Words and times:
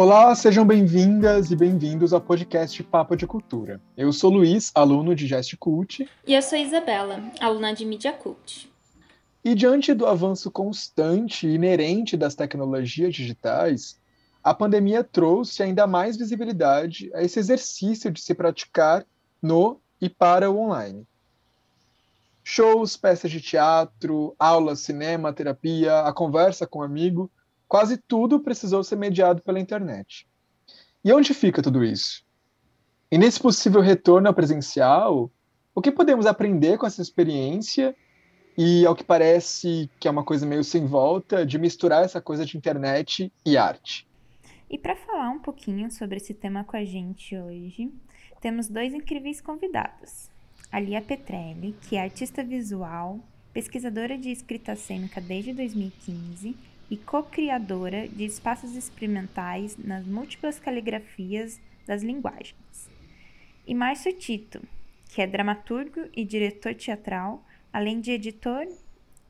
Olá, 0.00 0.32
sejam 0.32 0.64
bem-vindas 0.64 1.50
e 1.50 1.56
bem-vindos 1.56 2.12
ao 2.12 2.20
podcast 2.20 2.80
Papo 2.84 3.16
de 3.16 3.26
Cultura. 3.26 3.80
Eu 3.96 4.12
sou 4.12 4.30
Luiz, 4.30 4.70
aluno 4.72 5.12
de 5.12 5.26
Gest 5.26 5.56
Cult. 5.56 6.08
E 6.24 6.34
eu 6.34 6.40
sou 6.40 6.56
Isabela, 6.56 7.20
aluna 7.40 7.74
de 7.74 7.84
Media 7.84 8.12
Cult. 8.12 8.72
E 9.44 9.56
diante 9.56 9.92
do 9.92 10.06
avanço 10.06 10.52
constante 10.52 11.48
e 11.48 11.54
inerente 11.56 12.16
das 12.16 12.36
tecnologias 12.36 13.12
digitais, 13.12 14.00
a 14.40 14.54
pandemia 14.54 15.02
trouxe 15.02 15.64
ainda 15.64 15.84
mais 15.84 16.16
visibilidade 16.16 17.10
a 17.12 17.24
esse 17.24 17.40
exercício 17.40 18.08
de 18.12 18.20
se 18.20 18.36
praticar 18.36 19.04
no 19.42 19.80
e 20.00 20.08
para 20.08 20.48
o 20.48 20.60
online. 20.60 21.04
Shows, 22.44 22.96
peças 22.96 23.32
de 23.32 23.40
teatro, 23.40 24.32
aulas, 24.38 24.78
cinema, 24.78 25.32
terapia, 25.32 26.02
a 26.02 26.12
conversa 26.12 26.68
com 26.68 26.78
um 26.78 26.82
amigo 26.82 27.28
quase 27.68 27.98
tudo 27.98 28.40
precisou 28.40 28.82
ser 28.82 28.96
mediado 28.96 29.42
pela 29.42 29.60
internet. 29.60 30.26
E 31.04 31.12
onde 31.12 31.34
fica 31.34 31.62
tudo 31.62 31.84
isso? 31.84 32.24
E 33.12 33.18
nesse 33.18 33.38
possível 33.38 33.80
retorno 33.80 34.26
ao 34.26 34.34
presencial, 34.34 35.30
o 35.74 35.80
que 35.80 35.92
podemos 35.92 36.26
aprender 36.26 36.78
com 36.78 36.86
essa 36.86 37.02
experiência 37.02 37.94
e, 38.56 38.84
ao 38.84 38.96
que 38.96 39.04
parece 39.04 39.88
que 40.00 40.08
é 40.08 40.10
uma 40.10 40.24
coisa 40.24 40.44
meio 40.44 40.64
sem 40.64 40.86
volta, 40.86 41.46
de 41.46 41.58
misturar 41.58 42.04
essa 42.04 42.20
coisa 42.20 42.44
de 42.44 42.56
internet 42.56 43.32
e 43.46 43.56
arte? 43.56 44.08
E 44.68 44.76
para 44.76 44.96
falar 44.96 45.30
um 45.30 45.38
pouquinho 45.38 45.90
sobre 45.90 46.16
esse 46.16 46.34
tema 46.34 46.64
com 46.64 46.76
a 46.76 46.84
gente 46.84 47.36
hoje, 47.36 47.92
temos 48.40 48.68
dois 48.68 48.92
incríveis 48.92 49.40
convidados. 49.40 50.28
A 50.70 50.80
Lia 50.80 51.00
Petrelli, 51.00 51.74
que 51.82 51.96
é 51.96 52.02
artista 52.02 52.42
visual, 52.42 53.20
pesquisadora 53.52 54.18
de 54.18 54.30
escrita 54.30 54.74
cênica 54.74 55.20
desde 55.20 55.52
2015 55.54 56.54
e 56.90 56.96
co-criadora 56.96 58.08
de 58.08 58.24
espaços 58.24 58.74
experimentais 58.74 59.76
nas 59.76 60.06
múltiplas 60.06 60.58
caligrafias 60.58 61.60
das 61.86 62.02
linguagens. 62.02 62.88
E 63.66 63.74
Márcio 63.74 64.12
Tito, 64.12 64.62
que 65.10 65.20
é 65.20 65.26
dramaturgo 65.26 66.08
e 66.14 66.24
diretor 66.24 66.74
teatral, 66.74 67.44
além 67.72 68.00
de 68.00 68.12
editor 68.12 68.66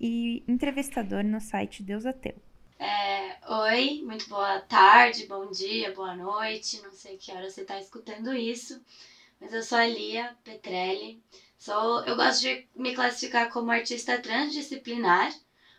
e 0.00 0.42
entrevistador 0.46 1.24
no 1.24 1.40
site 1.40 1.82
Deus 1.82 2.06
Ateu. 2.06 2.36
É, 2.78 3.36
oi, 3.48 4.02
muito 4.04 4.28
boa 4.28 4.60
tarde, 4.60 5.26
bom 5.26 5.50
dia, 5.50 5.92
boa 5.92 6.14
noite, 6.14 6.80
não 6.82 6.92
sei 6.92 7.16
que 7.16 7.32
hora 7.32 7.50
você 7.50 7.62
está 7.62 7.80
escutando 7.80 8.32
isso, 8.32 8.80
mas 9.40 9.52
eu 9.52 9.62
sou 9.62 9.78
a 9.78 9.86
Lia 9.86 10.36
Petrelli, 10.44 11.20
sou, 11.58 12.04
eu 12.04 12.14
gosto 12.14 12.42
de 12.42 12.66
me 12.76 12.94
classificar 12.94 13.50
como 13.50 13.72
artista 13.72 14.18
transdisciplinar, 14.18 15.32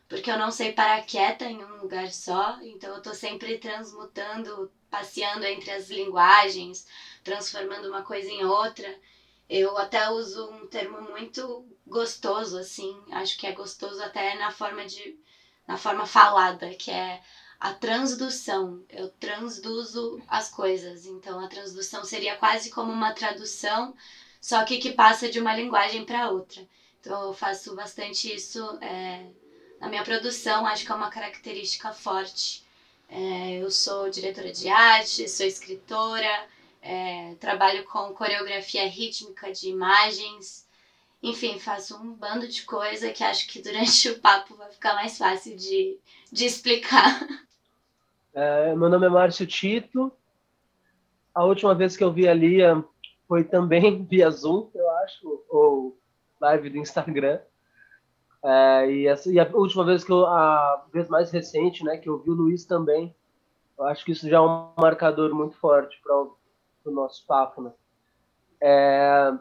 porque 0.09 0.31
eu 0.31 0.38
não 0.39 0.52
sei 0.52 0.73
parar 0.73 1.05
quieta 1.05 1.45
em 1.45 1.63
um 1.63 1.81
lugar 1.81 2.11
só, 2.11 2.57
então 2.63 2.95
eu 2.95 3.02
tô 3.02 3.13
sempre 3.13 3.59
transmutando, 3.59 4.71
passeando 4.89 5.45
entre 5.45 5.71
as 5.71 5.89
linguagens, 5.89 6.88
transformando 7.23 7.88
uma 7.88 8.02
coisa 8.02 8.27
em 8.27 8.43
outra. 8.43 8.93
Eu 9.47 9.77
até 9.77 10.09
uso 10.09 10.49
um 10.49 10.67
termo 10.67 10.99
muito 11.02 11.65
gostoso, 11.87 12.57
assim, 12.57 12.99
acho 13.11 13.37
que 13.37 13.45
é 13.47 13.52
gostoso 13.52 14.02
até 14.02 14.35
na 14.35 14.52
forma 14.52 14.83
de 14.85 15.15
na 15.67 15.77
forma 15.77 16.05
falada, 16.05 16.73
que 16.73 16.89
é 16.89 17.21
a 17.59 17.71
transdução. 17.71 18.83
Eu 18.89 19.09
transduzo 19.19 20.19
as 20.27 20.49
coisas. 20.49 21.05
Então 21.05 21.39
a 21.39 21.47
transdução 21.47 22.03
seria 22.03 22.35
quase 22.35 22.71
como 22.71 22.91
uma 22.91 23.11
tradução, 23.13 23.95
só 24.41 24.64
que 24.64 24.80
que 24.80 24.93
passa 24.93 25.30
de 25.30 25.39
uma 25.39 25.53
linguagem 25.53 26.03
para 26.05 26.30
outra. 26.30 26.65
Então 26.99 27.27
eu 27.27 27.33
faço 27.33 27.76
bastante 27.76 28.33
isso 28.33 28.77
é, 28.81 29.27
na 29.79 29.87
minha 29.87 30.03
produção, 30.03 30.65
acho 30.65 30.85
que 30.85 30.91
é 30.91 30.95
uma 30.95 31.09
característica 31.09 31.91
forte. 31.91 32.63
É, 33.09 33.57
eu 33.61 33.71
sou 33.71 34.09
diretora 34.09 34.51
de 34.51 34.69
arte, 34.69 35.27
sou 35.27 35.45
escritora, 35.45 36.47
é, 36.81 37.33
trabalho 37.39 37.83
com 37.85 38.13
coreografia 38.13 38.87
rítmica 38.87 39.51
de 39.51 39.69
imagens. 39.69 40.67
Enfim, 41.21 41.59
faço 41.59 41.97
um 41.97 42.13
bando 42.13 42.47
de 42.47 42.63
coisa 42.63 43.11
que 43.11 43.23
acho 43.23 43.47
que 43.47 43.61
durante 43.61 44.09
o 44.11 44.19
papo 44.19 44.55
vai 44.55 44.69
ficar 44.69 44.93
mais 44.95 45.17
fácil 45.17 45.55
de, 45.55 45.97
de 46.31 46.45
explicar. 46.45 47.27
É, 48.33 48.75
meu 48.75 48.89
nome 48.89 49.05
é 49.05 49.09
Márcio 49.09 49.47
Tito. 49.47 50.11
A 51.33 51.43
última 51.43 51.73
vez 51.73 51.97
que 51.97 52.03
eu 52.03 52.11
vi 52.11 52.27
a 52.27 52.33
Lia 52.33 52.83
foi 53.27 53.43
também 53.43 54.03
via 54.09 54.29
Zoom, 54.29 54.69
eu 54.73 54.89
acho, 54.97 55.43
ou 55.49 55.97
live 56.39 56.69
do 56.69 56.77
Instagram. 56.77 57.39
É, 58.44 58.92
e, 58.92 59.08
essa, 59.08 59.32
e 59.32 59.39
a 59.39 59.50
última 59.54 59.83
vez 59.83 60.04
que 60.04 60.11
eu, 60.11 60.26
a 60.26 60.86
vez 60.94 61.10
mais 61.10 61.30
recente, 61.32 61.83
né, 61.83 61.98
que 61.98 62.08
eu 62.08 62.20
vi 62.20 62.30
o 62.30 62.33
Luiz 62.33 62.66
também, 62.66 63.14
eu 63.77 63.86
acho 63.86 64.04
que 64.05 64.11
isso 64.11 64.30
já 64.30 64.38
é 64.38 64.42
um 64.42 64.72
marcador 64.77 65.33
muito 65.33 65.55
forte 65.58 66.00
para 66.02 66.16
o 66.16 66.92
nosso 66.92 67.26
papo, 67.26 67.61
né? 67.61 67.73
É, 68.61 69.33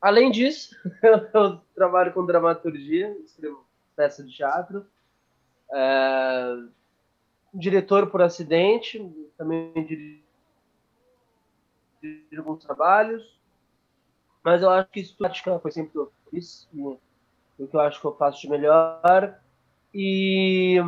além 0.00 0.30
disso, 0.30 0.76
eu, 1.34 1.58
trabalho 1.74 2.12
com 2.12 2.26
dramaturgia, 2.26 3.16
escrevo 3.24 3.64
peça 3.94 4.24
de 4.24 4.34
teatro, 4.34 4.86
é, 5.72 6.56
diretor 7.54 8.10
por 8.10 8.22
acidente, 8.22 8.98
também 9.36 9.72
dirijo, 9.84 10.22
alguns 12.36 12.64
trabalhos, 12.64 13.38
mas 14.42 14.62
eu 14.62 14.70
acho 14.70 14.90
que 14.90 15.00
isso 15.00 15.16
foi 15.60 15.70
sempre 15.70 15.90
o 15.90 15.92
que 15.92 15.98
eu 15.98 16.12
fiz, 16.30 16.68
e, 16.74 16.98
o 17.62 17.68
que 17.68 17.76
eu 17.76 17.80
acho 17.80 18.00
que 18.00 18.06
eu 18.06 18.14
faço 18.14 18.40
de 18.40 18.48
melhor. 18.48 19.38
E 19.94 20.80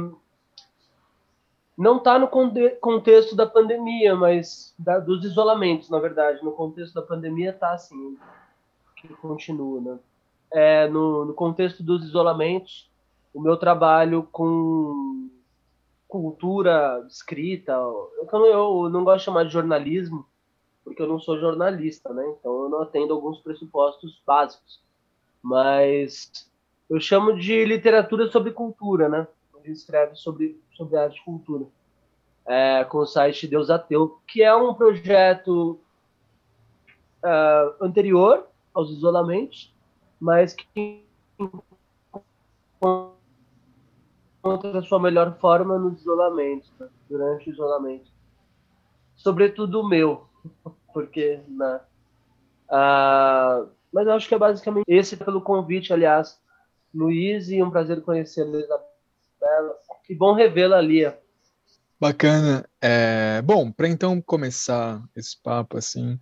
não 1.76 1.98
está 1.98 2.18
no 2.18 2.28
contexto 2.28 3.34
da 3.34 3.46
pandemia, 3.46 4.14
mas 4.14 4.74
da, 4.78 4.98
dos 4.98 5.24
isolamentos, 5.24 5.90
na 5.90 5.98
verdade. 5.98 6.42
No 6.44 6.52
contexto 6.52 6.94
da 6.94 7.02
pandemia 7.02 7.50
está 7.50 7.72
assim, 7.72 8.16
que 8.96 9.08
continua, 9.14 9.80
né? 9.80 9.98
É, 10.52 10.88
no, 10.88 11.24
no 11.24 11.34
contexto 11.34 11.82
dos 11.82 12.04
isolamentos, 12.04 12.88
o 13.32 13.40
meu 13.40 13.56
trabalho 13.56 14.28
com 14.30 15.28
cultura 16.06 17.04
escrita, 17.08 17.72
eu, 17.72 18.46
eu 18.46 18.88
não 18.88 19.02
gosto 19.02 19.18
de 19.18 19.24
chamar 19.24 19.44
de 19.44 19.52
jornalismo, 19.52 20.24
porque 20.84 21.02
eu 21.02 21.08
não 21.08 21.18
sou 21.18 21.40
jornalista, 21.40 22.12
né? 22.12 22.24
Então 22.38 22.62
eu 22.62 22.68
não 22.68 22.82
atendo 22.82 23.12
alguns 23.12 23.40
pressupostos 23.40 24.22
básicos. 24.24 24.80
Mas 25.42 26.48
eu 26.88 27.00
chamo 27.00 27.36
de 27.36 27.64
literatura 27.64 28.30
sobre 28.30 28.50
cultura, 28.52 29.08
né? 29.08 29.26
Ele 29.62 29.72
escreve 29.72 30.14
sobre, 30.16 30.60
sobre 30.76 30.96
arte 30.96 31.18
e 31.18 31.24
cultura. 31.24 31.64
É, 32.46 32.84
com 32.84 32.98
o 32.98 33.06
site 33.06 33.48
Deus 33.48 33.70
Ateu, 33.70 34.20
que 34.26 34.42
é 34.42 34.54
um 34.54 34.74
projeto 34.74 35.80
uh, 37.22 37.74
anterior 37.80 38.46
aos 38.74 38.90
isolamentos, 38.90 39.74
mas 40.20 40.52
que 40.54 41.02
encontra 44.42 44.78
a 44.78 44.82
sua 44.82 45.00
melhor 45.00 45.38
forma 45.38 45.78
nos 45.78 46.02
isolamentos, 46.02 46.70
né? 46.78 46.86
durante 47.08 47.48
o 47.48 47.52
isolamento. 47.52 48.12
Sobretudo 49.16 49.80
o 49.80 49.88
meu, 49.88 50.26
porque, 50.92 51.40
né? 51.48 51.80
Uh, 52.68 53.70
mas 53.90 54.06
eu 54.06 54.12
acho 54.12 54.28
que 54.28 54.34
é 54.34 54.38
basicamente 54.38 54.84
esse 54.86 55.16
pelo 55.16 55.40
convite, 55.40 55.94
aliás, 55.94 56.38
Luiz, 56.94 57.50
e 57.50 57.62
um 57.62 57.70
prazer 57.70 58.00
conhecê-la, 58.02 58.58
Isabela. 58.58 59.76
Que 60.04 60.14
bom 60.14 60.32
revê-la 60.32 60.78
ali. 60.78 61.10
Bacana. 61.98 62.68
É, 62.80 63.42
bom, 63.42 63.72
para 63.72 63.88
então 63.88 64.20
começar 64.20 65.02
esse 65.16 65.36
papo, 65.42 65.78
assim, 65.78 66.18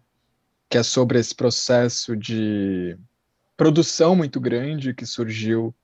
que 0.69 0.79
é 0.79 0.83
sobre 0.83 1.19
esse 1.19 1.35
processo 1.35 2.17
de 2.17 2.97
produção 3.57 4.17
muito 4.17 4.41
grande 4.41 4.95
que 4.95 5.05
surgiu 5.05 5.75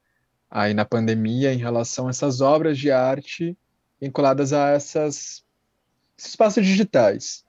aí 0.51 0.73
na 0.73 0.85
pandemia 0.85 1.53
em 1.53 1.59
relação 1.59 2.07
a 2.07 2.11
essas 2.11 2.41
obras 2.41 2.79
de 2.79 2.91
arte 2.91 3.57
vinculadas 4.01 4.53
a 4.53 4.71
essas, 4.71 5.45
esses 6.17 6.31
espaços 6.31 6.65
digitais. 6.65 7.45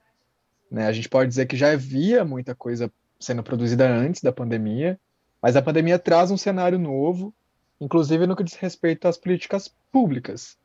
Né? 0.69 0.87
A 0.87 0.91
gente 0.91 1.07
pode 1.07 1.29
dizer 1.29 1.45
que 1.45 1.55
já 1.55 1.71
havia 1.71 2.25
muita 2.25 2.53
coisa 2.53 2.91
sendo 3.19 3.43
produzida 3.43 3.89
antes 3.89 4.21
da 4.21 4.31
pandemia, 4.31 4.99
mas 5.41 5.55
a 5.55 5.61
pandemia 5.61 5.97
traz 5.97 6.31
um 6.31 6.37
cenário 6.37 6.77
novo, 6.77 7.33
inclusive 7.79 8.27
no 8.27 8.35
que 8.35 8.43
diz 8.43 8.55
respeito 8.55 9.07
às 9.07 9.17
políticas 9.17 9.73
públicas. 9.91 10.57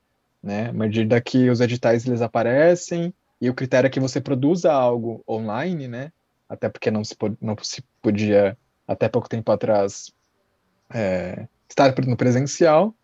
Né? 0.42 0.68
À 0.68 0.72
medida 0.72 1.20
que 1.20 1.48
os 1.48 1.60
editais 1.60 2.06
eles 2.06 2.20
aparecem 2.20 3.14
e 3.40 3.48
o 3.48 3.54
critério 3.54 3.86
é 3.86 3.90
que 3.90 4.00
você 4.00 4.20
produza 4.20 4.72
algo 4.72 5.22
online, 5.28 5.88
né? 5.88 6.12
até 6.48 6.68
porque 6.68 6.90
não 6.90 7.04
se, 7.04 7.16
não 7.40 7.56
se 7.62 7.82
podia, 8.02 8.56
até 8.86 9.08
pouco 9.08 9.28
tempo 9.28 9.50
atrás, 9.50 10.12
é, 10.92 11.46
estar 11.68 11.94
no 12.06 12.16
presencial. 12.16 12.94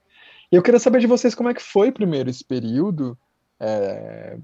E 0.51 0.57
eu 0.57 0.63
queria 0.63 0.81
saber 0.81 1.01
de 1.01 1.07
vocês 1.07 1.35
como 1.35 1.49
é 1.49 1.55
que 1.55 1.63
foi 1.63 1.93
primeiro 1.93 2.29
esse 2.29 2.45
período 2.45 3.17
é, 3.59 4.37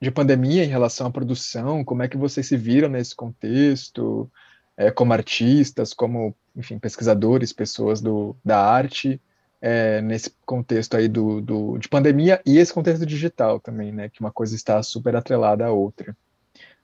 de 0.00 0.10
pandemia 0.10 0.64
em 0.64 0.68
relação 0.68 1.06
à 1.06 1.10
produção, 1.10 1.84
como 1.84 2.02
é 2.02 2.08
que 2.08 2.16
vocês 2.16 2.46
se 2.46 2.56
viram 2.56 2.88
nesse 2.88 3.14
contexto, 3.14 4.30
é, 4.76 4.90
como 4.90 5.12
artistas, 5.12 5.94
como, 5.94 6.34
enfim, 6.56 6.78
pesquisadores, 6.78 7.52
pessoas 7.52 8.00
do, 8.00 8.36
da 8.44 8.60
arte. 8.60 9.20
é, 9.66 10.02
nesse 10.02 10.30
contexto 10.44 10.94
aí 10.94 11.08
do, 11.08 11.40
do, 11.40 11.78
de 11.78 11.88
pandemia 11.88 12.38
e 12.44 12.58
esse 12.58 12.70
contexto 12.70 13.06
digital 13.06 13.58
também, 13.58 13.90
né? 13.92 14.10
Que 14.10 14.20
uma 14.20 14.30
coisa 14.30 14.54
está 14.54 14.82
super 14.82 15.16
atrelada 15.16 15.64
à 15.64 15.72
outra. 15.72 16.14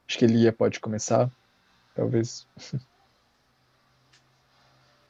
Acho 0.09 0.19
que 0.19 0.25
Elia 0.25 0.51
pode 0.51 0.81
começar, 0.81 1.31
talvez. 1.95 2.47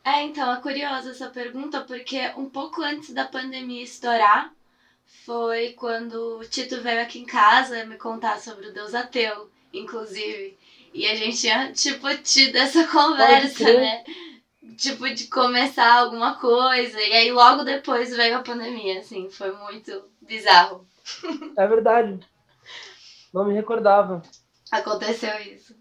É, 0.03 0.23
então, 0.23 0.51
é 0.51 0.61
curiosa 0.63 1.11
essa 1.11 1.29
pergunta, 1.29 1.83
porque 1.83 2.19
um 2.35 2.49
pouco 2.49 2.83
antes 2.83 3.13
da 3.13 3.27
pandemia 3.27 3.85
estourar, 3.85 4.51
foi 5.27 5.75
quando 5.75 6.39
o 6.39 6.45
Tito 6.45 6.81
veio 6.81 7.03
aqui 7.03 7.19
em 7.21 7.27
casa 7.27 7.85
me 7.85 7.97
contar 7.97 8.41
sobre 8.41 8.69
o 8.69 8.73
Deus 8.73 8.95
ateu, 8.95 9.51
inclusive. 9.73 10.57
E 10.95 11.07
a 11.07 11.15
gente 11.15 11.37
tinha, 11.37 11.71
tipo, 11.75 12.09
tido 12.23 12.57
essa 12.57 12.89
conversa, 12.89 13.65
né? 13.65 14.03
Tipo, 14.77 15.09
de 15.13 15.27
começar 15.27 15.93
alguma 15.93 16.37
coisa. 16.37 17.01
E 17.01 17.13
aí 17.13 17.33
logo 17.33 17.65
depois 17.65 18.15
veio 18.17 18.39
a 18.39 18.43
pandemia, 18.43 19.01
assim, 19.01 19.31
foi 19.31 19.53
muito 19.53 20.11
bizarro. 20.21 20.87
É 21.57 21.67
verdade. 21.67 22.19
Não 23.33 23.45
me 23.45 23.55
recordava. 23.55 24.23
Aconteceu 24.71 25.39
isso. 25.41 25.75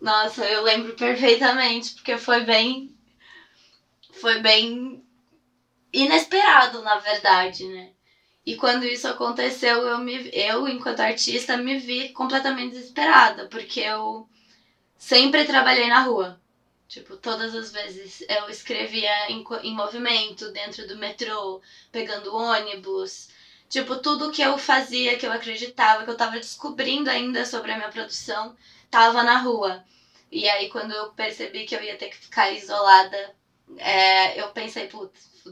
Nossa, 0.00 0.44
eu 0.44 0.62
lembro 0.62 0.94
perfeitamente, 0.94 1.94
porque 1.94 2.16
foi 2.16 2.44
bem. 2.44 2.96
Foi 4.12 4.40
bem 4.40 5.04
inesperado, 5.92 6.82
na 6.82 6.98
verdade, 6.98 7.66
né? 7.68 7.90
E 8.44 8.56
quando 8.56 8.84
isso 8.84 9.06
aconteceu, 9.06 9.86
eu, 9.86 9.98
me, 9.98 10.30
eu, 10.32 10.66
enquanto 10.66 11.00
artista, 11.00 11.56
me 11.56 11.78
vi 11.78 12.08
completamente 12.10 12.72
desesperada, 12.72 13.46
porque 13.48 13.80
eu 13.80 14.28
sempre 14.96 15.44
trabalhei 15.44 15.88
na 15.88 16.02
rua. 16.02 16.39
Tipo, 16.90 17.16
todas 17.16 17.54
as 17.54 17.70
vezes 17.70 18.20
eu 18.28 18.50
escrevia 18.50 19.30
em, 19.30 19.44
em 19.62 19.72
movimento, 19.76 20.50
dentro 20.50 20.88
do 20.88 20.96
metrô, 20.96 21.62
pegando 21.92 22.34
ônibus. 22.34 23.28
Tipo, 23.68 23.98
tudo 23.98 24.32
que 24.32 24.42
eu 24.42 24.58
fazia, 24.58 25.16
que 25.16 25.24
eu 25.24 25.30
acreditava, 25.30 26.02
que 26.02 26.10
eu 26.10 26.16
tava 26.16 26.32
descobrindo 26.32 27.08
ainda 27.08 27.46
sobre 27.46 27.70
a 27.70 27.76
minha 27.76 27.90
produção, 27.90 28.56
tava 28.90 29.22
na 29.22 29.38
rua. 29.38 29.84
E 30.32 30.48
aí, 30.48 30.68
quando 30.68 30.90
eu 30.90 31.12
percebi 31.12 31.64
que 31.64 31.76
eu 31.76 31.82
ia 31.82 31.96
ter 31.96 32.08
que 32.08 32.16
ficar 32.16 32.50
isolada, 32.50 33.36
é, 33.78 34.40
eu 34.40 34.48
pensei, 34.48 34.88
putz, 34.88 35.44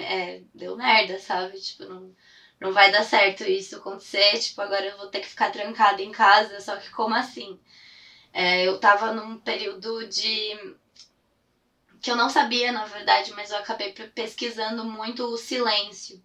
é, 0.00 0.40
deu 0.52 0.76
merda, 0.76 1.20
sabe? 1.20 1.56
Tipo, 1.60 1.84
não, 1.84 2.12
não 2.58 2.72
vai 2.72 2.90
dar 2.90 3.04
certo 3.04 3.44
isso 3.44 3.76
acontecer. 3.76 4.40
Tipo, 4.40 4.60
agora 4.60 4.86
eu 4.86 4.96
vou 4.96 5.06
ter 5.06 5.20
que 5.20 5.28
ficar 5.28 5.52
trancada 5.52 6.02
em 6.02 6.10
casa. 6.10 6.60
Só 6.60 6.76
que 6.78 6.90
como 6.90 7.14
assim? 7.14 7.60
É, 8.34 8.66
eu 8.66 8.80
tava 8.80 9.12
num 9.12 9.38
período 9.38 10.08
de. 10.08 10.76
que 12.02 12.10
eu 12.10 12.16
não 12.16 12.28
sabia, 12.28 12.72
na 12.72 12.84
verdade, 12.84 13.32
mas 13.32 13.52
eu 13.52 13.58
acabei 13.58 13.92
pesquisando 13.92 14.84
muito 14.84 15.24
o 15.24 15.36
silêncio. 15.38 16.20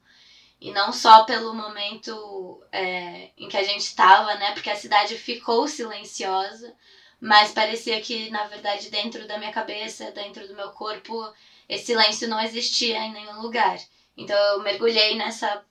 E 0.60 0.72
não 0.72 0.92
só 0.92 1.24
pelo 1.24 1.54
momento 1.54 2.62
é, 2.72 3.30
em 3.38 3.48
que 3.48 3.56
a 3.56 3.64
gente 3.64 3.82
estava, 3.82 4.34
né? 4.36 4.54
Porque 4.54 4.72
a 4.72 4.76
cidade 4.76 5.16
ficou 5.18 5.68
silenciosa, 5.68 6.76
mas 7.22 7.52
parecia 7.52 8.02
que, 8.02 8.30
na 8.32 8.48
verdade, 8.48 8.90
dentro 8.90 9.28
da 9.28 9.38
minha 9.38 9.54
cabeça, 9.54 10.12
dentro 10.12 10.48
do 10.48 10.56
meu 10.56 10.72
corpo, 10.72 11.32
esse 11.70 11.86
silêncio 11.88 12.28
não 12.28 12.42
existia 12.42 12.98
em 13.06 13.14
nenhum 13.14 13.40
lugar. 13.42 13.80
Então 14.18 14.36
eu 14.36 14.64
mergulhei 14.64 15.16
nessa 15.16 15.64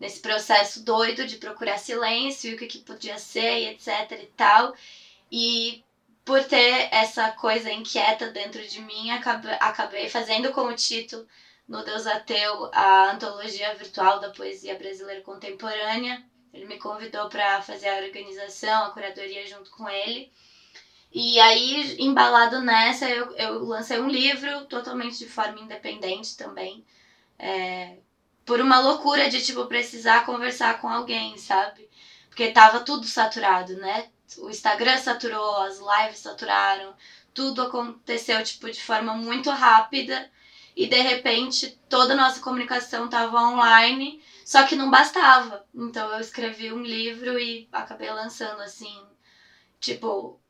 nesse 0.00 0.20
processo 0.20 0.84
doido 0.84 1.26
de 1.26 1.36
procurar 1.36 1.78
silêncio 1.78 2.50
e 2.50 2.54
o 2.54 2.58
que, 2.58 2.66
que 2.66 2.78
podia 2.78 3.18
ser 3.18 3.58
e 3.60 3.68
etc 3.68 4.12
e 4.12 4.26
tal. 4.36 4.74
E 5.30 5.84
por 6.24 6.44
ter 6.44 6.88
essa 6.92 7.30
coisa 7.32 7.70
inquieta 7.70 8.30
dentro 8.30 8.66
de 8.66 8.80
mim, 8.82 9.10
acabei, 9.10 10.08
fazendo 10.08 10.52
como 10.52 10.74
título 10.74 11.26
no 11.66 11.82
Deus 11.82 12.06
Ateu 12.06 12.70
a 12.72 13.10
antologia 13.10 13.74
virtual 13.74 14.20
da 14.20 14.30
poesia 14.30 14.76
brasileira 14.76 15.22
contemporânea. 15.22 16.22
Ele 16.52 16.66
me 16.66 16.78
convidou 16.78 17.28
para 17.28 17.62
fazer 17.62 17.88
a 17.88 18.04
organização, 18.04 18.84
a 18.84 18.90
curadoria 18.90 19.46
junto 19.46 19.70
com 19.70 19.88
ele. 19.88 20.30
E 21.12 21.38
aí, 21.40 21.96
embalado 21.98 22.60
nessa, 22.60 23.08
eu, 23.08 23.34
eu 23.36 23.64
lancei 23.64 23.98
um 23.98 24.08
livro 24.08 24.66
totalmente 24.66 25.18
de 25.18 25.26
forma 25.26 25.60
independente 25.60 26.36
também. 26.36 26.84
É, 27.38 27.96
por 28.44 28.60
uma 28.60 28.80
loucura 28.80 29.28
de, 29.30 29.42
tipo, 29.42 29.66
precisar 29.66 30.26
conversar 30.26 30.80
com 30.80 30.88
alguém, 30.88 31.38
sabe? 31.38 31.88
Porque 32.28 32.50
tava 32.50 32.80
tudo 32.80 33.06
saturado, 33.06 33.74
né? 33.76 34.10
O 34.36 34.50
Instagram 34.50 34.98
saturou, 34.98 35.62
as 35.62 35.78
lives 35.78 36.18
saturaram, 36.18 36.94
tudo 37.32 37.62
aconteceu, 37.62 38.42
tipo, 38.42 38.70
de 38.70 38.82
forma 38.82 39.14
muito 39.14 39.50
rápida. 39.50 40.30
E 40.76 40.86
de 40.86 41.00
repente 41.00 41.78
toda 41.88 42.12
a 42.12 42.16
nossa 42.16 42.40
comunicação 42.40 43.08
tava 43.08 43.40
online, 43.40 44.22
só 44.44 44.64
que 44.64 44.76
não 44.76 44.90
bastava. 44.90 45.66
Então 45.74 46.12
eu 46.12 46.20
escrevi 46.20 46.72
um 46.72 46.82
livro 46.82 47.38
e 47.38 47.68
acabei 47.72 48.10
lançando 48.10 48.60
assim, 48.60 48.96
tipo, 49.80 50.40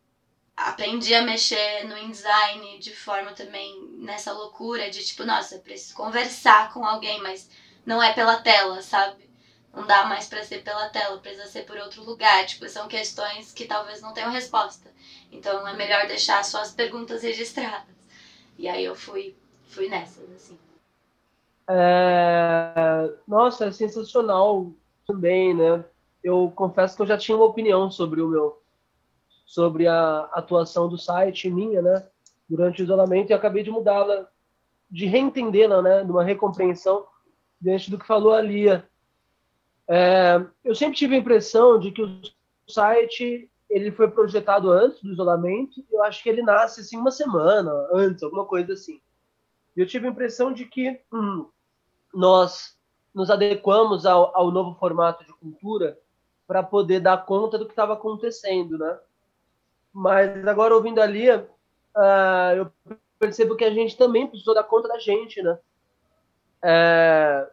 aprendi 0.57 1.15
a 1.15 1.23
mexer 1.23 1.85
no 1.87 1.97
InDesign 1.97 2.79
de 2.79 2.95
forma 2.95 3.33
também 3.33 3.81
nessa 3.99 4.33
loucura 4.33 4.91
de 4.91 5.05
tipo, 5.05 5.25
nossa, 5.25 5.59
preciso 5.61 5.95
conversar 5.95 6.73
com 6.73 6.85
alguém, 6.85 7.23
mas 7.23 7.49
não 7.87 8.03
é 8.03 8.13
pela 8.13 8.43
tela, 8.43 8.83
sabe? 8.83 9.28
Não 9.75 9.87
dá 9.87 10.07
mais 10.07 10.27
para 10.27 10.43
ser 10.43 10.63
pela 10.63 10.89
tela, 10.89 11.19
precisa 11.19 11.47
ser 11.47 11.65
por 11.65 11.77
outro 11.77 12.03
lugar. 12.03 12.47
Tipo, 12.47 12.69
são 12.69 12.89
questões 12.89 13.53
que 13.53 13.67
talvez 13.67 14.01
não 14.01 14.13
tenham 14.13 14.31
resposta. 14.31 14.91
Então 15.31 15.67
é 15.67 15.77
melhor 15.77 16.07
deixar 16.07 16.45
só 16.45 16.61
as 16.61 16.73
perguntas 16.73 17.23
registradas. 17.23 17.95
E 18.59 18.67
aí 18.69 18.85
eu 18.85 18.95
fui, 18.95 19.37
fui 19.67 19.89
nessas, 19.89 20.31
assim. 20.33 20.59
É... 21.69 23.13
Nossa, 23.27 23.67
é 23.67 23.71
sensacional 23.71 24.73
também, 25.07 25.55
né? 25.55 25.85
Eu 26.25 26.53
confesso 26.57 26.97
que 26.97 27.03
eu 27.03 27.07
já 27.07 27.17
tinha 27.17 27.37
uma 27.37 27.47
opinião 27.47 27.91
sobre 27.91 28.21
o 28.21 28.29
meu 28.29 28.63
sobre 29.49 29.87
a 29.87 30.29
atuação 30.35 30.91
do 30.91 30.99
site 30.99 31.49
minha, 31.49 31.81
né, 31.81 32.07
durante 32.47 32.83
o 32.83 32.85
isolamento 32.85 33.31
e 33.31 33.33
acabei 33.33 33.63
de 33.63 33.71
mudá-la, 33.71 34.29
de 34.91 35.07
reentendê-la, 35.07 35.81
né, 35.81 36.05
numa 36.05 36.23
recompreensão 36.23 37.07
diante 37.59 37.91
do 37.91 37.99
que 37.99 38.07
falou 38.07 38.35
a 38.35 38.43
Lia. 38.43 38.87
É, 39.89 40.45
eu 40.63 40.75
sempre 40.75 40.97
tive 40.97 41.15
a 41.15 41.19
impressão 41.19 41.79
de 41.79 41.91
que 41.91 42.03
o 42.03 42.21
site 42.69 43.51
ele 43.71 43.91
foi 43.91 44.11
projetado 44.11 44.71
antes 44.71 45.03
do 45.03 45.13
isolamento. 45.13 45.85
Eu 45.91 46.03
acho 46.03 46.23
que 46.23 46.29
ele 46.29 46.43
nasce 46.43 46.81
assim 46.81 46.97
uma 46.97 47.11
semana 47.11 47.73
antes, 47.93 48.23
alguma 48.23 48.45
coisa 48.45 48.73
assim. 48.73 49.01
Eu 49.77 49.87
tive 49.87 50.07
a 50.07 50.11
impressão 50.11 50.53
de 50.53 50.65
que 50.65 51.01
hum, 51.13 51.49
nós 52.13 52.77
nos 53.15 53.31
adequamos 53.31 54.07
ao, 54.07 54.37
ao 54.37 54.51
novo 54.51 54.79
formato 54.79 55.25
de 55.25 55.33
cultura 55.35 55.99
para 56.47 56.63
poder 56.63 57.01
dar 57.01 57.25
conta 57.25 57.59
do 57.59 57.67
que 57.67 57.73
estava 57.73 57.93
acontecendo, 57.93 58.79
né? 58.79 58.99
Mas 59.93 60.47
agora, 60.47 60.75
ouvindo 60.75 61.01
a 61.01 61.07
Lia, 61.07 61.49
uh, 61.97 62.57
eu 62.57 62.73
percebo 63.19 63.57
que 63.57 63.65
a 63.65 63.71
gente 63.71 63.97
também 63.97 64.27
precisou 64.27 64.55
dar 64.55 64.65
conta 64.65 64.89
da 64.89 64.99
gente, 64.99 65.43
né? 65.43 65.59
É, 66.63 67.51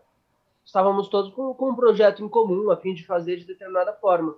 estávamos 0.66 1.08
todos 1.08 1.32
com, 1.34 1.54
com, 1.54 1.70
um 1.70 1.76
projeto 1.76 2.24
em 2.24 2.28
comum, 2.28 2.72
a 2.72 2.78
fim 2.78 2.94
de 2.94 3.06
fazer 3.06 3.38
de 3.38 3.46
determinada 3.46 3.94
forma. 3.94 4.36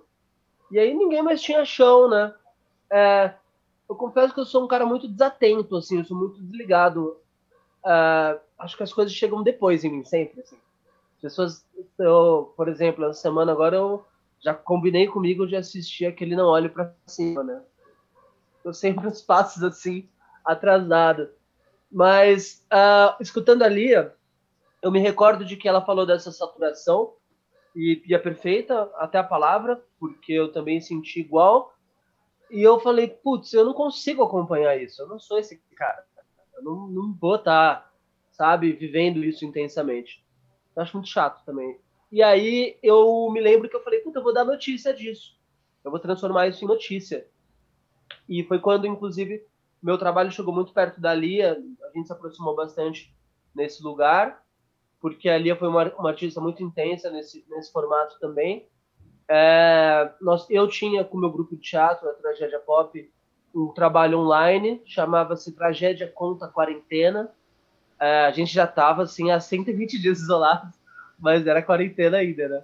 E 0.70 0.78
aí 0.78 0.94
ninguém 0.94 1.22
mais 1.22 1.40
tinha 1.40 1.64
chão, 1.64 2.08
né? 2.08 2.34
É, 2.90 3.34
eu 3.88 3.96
confesso 3.96 4.34
que 4.34 4.40
eu 4.40 4.44
sou 4.44 4.64
um 4.64 4.68
cara 4.68 4.84
muito 4.84 5.08
desatento, 5.08 5.76
assim, 5.76 5.98
eu 5.98 6.04
sou 6.04 6.16
muito 6.16 6.40
desligado. 6.42 7.16
Uh, 7.82 8.38
acho 8.58 8.76
que 8.76 8.82
as 8.82 8.92
coisas 8.92 9.14
chegam 9.14 9.42
depois 9.42 9.82
em 9.82 9.90
mim, 9.90 10.04
sempre, 10.04 10.42
assim. 10.42 10.58
Pessoas, 11.20 11.66
eu, 11.98 12.52
por 12.56 12.68
exemplo, 12.68 13.04
essa 13.06 13.20
semana 13.20 13.50
agora 13.50 13.76
eu 13.76 14.04
já 14.40 14.54
combinei 14.54 15.08
comigo 15.08 15.46
de 15.46 15.56
assistir 15.56 16.06
aquele 16.06 16.36
Não 16.36 16.46
Olhe 16.46 16.68
para 16.68 16.94
Cima, 17.06 17.42
né? 17.42 17.62
Tô 18.62 18.72
sempre 18.72 19.06
uns 19.06 19.22
passos 19.22 19.62
assim, 19.62 20.08
atrasado. 20.44 21.30
Mas, 21.90 22.64
uh, 22.70 23.20
escutando 23.20 23.62
a 23.62 23.68
Lia, 23.68 24.14
eu 24.82 24.90
me 24.90 25.00
recordo 25.00 25.44
de 25.44 25.56
que 25.56 25.68
ela 25.68 25.84
falou 25.84 26.06
dessa 26.06 26.30
saturação, 26.30 27.14
e, 27.74 28.02
e 28.06 28.14
é 28.14 28.18
perfeita 28.18 28.90
até 28.96 29.18
a 29.18 29.24
palavra, 29.24 29.82
porque 29.98 30.32
eu 30.32 30.50
também 30.50 30.80
senti 30.80 31.20
igual. 31.20 31.74
E 32.50 32.62
eu 32.62 32.80
falei, 32.80 33.08
putz, 33.08 33.52
eu 33.52 33.64
não 33.64 33.74
consigo 33.74 34.22
acompanhar 34.22 34.76
isso, 34.80 35.02
eu 35.02 35.08
não 35.08 35.18
sou 35.18 35.38
esse 35.38 35.60
cara. 35.76 36.04
Eu 36.56 36.62
não, 36.62 36.88
não 36.88 37.12
vou 37.12 37.36
estar, 37.36 37.82
tá, 37.82 37.92
sabe, 38.32 38.72
vivendo 38.72 39.22
isso 39.24 39.44
intensamente. 39.44 40.24
Eu 40.74 40.82
acho 40.82 40.96
muito 40.96 41.08
chato 41.08 41.44
também. 41.44 41.78
E 42.10 42.22
aí 42.22 42.78
eu 42.82 43.30
me 43.30 43.40
lembro 43.40 43.68
que 43.68 43.76
eu 43.76 43.84
falei, 43.84 44.00
puta, 44.00 44.18
eu 44.18 44.22
vou 44.22 44.32
dar 44.32 44.44
notícia 44.44 44.94
disso. 44.94 45.38
Eu 45.84 45.90
vou 45.90 46.00
transformar 46.00 46.48
isso 46.48 46.64
em 46.64 46.68
notícia. 46.68 47.28
E 48.28 48.42
foi 48.44 48.58
quando, 48.58 48.86
inclusive, 48.86 49.46
meu 49.82 49.98
trabalho 49.98 50.32
chegou 50.32 50.52
muito 50.52 50.72
perto 50.72 51.00
da 51.00 51.14
Lia, 51.14 51.62
a 51.84 51.96
gente 51.96 52.06
se 52.06 52.12
aproximou 52.12 52.56
bastante 52.56 53.14
nesse 53.54 53.82
lugar, 53.82 54.42
porque 55.00 55.28
a 55.28 55.38
Lia 55.38 55.56
foi 55.56 55.68
uma, 55.68 55.92
uma 55.94 56.10
artista 56.10 56.40
muito 56.40 56.62
intensa 56.62 57.10
nesse, 57.10 57.44
nesse 57.48 57.72
formato 57.72 58.18
também. 58.18 58.66
É, 59.28 60.10
nós, 60.20 60.46
eu 60.48 60.66
tinha 60.68 61.04
com 61.04 61.16
o 61.16 61.20
meu 61.20 61.30
grupo 61.30 61.54
de 61.54 61.62
teatro, 61.62 62.08
a 62.08 62.14
Tragédia 62.14 62.58
Pop, 62.58 63.12
um 63.54 63.68
trabalho 63.68 64.18
online, 64.20 64.82
chamava-se 64.84 65.54
Tragédia 65.54 66.06
Conta 66.08 66.48
Quarentena, 66.48 67.32
é, 68.00 68.26
a 68.26 68.30
gente 68.30 68.52
já 68.52 68.66
tava 68.66 69.02
assim 69.02 69.30
há 69.30 69.40
120 69.40 69.98
dias 70.00 70.20
isolados, 70.20 70.78
mas 71.18 71.46
era 71.46 71.62
quarentena 71.62 72.18
ainda, 72.18 72.48
né? 72.48 72.62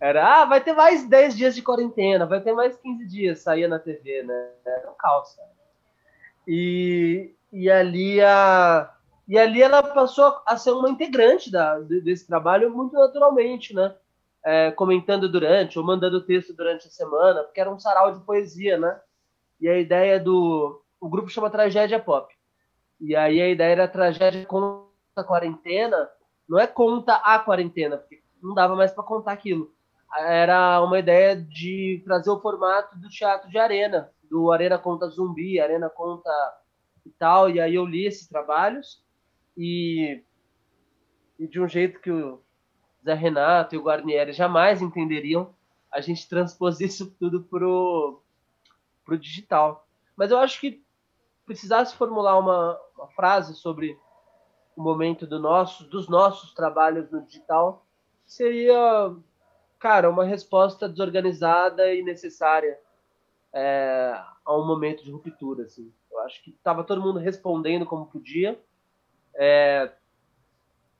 Era, 0.00 0.42
ah, 0.42 0.44
vai 0.44 0.60
ter 0.60 0.72
mais 0.72 1.08
10 1.08 1.36
dias 1.36 1.54
de 1.54 1.62
quarentena, 1.62 2.26
vai 2.26 2.40
ter 2.40 2.52
mais 2.52 2.76
15 2.76 3.06
dias, 3.06 3.38
saía 3.38 3.68
na 3.68 3.78
TV, 3.78 4.24
né? 4.24 4.50
Era 4.66 4.90
um 4.90 4.94
caos. 4.94 5.36
E, 6.46 7.32
e 7.52 7.70
ali 7.70 8.20
a. 8.20 8.93
E 9.26 9.38
ali 9.38 9.62
ela 9.62 9.82
passou 9.82 10.40
a 10.46 10.56
ser 10.56 10.72
uma 10.72 10.90
integrante 10.90 11.50
da, 11.50 11.78
desse 11.80 12.26
trabalho 12.26 12.70
muito 12.70 12.92
naturalmente, 12.94 13.74
né? 13.74 13.94
É, 14.44 14.70
comentando 14.72 15.26
durante, 15.26 15.78
ou 15.78 15.84
mandando 15.84 16.20
texto 16.20 16.52
durante 16.54 16.86
a 16.86 16.90
semana, 16.90 17.42
porque 17.44 17.60
era 17.60 17.70
um 17.70 17.78
sarau 17.78 18.12
de 18.12 18.24
poesia, 18.24 18.76
né? 18.76 19.00
E 19.58 19.68
a 19.68 19.78
ideia 19.78 20.20
do. 20.20 20.82
O 21.00 21.08
grupo 21.08 21.30
chama 21.30 21.48
Tragédia 21.48 21.98
Pop. 21.98 22.32
E 23.00 23.16
aí 23.16 23.40
a 23.40 23.48
ideia 23.48 23.72
era 23.72 23.88
tragédia 23.88 24.44
contra 24.44 24.86
a 25.16 25.24
quarentena, 25.24 26.10
não 26.48 26.58
é 26.58 26.66
conta 26.66 27.14
a 27.16 27.38
quarentena, 27.38 27.96
porque 27.96 28.22
não 28.42 28.54
dava 28.54 28.76
mais 28.76 28.92
para 28.92 29.04
contar 29.04 29.32
aquilo. 29.32 29.72
Era 30.16 30.80
uma 30.82 30.98
ideia 30.98 31.34
de 31.34 32.02
trazer 32.04 32.30
o 32.30 32.40
formato 32.40 32.96
do 32.98 33.08
teatro 33.08 33.50
de 33.50 33.58
arena, 33.58 34.10
do 34.30 34.52
Arena 34.52 34.78
Conta 34.78 35.08
Zumbi, 35.08 35.58
Arena 35.58 35.90
Conta 35.90 36.30
e 37.04 37.10
tal. 37.10 37.50
E 37.50 37.60
aí 37.60 37.74
eu 37.74 37.84
li 37.84 38.06
esses 38.06 38.28
trabalhos 38.28 39.03
e, 39.56 40.22
e 41.38 41.46
de 41.46 41.60
um 41.60 41.68
jeito 41.68 42.00
que 42.00 42.10
o 42.10 42.40
Zé 43.04 43.14
Renato 43.14 43.74
e 43.74 43.78
o 43.78 43.82
Guarnieri 43.82 44.32
jamais 44.32 44.82
entenderiam, 44.82 45.54
a 45.90 46.00
gente 46.00 46.26
transpôs 46.28 46.80
isso 46.80 47.10
tudo 47.18 47.42
pro, 47.42 48.20
pro 49.04 49.18
digital. 49.18 49.86
Mas 50.16 50.30
eu 50.30 50.38
acho 50.38 50.60
que 50.60 50.82
precisasse 51.44 51.94
formular 51.96 52.38
uma, 52.38 52.80
uma 52.96 53.08
frase 53.08 53.54
sobre 53.54 53.98
o 54.76 54.82
momento 54.82 55.26
do 55.26 55.38
nosso, 55.38 55.84
dos 55.88 56.08
nossos 56.08 56.52
trabalhos 56.52 57.10
no 57.10 57.22
digital, 57.22 57.86
seria, 58.24 59.14
cara, 59.78 60.10
uma 60.10 60.24
resposta 60.24 60.88
desorganizada 60.88 61.94
e 61.94 62.02
necessária 62.02 62.78
é, 63.52 64.20
a 64.44 64.56
um 64.56 64.66
momento 64.66 65.04
de 65.04 65.12
ruptura. 65.12 65.64
Assim. 65.64 65.92
Eu 66.10 66.20
acho 66.20 66.42
que 66.42 66.50
estava 66.50 66.82
todo 66.82 67.00
mundo 67.00 67.18
respondendo 67.18 67.86
como 67.86 68.06
podia. 68.06 68.60
É, 69.36 69.92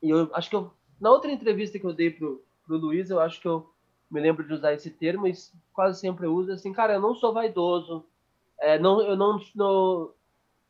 e 0.03 0.11
eu 0.11 0.31
acho 0.35 0.51
que 0.51 0.57
eu, 0.57 0.71
na 1.01 1.11
outra 1.11 1.31
entrevista 1.31 1.79
que 1.79 1.87
eu 1.87 1.93
dei 1.93 2.11
pro, 2.11 2.45
pro 2.67 2.77
Luiz, 2.77 3.11
eu 3.11 3.21
acho 3.21 3.41
que 3.41 3.49
eu 3.49 3.69
me 4.11 4.21
lembro 4.21 4.47
de 4.47 4.53
usar 4.53 4.73
esse 4.73 4.91
termo 4.91 5.27
e 5.27 5.33
quase 5.73 6.01
sempre 6.01 6.27
eu 6.27 6.35
uso 6.35 6.53
assim, 6.53 6.73
cara, 6.73 6.95
eu 6.95 7.01
não 7.01 7.15
sou 7.15 7.33
vaidoso, 7.33 8.05
é, 8.61 8.79
não, 8.79 9.01
eu 9.03 9.17
não, 9.17 9.41
não, 9.55 10.13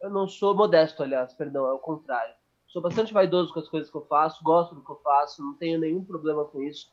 eu 0.01 0.11
não 0.11 0.29
sou 0.29 0.55
modesto, 0.55 1.03
aliás, 1.03 1.33
perdão, 1.35 1.67
é 1.67 1.73
o 1.73 1.79
contrário. 1.79 2.35
Sou 2.67 2.83
bastante 2.83 3.13
vaidoso 3.13 3.53
com 3.53 3.61
as 3.61 3.69
coisas 3.69 3.91
que 3.91 3.97
eu 3.97 4.05
faço, 4.07 4.43
gosto 4.43 4.75
do 4.75 4.85
que 4.85 4.91
eu 4.91 5.01
faço, 5.03 5.43
não 5.43 5.55
tenho 5.55 5.79
nenhum 5.79 6.05
problema 6.05 6.45
com 6.45 6.63
isso. 6.63 6.93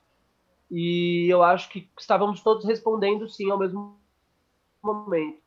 E 0.69 1.27
eu 1.27 1.43
acho 1.43 1.69
que 1.69 1.89
estávamos 1.99 2.41
todos 2.41 2.65
respondendo 2.65 3.27
sim 3.27 3.49
ao 3.49 3.57
mesmo 3.57 3.99
momento. 4.81 5.40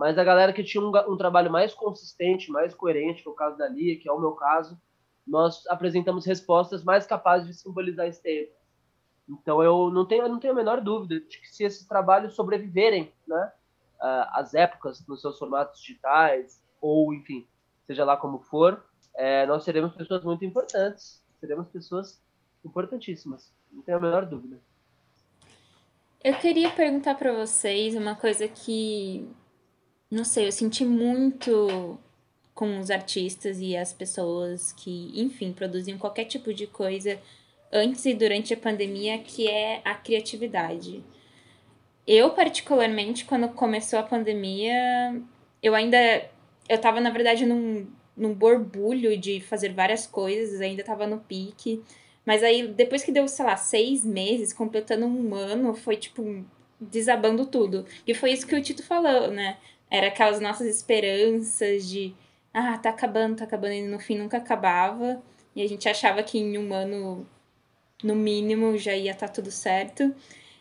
Mas 0.00 0.16
a 0.16 0.24
galera 0.24 0.50
que 0.50 0.64
tinha 0.64 0.82
um, 0.82 0.90
um 1.12 1.14
trabalho 1.14 1.52
mais 1.52 1.74
consistente, 1.74 2.50
mais 2.50 2.74
coerente, 2.74 3.22
que 3.22 3.28
é 3.28 3.30
o 3.30 3.34
caso 3.34 3.58
da 3.58 3.68
Lia, 3.68 4.00
que 4.00 4.08
é 4.08 4.12
o 4.12 4.18
meu 4.18 4.32
caso, 4.32 4.80
nós 5.26 5.66
apresentamos 5.66 6.24
respostas 6.24 6.82
mais 6.82 7.06
capazes 7.06 7.46
de 7.46 7.52
simbolizar 7.52 8.06
esse 8.06 8.22
tempo. 8.22 8.50
Então 9.28 9.62
eu 9.62 9.90
não 9.90 10.06
tenho, 10.06 10.22
eu 10.22 10.28
não 10.30 10.40
tenho 10.40 10.54
a 10.54 10.56
menor 10.56 10.80
dúvida 10.80 11.20
de 11.20 11.38
que 11.38 11.54
se 11.54 11.64
esses 11.64 11.86
trabalhos 11.86 12.34
sobreviverem, 12.34 13.12
né, 13.28 13.52
as 14.32 14.54
épocas 14.54 15.06
nos 15.06 15.20
seus 15.20 15.38
formatos 15.38 15.78
digitais, 15.82 16.64
ou 16.80 17.12
enfim, 17.12 17.46
seja 17.86 18.02
lá 18.02 18.16
como 18.16 18.38
for, 18.38 18.82
é, 19.14 19.44
nós 19.44 19.64
seremos 19.64 19.94
pessoas 19.94 20.24
muito 20.24 20.46
importantes, 20.46 21.22
seremos 21.38 21.68
pessoas 21.68 22.24
importantíssimas, 22.64 23.52
não 23.70 23.82
tenho 23.82 23.98
a 23.98 24.00
menor 24.00 24.24
dúvida. 24.24 24.58
Eu 26.24 26.34
queria 26.36 26.70
perguntar 26.70 27.16
para 27.16 27.32
vocês 27.34 27.94
uma 27.94 28.14
coisa 28.14 28.48
que, 28.48 29.26
não 30.10 30.24
sei, 30.24 30.46
eu 30.46 30.52
senti 30.52 30.84
muito 30.84 31.98
com 32.54 32.78
os 32.78 32.90
artistas 32.90 33.60
e 33.60 33.76
as 33.76 33.92
pessoas 33.92 34.72
que, 34.72 35.12
enfim, 35.14 35.52
produziam 35.52 35.98
qualquer 35.98 36.24
tipo 36.24 36.52
de 36.52 36.66
coisa 36.66 37.18
antes 37.72 38.04
e 38.04 38.14
durante 38.14 38.52
a 38.52 38.56
pandemia, 38.56 39.18
que 39.18 39.48
é 39.48 39.80
a 39.84 39.94
criatividade. 39.94 41.02
Eu, 42.06 42.30
particularmente, 42.30 43.24
quando 43.24 43.48
começou 43.50 43.98
a 43.98 44.02
pandemia, 44.02 45.22
eu 45.62 45.74
ainda 45.74 46.28
eu 46.70 46.78
tava, 46.78 47.00
na 47.00 47.10
verdade, 47.10 47.44
num, 47.44 47.86
num 48.16 48.32
borbulho 48.32 49.18
de 49.18 49.40
fazer 49.40 49.72
várias 49.72 50.06
coisas, 50.06 50.60
ainda 50.60 50.84
tava 50.84 51.04
no 51.04 51.18
pique. 51.18 51.82
Mas 52.24 52.44
aí, 52.44 52.68
depois 52.68 53.02
que 53.02 53.10
deu, 53.10 53.26
sei 53.26 53.44
lá, 53.44 53.56
seis 53.56 54.04
meses, 54.04 54.52
completando 54.52 55.04
um 55.04 55.34
ano, 55.34 55.74
foi 55.74 55.96
tipo 55.96 56.44
desabando 56.80 57.44
tudo. 57.44 57.84
E 58.06 58.14
foi 58.14 58.32
isso 58.32 58.46
que 58.46 58.54
o 58.54 58.62
Tito 58.62 58.84
falou, 58.84 59.32
né? 59.32 59.58
Era 59.90 60.08
aquelas 60.08 60.40
nossas 60.40 60.66
esperanças 60.66 61.88
de 61.88 62.14
ah, 62.52 62.78
tá 62.78 62.90
acabando, 62.90 63.36
tá 63.36 63.44
acabando, 63.44 63.74
e 63.74 63.82
no 63.82 63.98
fim 63.98 64.16
nunca 64.16 64.36
acabava. 64.38 65.22
E 65.54 65.62
a 65.62 65.68
gente 65.68 65.88
achava 65.88 66.22
que 66.22 66.38
em 66.38 66.58
um 66.58 66.72
ano, 66.72 67.26
no 68.02 68.14
mínimo, 68.14 68.78
já 68.78 68.94
ia 68.94 69.12
estar 69.12 69.28
tá 69.28 69.32
tudo 69.32 69.50
certo. 69.50 70.14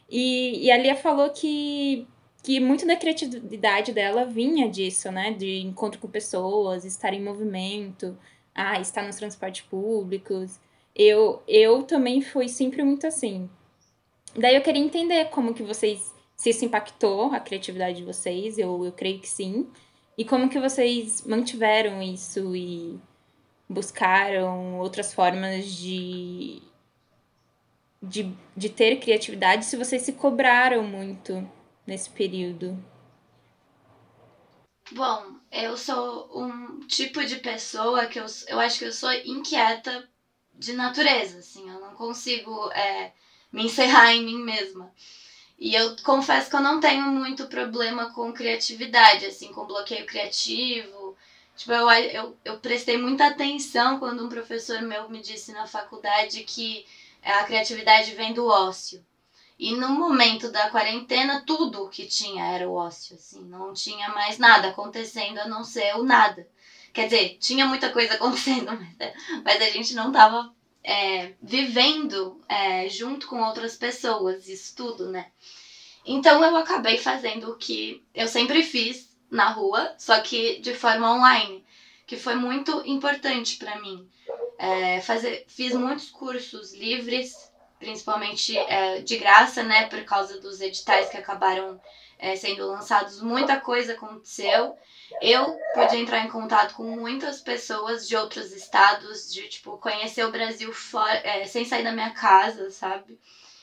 E, 0.09 0.65
e 0.65 0.71
a 0.71 0.77
Lia 0.77 0.95
falou 0.95 1.29
que 1.31 2.07
que 2.41 2.59
muito 2.59 2.85
da 2.87 2.95
criatividade 2.95 3.91
dela 3.91 4.25
vinha 4.25 4.69
disso, 4.69 5.11
né? 5.11 5.31
De 5.31 5.59
encontro 5.59 5.99
com 5.99 6.07
pessoas, 6.07 6.85
estar 6.85 7.13
em 7.13 7.21
movimento, 7.21 8.17
ah, 8.55 8.79
estar 8.79 9.03
nos 9.03 9.17
transportes 9.17 9.61
públicos. 9.65 10.59
Eu, 10.95 11.41
eu 11.47 11.83
também 11.83 12.21
fui 12.21 12.47
sempre 12.47 12.83
muito 12.83 13.05
assim. 13.07 13.49
Daí 14.35 14.55
eu 14.55 14.61
queria 14.61 14.81
entender 14.81 15.25
como 15.29 15.53
que 15.53 15.63
vocês, 15.63 16.13
se 16.39 16.51
isso 16.51 16.63
impactou 16.63 17.33
a 17.33 17.39
criatividade 17.41 17.97
de 17.97 18.05
vocês, 18.05 18.57
eu, 18.57 18.85
eu 18.85 18.93
creio 18.93 19.19
que 19.19 19.27
sim. 19.27 19.69
E 20.17 20.23
como 20.23 20.47
que 20.47 20.57
vocês 20.57 21.21
mantiveram 21.27 22.01
isso 22.01 22.55
e 22.55 22.97
buscaram 23.67 24.79
outras 24.79 25.13
formas 25.13 25.65
de, 25.65 26.61
de, 28.01 28.33
de 28.55 28.69
ter 28.69 29.01
criatividade, 29.01 29.65
se 29.65 29.75
vocês 29.75 30.01
se 30.01 30.13
cobraram 30.13 30.81
muito 30.81 31.45
nesse 31.85 32.09
período? 32.09 32.81
Bom, 34.93 35.35
eu 35.51 35.75
sou 35.75 36.29
um 36.33 36.79
tipo 36.87 37.21
de 37.25 37.35
pessoa 37.35 38.05
que 38.05 38.17
eu, 38.17 38.25
eu 38.47 38.61
acho 38.61 38.79
que 38.79 38.85
eu 38.85 38.93
sou 38.93 39.11
inquieta 39.11 40.07
de 40.53 40.71
natureza, 40.71 41.39
assim, 41.39 41.69
eu 41.69 41.81
não 41.81 41.95
consigo 41.95 42.71
é, 42.71 43.11
me 43.51 43.65
encerrar 43.65 44.13
em 44.13 44.23
mim 44.23 44.41
mesma. 44.41 44.89
E 45.59 45.75
eu 45.75 45.95
confesso 46.03 46.49
que 46.49 46.55
eu 46.55 46.61
não 46.61 46.79
tenho 46.79 47.07
muito 47.07 47.47
problema 47.47 48.11
com 48.13 48.31
criatividade, 48.31 49.25
assim, 49.25 49.51
com 49.51 49.65
bloqueio 49.65 50.05
criativo. 50.05 51.17
Tipo, 51.55 51.73
eu, 51.73 51.89
eu, 51.89 52.37
eu 52.45 52.59
prestei 52.59 52.97
muita 52.97 53.27
atenção 53.27 53.99
quando 53.99 54.25
um 54.25 54.29
professor 54.29 54.81
meu 54.81 55.09
me 55.09 55.21
disse 55.21 55.51
na 55.51 55.67
faculdade 55.67 56.45
que 56.45 56.85
a 57.21 57.43
criatividade 57.43 58.13
vem 58.13 58.33
do 58.33 58.47
ócio. 58.47 59.05
E 59.59 59.73
no 59.73 59.89
momento 59.89 60.49
da 60.49 60.69
quarentena, 60.69 61.43
tudo 61.45 61.89
que 61.89 62.05
tinha 62.05 62.45
era 62.45 62.69
o 62.69 62.73
ócio, 62.73 63.17
assim, 63.17 63.43
não 63.43 63.73
tinha 63.73 64.07
mais 64.09 64.37
nada 64.37 64.69
acontecendo 64.69 65.39
a 65.39 65.47
não 65.49 65.65
ser 65.65 65.93
o 65.97 66.03
nada. 66.03 66.47
Quer 66.93 67.09
dizer, 67.09 67.37
tinha 67.41 67.65
muita 67.65 67.91
coisa 67.91 68.13
acontecendo, 68.15 68.71
mas, 68.71 69.13
mas 69.43 69.61
a 69.61 69.69
gente 69.71 69.93
não 69.93 70.13
tava 70.13 70.53
é, 70.83 71.33
vivendo 71.41 72.41
é, 72.47 72.87
junto 72.89 73.27
com 73.27 73.41
outras 73.41 73.75
pessoas, 73.75 74.47
isso 74.47 74.75
tudo, 74.75 75.09
né? 75.09 75.31
Então 76.05 76.43
eu 76.43 76.55
acabei 76.55 76.97
fazendo 76.97 77.51
o 77.51 77.57
que 77.57 78.03
eu 78.13 78.27
sempre 78.27 78.63
fiz 78.63 79.15
na 79.29 79.49
rua, 79.49 79.93
só 79.97 80.19
que 80.21 80.59
de 80.59 80.73
forma 80.73 81.13
online, 81.13 81.63
que 82.07 82.17
foi 82.17 82.35
muito 82.35 82.81
importante 82.85 83.57
para 83.57 83.79
mim. 83.79 84.09
É, 84.57 84.99
fazer, 85.01 85.45
fiz 85.47 85.73
muitos 85.73 86.09
cursos 86.09 86.73
livres 86.73 87.49
principalmente 87.79 88.57
é, 88.57 88.99
de 89.01 89.17
graça, 89.17 89.63
né, 89.63 89.87
por 89.87 90.03
causa 90.03 90.39
dos 90.39 90.59
editais 90.59 91.09
que 91.09 91.17
acabaram 91.17 91.79
é, 92.19 92.35
sendo 92.35 92.67
lançados, 92.67 93.21
muita 93.21 93.59
coisa 93.59 93.93
aconteceu. 93.93 94.77
Eu 95.21 95.57
pude 95.73 95.95
entrar 95.95 96.23
em 96.25 96.29
contato 96.29 96.75
com 96.75 96.83
muitas 96.83 97.39
pessoas 97.39 98.07
de 98.07 98.15
outros 98.15 98.51
estados, 98.51 99.33
de 99.33 99.47
tipo 99.47 99.77
conhecer 99.77 100.25
o 100.25 100.31
Brasil 100.31 100.71
fora, 100.73 101.21
é, 101.23 101.45
sem 101.45 101.63
sair 101.63 101.83
da 101.83 101.93
minha 101.93 102.11
casa, 102.11 102.69
sabe? 102.69 103.17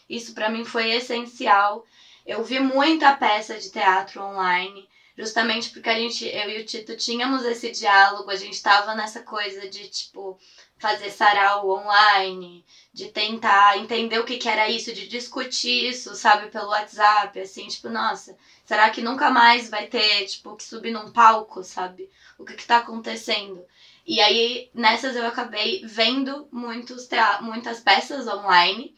Isso 0.08 0.34
para 0.34 0.48
mim 0.48 0.64
foi 0.64 0.90
essencial. 0.90 1.84
Eu 2.24 2.42
vi 2.42 2.58
muita 2.58 3.14
peça 3.14 3.58
de 3.58 3.70
teatro 3.70 4.22
online, 4.22 4.88
justamente 5.16 5.70
porque 5.70 5.90
a 5.90 5.94
gente, 5.94 6.24
eu 6.24 6.50
e 6.50 6.60
o 6.60 6.64
Tito 6.64 6.96
tínhamos 6.96 7.44
esse 7.44 7.70
diálogo, 7.70 8.30
a 8.30 8.36
gente 8.36 8.60
tava 8.62 8.94
nessa 8.94 9.22
coisa 9.22 9.68
de 9.68 9.88
tipo 9.88 10.38
fazer 10.78 11.10
sarau 11.10 11.68
online, 11.70 12.64
de 12.92 13.08
tentar 13.08 13.78
entender 13.78 14.18
o 14.18 14.24
que, 14.24 14.36
que 14.36 14.48
era 14.48 14.68
isso, 14.68 14.92
de 14.92 15.08
discutir 15.08 15.88
isso, 15.88 16.14
sabe, 16.14 16.48
pelo 16.48 16.68
WhatsApp, 16.68 17.38
assim, 17.40 17.66
tipo, 17.68 17.88
nossa, 17.88 18.36
será 18.64 18.90
que 18.90 19.00
nunca 19.00 19.30
mais 19.30 19.70
vai 19.70 19.86
ter, 19.86 20.26
tipo, 20.26 20.56
que 20.56 20.64
subir 20.64 20.90
num 20.90 21.10
palco, 21.10 21.62
sabe? 21.64 22.10
O 22.38 22.44
que 22.44 22.54
que 22.54 22.66
tá 22.66 22.78
acontecendo? 22.78 23.64
E 24.06 24.20
aí, 24.20 24.70
nessas 24.74 25.16
eu 25.16 25.26
acabei 25.26 25.82
vendo 25.84 26.46
muitos 26.52 27.08
muitas 27.40 27.80
peças 27.80 28.26
online 28.26 28.94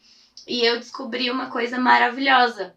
e 0.47 0.63
eu 0.63 0.77
descobri 0.79 1.31
uma 1.31 1.49
coisa 1.49 1.79
maravilhosa, 1.79 2.75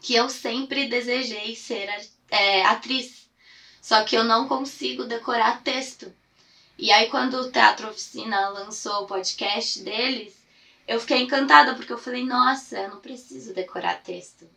que 0.00 0.14
eu 0.14 0.28
sempre 0.28 0.88
desejei 0.88 1.56
ser 1.56 1.88
é, 2.30 2.62
atriz, 2.64 3.30
só 3.80 4.04
que 4.04 4.16
eu 4.16 4.24
não 4.24 4.46
consigo 4.46 5.04
decorar 5.04 5.62
texto. 5.62 6.14
E 6.78 6.90
aí, 6.90 7.08
quando 7.08 7.34
o 7.34 7.50
Teatro 7.50 7.88
Oficina 7.88 8.48
lançou 8.48 9.02
o 9.02 9.06
podcast 9.06 9.80
deles, 9.80 10.34
eu 10.86 10.98
fiquei 11.00 11.22
encantada, 11.22 11.74
porque 11.74 11.92
eu 11.92 11.98
falei, 11.98 12.24
nossa, 12.24 12.76
eu 12.78 12.90
não 12.90 13.00
preciso 13.00 13.54
decorar 13.54 14.02
texto 14.02 14.48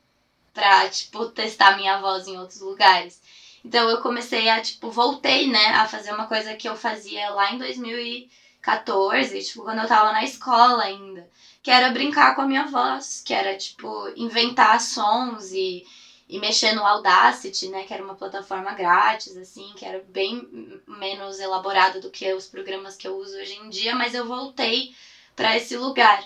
pra, 0.53 0.89
tipo, 0.89 1.27
testar 1.27 1.77
minha 1.77 1.99
voz 1.99 2.27
em 2.27 2.37
outros 2.37 2.61
lugares. 2.61 3.21
Então 3.63 3.87
eu 3.89 4.01
comecei 4.01 4.49
a, 4.49 4.59
tipo, 4.61 4.89
voltei, 4.89 5.47
né, 5.47 5.67
a 5.75 5.87
fazer 5.87 6.11
uma 6.11 6.25
coisa 6.25 6.55
que 6.55 6.67
eu 6.67 6.75
fazia 6.75 7.29
lá 7.29 7.53
em 7.53 7.59
2014, 7.59 9.43
tipo, 9.43 9.63
quando 9.63 9.79
eu 9.79 9.87
tava 9.87 10.11
na 10.11 10.23
escola 10.23 10.83
ainda, 10.83 11.27
que 11.61 11.69
era 11.69 11.91
brincar 11.91 12.35
com 12.35 12.41
a 12.41 12.47
minha 12.47 12.65
voz, 12.65 13.21
que 13.25 13.33
era, 13.33 13.55
tipo, 13.55 14.11
inventar 14.15 14.81
sons 14.81 15.51
e, 15.51 15.85
e 16.27 16.39
mexer 16.39 16.73
no 16.73 16.85
Audacity, 16.85 17.69
né, 17.69 17.83
que 17.83 17.93
era 17.93 18.03
uma 18.03 18.15
plataforma 18.15 18.73
grátis, 18.73 19.37
assim, 19.37 19.73
que 19.75 19.85
era 19.85 20.03
bem 20.09 20.81
menos 20.85 21.39
elaborada 21.39 22.01
do 22.01 22.09
que 22.09 22.33
os 22.33 22.47
programas 22.47 22.97
que 22.97 23.07
eu 23.07 23.15
uso 23.15 23.37
hoje 23.37 23.55
em 23.55 23.69
dia, 23.69 23.95
mas 23.95 24.13
eu 24.13 24.25
voltei 24.25 24.93
para 25.35 25.55
esse 25.55 25.77
lugar. 25.77 26.21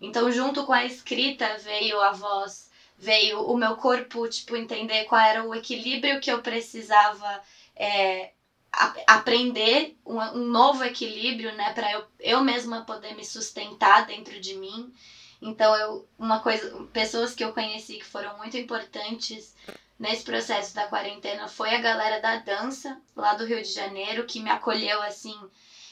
Então, 0.00 0.30
junto 0.32 0.64
com 0.64 0.72
a 0.72 0.84
escrita 0.84 1.56
veio 1.58 2.00
a 2.00 2.10
voz 2.10 2.64
veio 2.96 3.42
o 3.42 3.56
meu 3.56 3.76
corpo, 3.76 4.28
tipo, 4.28 4.56
entender 4.56 5.04
qual 5.04 5.20
era 5.20 5.44
o 5.44 5.54
equilíbrio 5.54 6.20
que 6.20 6.30
eu 6.30 6.40
precisava 6.40 7.42
é, 7.76 8.30
aprender, 9.06 9.96
um, 10.06 10.18
um, 10.18 10.44
novo 10.46 10.84
equilíbrio, 10.84 11.54
né, 11.54 11.72
para 11.72 11.92
eu, 11.92 12.04
eu 12.20 12.42
mesma 12.42 12.84
poder 12.84 13.14
me 13.14 13.24
sustentar 13.24 14.06
dentro 14.06 14.38
de 14.40 14.54
mim. 14.56 14.92
Então, 15.46 15.76
eu, 15.76 16.08
uma 16.18 16.40
coisa, 16.40 16.74
pessoas 16.90 17.34
que 17.34 17.44
eu 17.44 17.52
conheci 17.52 17.98
que 17.98 18.04
foram 18.04 18.38
muito 18.38 18.56
importantes 18.56 19.54
nesse 19.98 20.24
processo 20.24 20.74
da 20.74 20.86
quarentena 20.86 21.46
foi 21.46 21.74
a 21.74 21.82
galera 21.82 22.18
da 22.18 22.36
dança 22.36 22.98
lá 23.14 23.34
do 23.34 23.44
Rio 23.44 23.62
de 23.62 23.70
Janeiro, 23.70 24.24
que 24.24 24.40
me 24.40 24.48
acolheu 24.48 25.02
assim 25.02 25.38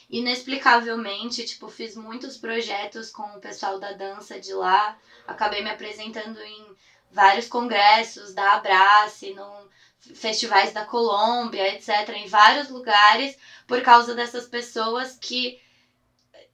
inexplicavelmente, 0.08 1.44
tipo, 1.44 1.68
fiz 1.68 1.94
muitos 1.94 2.38
projetos 2.38 3.10
com 3.10 3.24
o 3.24 3.40
pessoal 3.40 3.78
da 3.78 3.92
dança 3.92 4.40
de 4.40 4.54
lá, 4.54 4.98
acabei 5.26 5.62
me 5.62 5.68
apresentando 5.68 6.40
em 6.40 6.74
vários 7.10 7.46
congressos 7.46 8.32
da 8.32 8.54
Abrace, 8.54 9.34
no 9.34 9.70
festivais 10.14 10.72
da 10.72 10.86
Colômbia, 10.86 11.74
etc., 11.74 12.08
em 12.16 12.26
vários 12.26 12.70
lugares, 12.70 13.36
por 13.66 13.82
causa 13.82 14.14
dessas 14.14 14.46
pessoas 14.46 15.18
que 15.20 15.60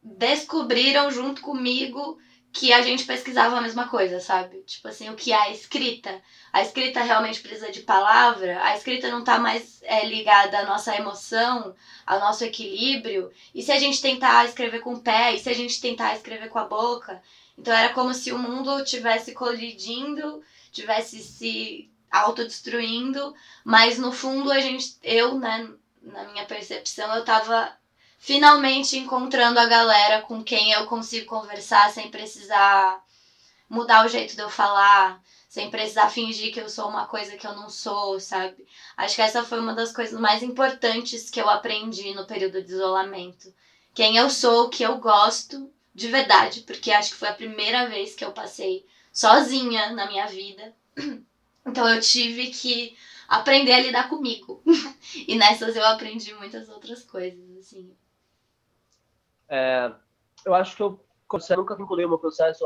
descobriram 0.03 1.13
junto 1.13 1.41
comigo 1.41 2.19
que 2.53 2.73
a 2.73 2.81
gente 2.83 3.05
pesquisava 3.05 3.57
a 3.57 3.61
mesma 3.61 3.89
coisa, 3.89 4.21
sabe? 4.21 4.63
Tipo 4.63 4.89
assim, 4.89 5.11
o 5.11 5.15
que 5.15 5.33
é 5.33 5.37
a 5.37 5.51
escrita. 5.51 6.21
A 6.53 6.63
escrita 6.63 7.01
realmente 7.03 7.41
precisa 7.41 7.71
de 7.71 7.81
palavra, 7.81 8.63
a 8.65 8.77
escrita 8.77 9.11
não 9.11 9.23
tá 9.23 9.39
mais 9.39 9.81
é, 9.83 10.05
ligada 10.07 10.59
à 10.59 10.65
nossa 10.65 10.97
emoção, 10.97 11.75
ao 12.07 12.19
nosso 12.19 12.45
equilíbrio. 12.45 13.31
E 13.55 13.63
se 13.63 13.71
a 13.71 13.79
gente 13.79 14.01
tentar 14.01 14.45
escrever 14.47 14.81
com 14.81 14.95
o 14.95 15.01
pé, 15.01 15.35
e 15.35 15.39
se 15.39 15.49
a 15.49 15.55
gente 15.55 15.81
tentar 15.81 16.15
escrever 16.15 16.49
com 16.49 16.59
a 16.59 16.65
boca? 16.65 17.23
Então 17.57 17.75
era 17.75 17.93
como 17.93 18.15
se 18.15 18.33
o 18.33 18.39
mundo 18.39 18.85
tivesse 18.85 19.33
colidindo, 19.33 20.43
tivesse 20.73 21.19
se 21.23 21.91
autodestruindo, 22.11 23.35
mas 23.65 23.99
no 23.99 24.11
fundo 24.11 24.51
a 24.51 24.61
gente, 24.61 24.97
eu, 25.03 25.39
né, 25.39 25.69
na 26.03 26.25
minha 26.29 26.47
percepção, 26.47 27.15
eu 27.15 27.25
tava 27.25 27.77
finalmente 28.19 28.99
encontrando 28.99 29.59
a 29.59 29.67
galera 29.67 30.23
com 30.23 30.43
quem 30.43 30.73
eu 30.73 30.87
consigo 30.87 31.27
conversar 31.27 31.91
sem 31.91 32.11
precisar 32.11 33.03
mudar 33.69 34.05
o 34.05 34.09
jeito 34.09 34.35
de 34.35 34.43
eu 34.43 34.49
falar, 34.49 35.23
sem 35.49 35.71
precisar 35.71 36.09
fingir 36.09 36.53
que 36.53 36.61
eu 36.61 36.69
sou 36.69 36.89
uma 36.89 37.07
coisa 37.07 37.37
que 37.37 37.47
eu 37.47 37.55
não 37.55 37.69
sou, 37.69 38.19
sabe? 38.19 38.67
Acho 38.97 39.17
que 39.17 39.23
essa 39.23 39.45
foi 39.45 39.61
uma 39.61 39.75
das 39.75 39.93
coisas 39.93 40.19
mais 40.19 40.43
importantes 40.43 41.31
que 41.31 41.41
eu 41.41 41.49
aprendi 41.49 42.15
no 42.15 42.27
período 42.27 42.63
de 42.63 42.73
isolamento. 42.73 43.53
Quem 43.95 44.17
eu 44.17 44.31
sou, 44.31 44.65
o 44.65 44.69
que 44.69 44.83
eu 44.83 44.99
gosto 44.99 45.71
de 45.95 46.09
verdade, 46.09 46.61
porque 46.61 46.91
acho 46.91 47.11
que 47.11 47.17
foi 47.17 47.29
a 47.29 47.35
primeira 47.35 47.89
vez 47.89 48.15
que 48.15 48.25
eu 48.25 48.33
passei 48.33 48.87
sozinha 49.13 49.93
na 49.93 50.07
minha 50.07 50.27
vida. 50.27 50.75
Então 51.67 51.87
eu 51.87 52.01
tive 52.01 52.47
que 52.47 52.97
aprender 53.29 53.73
a 53.73 53.81
lidar 53.81 54.09
comigo. 54.09 54.63
e 55.29 55.35
nessas 55.37 55.77
eu 55.77 55.85
aprendi 55.85 56.33
muitas 56.33 56.71
outras 56.71 57.03
coisas, 57.03 57.59
assim. 57.59 57.95
É, 59.49 59.93
eu 60.45 60.55
acho 60.55 60.77
que 60.77 60.83
eu, 60.83 61.01
eu 61.51 61.57
nunca 61.57 61.77
vinculei 61.77 62.05
o 62.05 62.09
meu 62.09 62.19
processo 62.19 62.65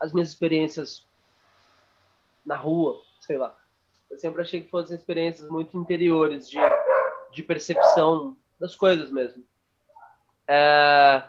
às 0.00 0.12
minhas 0.12 0.28
experiências 0.28 1.06
na 2.44 2.56
rua, 2.56 3.00
sei 3.20 3.38
lá. 3.38 3.56
Eu 4.10 4.18
sempre 4.18 4.42
achei 4.42 4.60
que 4.60 4.70
fossem 4.70 4.96
experiências 4.96 5.48
muito 5.48 5.76
interiores, 5.78 6.48
de, 6.50 6.58
de 7.32 7.42
percepção 7.42 8.36
das 8.58 8.74
coisas 8.74 9.10
mesmo. 9.10 9.44
É, 10.48 11.22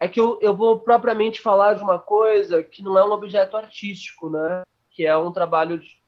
é 0.00 0.08
que 0.08 0.18
eu, 0.18 0.38
eu 0.40 0.56
vou 0.56 0.80
propriamente 0.80 1.40
falar 1.40 1.74
de 1.74 1.82
uma 1.82 1.98
coisa 1.98 2.62
que 2.62 2.82
não 2.82 2.96
é 2.96 3.04
um 3.04 3.12
objeto 3.12 3.56
artístico, 3.56 4.30
né? 4.30 4.62
Que 4.90 5.04
é 5.04 5.16
um 5.16 5.30
trabalho 5.30 5.78
de, 5.78 6.00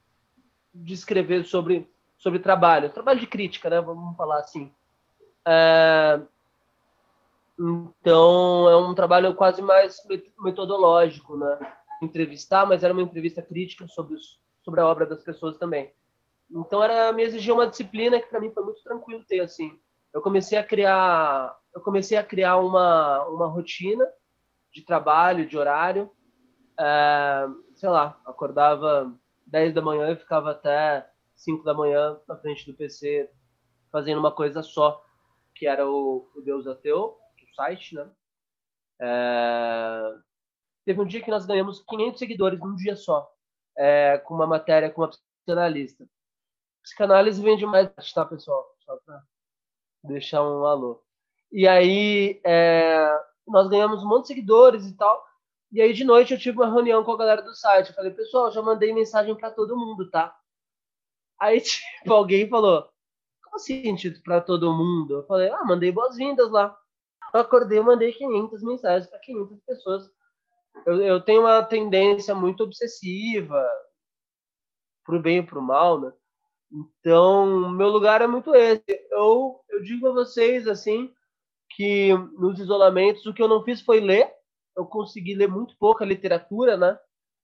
de 0.72 0.94
escrever 0.94 1.44
sobre, 1.44 1.88
sobre 2.16 2.38
trabalho, 2.38 2.90
trabalho 2.90 3.20
de 3.20 3.26
crítica, 3.26 3.68
né? 3.68 3.80
Vamos 3.80 4.16
falar 4.16 4.38
assim. 4.38 4.72
É, 5.46 6.20
então, 7.61 8.68
é 8.68 8.77
um 8.77 8.94
trabalho 8.94 9.35
quase 9.35 9.61
mais 9.61 9.99
metodológico, 10.38 11.37
né? 11.37 11.59
Entrevistar, 12.03 12.66
mas 12.66 12.83
era 12.83 12.92
uma 12.94 13.03
entrevista 13.03 13.42
crítica 13.42 13.87
sobre, 13.88 14.14
os, 14.14 14.40
sobre 14.64 14.81
a 14.81 14.87
obra 14.87 15.05
das 15.05 15.23
pessoas 15.23 15.59
também. 15.59 15.92
Então, 16.51 16.83
era 16.83 17.12
me 17.12 17.23
exigia 17.23 17.53
uma 17.53 17.66
disciplina 17.66 18.18
que 18.18 18.29
para 18.29 18.40
mim 18.40 18.51
foi 18.51 18.64
muito 18.64 18.83
tranquilo 18.83 19.25
ter, 19.29 19.40
assim. 19.40 19.79
Eu 20.12 20.23
comecei 20.23 20.59
a 20.59 20.64
criar 20.64 21.57
eu 21.75 21.81
comecei 21.81 22.18
a 22.18 22.25
criar 22.25 22.57
uma, 22.59 23.25
uma 23.27 23.46
rotina 23.46 24.07
de 24.73 24.83
trabalho, 24.83 25.46
de 25.46 25.57
horário. 25.57 26.11
É, 26.79 27.46
sei 27.75 27.88
lá, 27.88 28.20
acordava 28.25 29.14
10 29.46 29.75
da 29.75 29.83
manhã 29.83 30.11
e 30.11 30.16
ficava 30.16 30.51
até 30.51 31.09
5 31.37 31.62
da 31.62 31.75
manhã 31.75 32.18
na 32.27 32.37
frente 32.37 32.66
do 32.66 32.77
PC 32.77 33.31
fazendo 33.92 34.18
uma 34.18 34.33
coisa 34.33 34.62
só, 34.62 35.05
que 35.55 35.66
era 35.66 35.87
o, 35.88 36.29
o 36.35 36.40
Deus 36.42 36.66
Ateu, 36.66 37.18
site, 37.61 37.94
né? 37.94 38.11
É, 39.01 40.14
teve 40.85 41.01
um 41.01 41.07
dia 41.07 41.23
que 41.23 41.31
nós 41.31 41.44
ganhamos 41.46 41.83
500 41.87 42.18
seguidores 42.18 42.59
num 42.59 42.75
dia 42.75 42.96
só, 42.96 43.31
é, 43.77 44.18
com 44.18 44.35
uma 44.35 44.46
matéria 44.46 44.90
com 44.90 45.03
uma 45.03 45.11
psicanalista. 45.11 46.07
Psicanálise 46.83 47.42
vem 47.42 47.57
demais, 47.57 47.90
tá, 48.14 48.25
pessoal? 48.25 48.75
Só 48.85 48.96
para 49.05 49.23
deixar 50.05 50.42
um 50.42 50.64
alô. 50.64 51.03
E 51.53 51.68
aí 51.68 52.40
é, 52.44 53.11
nós 53.46 53.68
ganhamos 53.68 54.03
um 54.03 54.09
monte 54.09 54.23
de 54.23 54.29
seguidores 54.29 54.87
e 54.87 54.96
tal. 54.96 55.23
E 55.73 55.81
aí 55.81 55.92
de 55.92 56.05
noite 56.05 56.33
eu 56.33 56.38
tive 56.38 56.57
uma 56.57 56.70
reunião 56.70 57.05
com 57.05 57.12
a 57.12 57.18
galera 57.18 57.42
do 57.42 57.55
site. 57.55 57.90
Eu 57.90 57.94
falei, 57.94 58.11
pessoal, 58.12 58.51
já 58.51 58.62
mandei 58.62 58.92
mensagem 58.94 59.35
para 59.37 59.51
todo 59.51 59.77
mundo, 59.77 60.11
tá? 60.11 60.35
Aí 61.38 61.61
tipo, 61.61 62.12
alguém 62.12 62.49
falou, 62.49 62.88
como 63.44 63.57
assim, 63.57 63.94
tipo, 63.96 64.23
para 64.23 64.40
todo 64.40 64.73
mundo? 64.73 65.18
Eu 65.18 65.27
falei, 65.27 65.51
ah, 65.51 65.64
mandei 65.64 65.92
boas-vindas 65.92 66.51
lá. 66.51 66.80
Eu 67.33 67.40
acordei, 67.40 67.79
eu 67.79 67.85
mandei 67.85 68.12
500 68.12 68.62
mensagens 68.62 69.09
para 69.09 69.19
500 69.21 69.61
pessoas. 69.64 70.11
Eu, 70.87 71.01
eu 71.03 71.21
tenho 71.21 71.43
uma 71.43 71.62
tendência 71.62 72.35
muito 72.35 72.62
obsessiva, 72.64 73.64
pro 75.05 75.21
bem 75.21 75.38
e 75.38 75.43
pro 75.43 75.62
mal, 75.62 76.01
né? 76.01 76.12
Então, 76.73 77.69
meu 77.71 77.88
lugar 77.88 78.23
é 78.23 78.27
muito 78.27 78.55
esse. 78.55 78.85
Eu, 79.11 79.61
eu 79.69 79.83
digo 79.83 80.07
a 80.09 80.12
vocês, 80.12 80.66
assim, 80.69 81.12
que 81.71 82.12
nos 82.38 82.59
isolamentos 82.61 83.27
o 83.27 83.35
que 83.35 83.43
eu 83.43 83.49
não 83.49 83.64
fiz 83.64 83.81
foi 83.81 84.01
ler. 84.01 84.31
Eu 84.77 84.87
consegui 84.87 85.35
ler 85.35 85.49
muito 85.49 85.77
pouca 85.79 86.05
literatura, 86.05 86.77
né? 86.77 86.99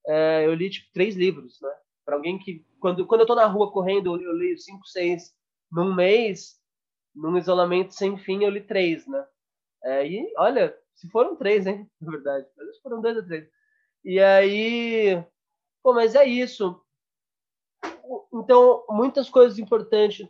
É, 0.07 0.47
eu 0.47 0.55
li 0.55 0.71
tipo 0.71 0.93
três 0.93 1.17
livros, 1.17 1.61
né? 1.61 1.71
Para 2.05 2.15
alguém 2.15 2.39
que 2.39 2.65
quando 2.79 3.05
quando 3.07 3.23
eu 3.23 3.27
tô 3.27 3.35
na 3.35 3.47
rua 3.47 3.73
correndo 3.73 4.21
eu 4.21 4.33
leio 4.33 4.57
cinco, 4.59 4.87
seis 4.87 5.35
num 5.71 5.93
mês, 5.93 6.61
num 7.15 7.37
isolamento 7.37 7.93
sem 7.93 8.17
fim 8.17 8.45
eu 8.45 8.51
li 8.51 8.61
três, 8.61 9.07
né? 9.09 9.27
É, 9.87 10.05
e 10.05 10.33
olha, 10.37 10.77
se 10.97 11.09
foram 11.09 11.37
três, 11.37 11.65
hein? 11.65 11.89
Na 12.01 12.11
verdade, 12.11 12.47
mas 12.57 12.79
foram 12.81 13.01
dois 13.01 13.17
ou 13.17 13.25
três. 13.25 13.49
E 14.05 14.19
aí, 14.21 15.25
pô, 15.83 15.95
mas 15.95 16.17
é 16.17 16.25
isso. 16.25 16.81
Então, 18.33 18.85
muitas 18.89 19.31
coisas 19.31 19.59
importantes, 19.59 20.29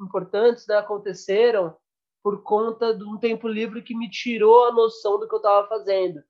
importantes 0.00 0.66
né, 0.66 0.76
aconteceram 0.76 1.76
por 2.22 2.42
conta 2.42 2.92
de 2.92 3.04
um 3.04 3.16
tempo 3.16 3.46
livre 3.46 3.82
que 3.82 3.96
me 3.96 4.10
tirou 4.10 4.66
a 4.66 4.72
noção 4.72 5.18
do 5.18 5.28
que 5.28 5.34
eu 5.34 5.38
estava 5.38 5.68
fazendo. 5.68 6.22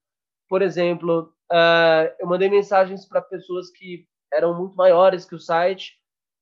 Por 0.48 0.60
exemplo, 0.60 1.34
uh, 1.50 2.14
eu 2.18 2.26
mandei 2.26 2.50
mensagens 2.50 3.06
para 3.06 3.22
pessoas 3.22 3.70
que 3.70 4.06
eram 4.32 4.54
muito 4.54 4.76
maiores 4.76 5.24
que 5.24 5.34
o 5.34 5.40
site, 5.40 5.98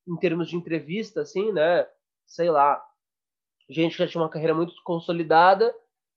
em 0.07 0.17
termos 0.17 0.49
de 0.49 0.57
entrevista, 0.57 1.21
assim, 1.21 1.53
né? 1.53 1.87
Sei 2.27 2.49
lá, 2.49 2.81
gente 3.69 3.93
que 3.93 4.03
já 4.03 4.07
tinha 4.09 4.21
uma 4.21 4.29
carreira 4.29 4.53
muito 4.53 4.73
consolidada, 4.83 5.73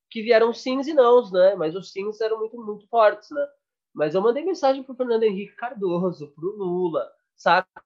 que 0.09 0.21
vieram 0.21 0.53
sims 0.53 0.87
e 0.87 0.93
nãos, 0.93 1.31
né? 1.31 1.55
Mas 1.55 1.75
os 1.75 1.91
sims 1.91 2.19
eram 2.21 2.39
muito, 2.39 2.57
muito 2.57 2.87
fortes, 2.87 3.29
né? 3.31 3.47
Mas 3.93 4.15
eu 4.15 4.21
mandei 4.21 4.43
mensagem 4.43 4.83
pro 4.83 4.95
Fernando 4.95 5.23
Henrique 5.23 5.55
Cardoso, 5.55 6.31
pro 6.31 6.55
Lula, 6.55 7.11
saca? 7.35 7.83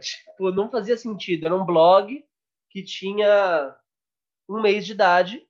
Tipo, 0.00 0.50
não 0.50 0.70
fazia 0.70 0.96
sentido. 0.96 1.46
Era 1.46 1.56
um 1.56 1.64
blog 1.64 2.24
que 2.70 2.82
tinha 2.82 3.76
um 4.48 4.60
mês 4.60 4.84
de 4.84 4.92
idade. 4.92 5.48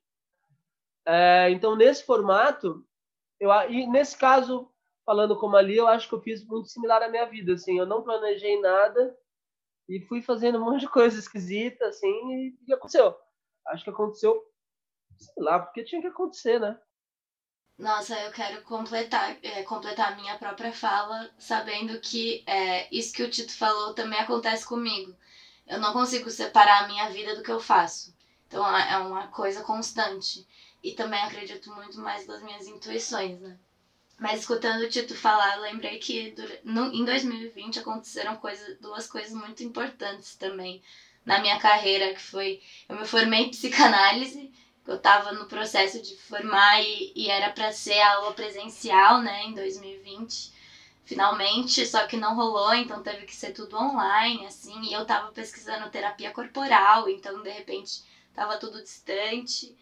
É, 1.05 1.49
então, 1.49 1.75
nesse 1.75 2.03
formato, 2.03 2.85
eu, 3.39 3.51
e 3.69 3.87
nesse 3.87 4.17
caso, 4.17 4.71
falando 5.05 5.37
como 5.37 5.55
ali, 5.55 5.75
eu 5.75 5.87
acho 5.87 6.07
que 6.07 6.15
eu 6.15 6.21
fiz 6.21 6.45
muito 6.45 6.69
similar 6.69 7.01
à 7.01 7.09
minha 7.09 7.25
vida. 7.25 7.53
Assim, 7.53 7.77
eu 7.77 7.85
não 7.85 8.03
planejei 8.03 8.59
nada 8.61 9.17
e 9.87 9.99
fui 10.01 10.21
fazendo 10.21 10.59
um 10.59 10.65
monte 10.65 10.81
de 10.81 10.89
coisa 10.89 11.17
esquisita, 11.17 11.87
assim, 11.87 12.07
e, 12.07 12.57
e 12.67 12.73
aconteceu. 12.73 13.15
Acho 13.67 13.83
que 13.83 13.89
aconteceu, 13.89 14.41
sei 15.19 15.43
lá, 15.43 15.59
porque 15.59 15.83
tinha 15.83 16.01
que 16.01 16.07
acontecer, 16.07 16.59
né? 16.59 16.77
Nossa, 17.77 18.17
eu 18.19 18.31
quero 18.31 18.61
completar, 18.63 19.37
é, 19.41 19.63
completar 19.63 20.11
a 20.11 20.15
minha 20.15 20.37
própria 20.37 20.73
fala, 20.73 21.29
sabendo 21.37 21.99
que 22.01 22.43
é, 22.45 22.93
isso 22.93 23.13
que 23.13 23.23
o 23.23 23.29
Tito 23.29 23.55
falou 23.55 23.93
também 23.93 24.19
acontece 24.19 24.65
comigo. 24.65 25.15
Eu 25.65 25.79
não 25.79 25.93
consigo 25.93 26.29
separar 26.29 26.83
a 26.83 26.87
minha 26.87 27.09
vida 27.09 27.35
do 27.35 27.43
que 27.43 27.51
eu 27.51 27.59
faço. 27.59 28.13
Então 28.47 28.65
é, 28.75 28.93
é 28.93 28.97
uma 28.97 29.27
coisa 29.27 29.63
constante. 29.63 30.45
E 30.83 30.93
também 30.93 31.21
acredito 31.21 31.73
muito 31.73 31.99
mais 31.99 32.25
nas 32.27 32.41
minhas 32.41 32.67
intuições, 32.67 33.39
né? 33.39 33.57
Mas 34.17 34.41
escutando 34.41 34.81
o 34.81 34.89
Tito 34.89 35.15
falar, 35.15 35.55
lembrei 35.61 35.97
que 35.99 36.35
em 36.65 37.05
2020 37.05 37.79
aconteceram 37.79 38.35
coisa, 38.35 38.77
duas 38.81 39.07
coisas 39.07 39.31
muito 39.31 39.63
importantes 39.63 40.35
também 40.35 40.83
na 41.25 41.39
minha 41.39 41.57
carreira, 41.59 42.13
que 42.13 42.21
foi 42.21 42.61
eu 42.89 42.97
me 42.97 43.05
formei 43.05 43.45
em 43.45 43.49
psicanálise, 43.51 44.51
eu 44.89 44.95
estava 44.95 45.31
no 45.31 45.45
processo 45.45 46.01
de 46.01 46.15
formar 46.17 46.81
e, 46.81 47.13
e 47.15 47.29
era 47.29 47.51
para 47.51 47.71
ser 47.71 47.99
aula 48.01 48.33
presencial, 48.33 49.21
né, 49.21 49.43
em 49.43 49.53
2020, 49.53 50.51
finalmente, 51.05 51.85
só 51.85 52.07
que 52.07 52.17
não 52.17 52.35
rolou, 52.35 52.73
então 52.73 53.03
teve 53.03 53.25
que 53.25 53.35
ser 53.35 53.51
tudo 53.51 53.77
online, 53.77 54.47
assim, 54.47 54.81
e 54.81 54.93
eu 54.93 55.03
estava 55.03 55.31
pesquisando 55.31 55.91
terapia 55.91 56.31
corporal, 56.31 57.07
então 57.07 57.43
de 57.43 57.51
repente 57.51 58.03
estava 58.29 58.57
tudo 58.57 58.81
distante, 58.81 59.77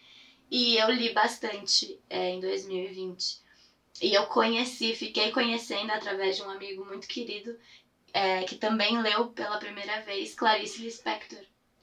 e 0.51 0.75
eu 0.75 0.91
li 0.91 1.13
bastante 1.13 1.97
é, 2.09 2.31
em 2.31 2.41
2020. 2.41 3.41
E 4.01 4.13
eu 4.13 4.27
conheci, 4.27 4.93
fiquei 4.93 5.31
conhecendo 5.31 5.91
através 5.91 6.35
de 6.35 6.43
um 6.43 6.49
amigo 6.49 6.85
muito 6.85 7.07
querido, 7.07 7.57
é, 8.13 8.43
que 8.43 8.55
também 8.55 9.01
leu 9.01 9.29
pela 9.29 9.57
primeira 9.57 10.01
vez 10.01 10.35
Clarice 10.35 10.81
Lispector. 10.81 11.39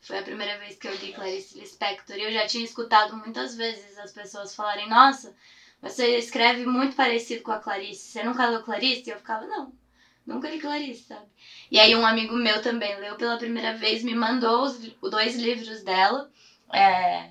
Foi 0.06 0.18
a 0.18 0.22
primeira 0.22 0.58
vez 0.58 0.76
que 0.76 0.86
eu 0.86 0.94
li 0.94 1.12
Clarice 1.12 1.58
Lispector. 1.58 2.16
E 2.16 2.22
eu 2.22 2.32
já 2.32 2.46
tinha 2.46 2.64
escutado 2.64 3.16
muitas 3.16 3.54
vezes 3.54 3.98
as 3.98 4.12
pessoas 4.12 4.54
falarem: 4.54 4.88
Nossa, 4.88 5.34
você 5.80 6.16
escreve 6.18 6.64
muito 6.66 6.96
parecido 6.96 7.42
com 7.42 7.52
a 7.52 7.58
Clarice. 7.58 8.08
Você 8.08 8.22
nunca 8.22 8.46
leu 8.46 8.62
Clarice? 8.62 9.02
E 9.06 9.12
eu 9.12 9.18
ficava: 9.18 9.46
Não, 9.46 9.72
nunca 10.26 10.48
li 10.48 10.58
Clarice, 10.58 11.04
sabe? 11.04 11.26
E 11.70 11.78
aí 11.78 11.94
um 11.94 12.06
amigo 12.06 12.34
meu 12.36 12.60
também 12.60 12.96
leu 12.96 13.16
pela 13.16 13.38
primeira 13.38 13.72
vez, 13.72 14.02
me 14.02 14.14
mandou 14.14 14.64
os 14.64 14.78
dois 15.10 15.34
livros 15.36 15.82
dela. 15.82 16.28
É, 16.72 17.30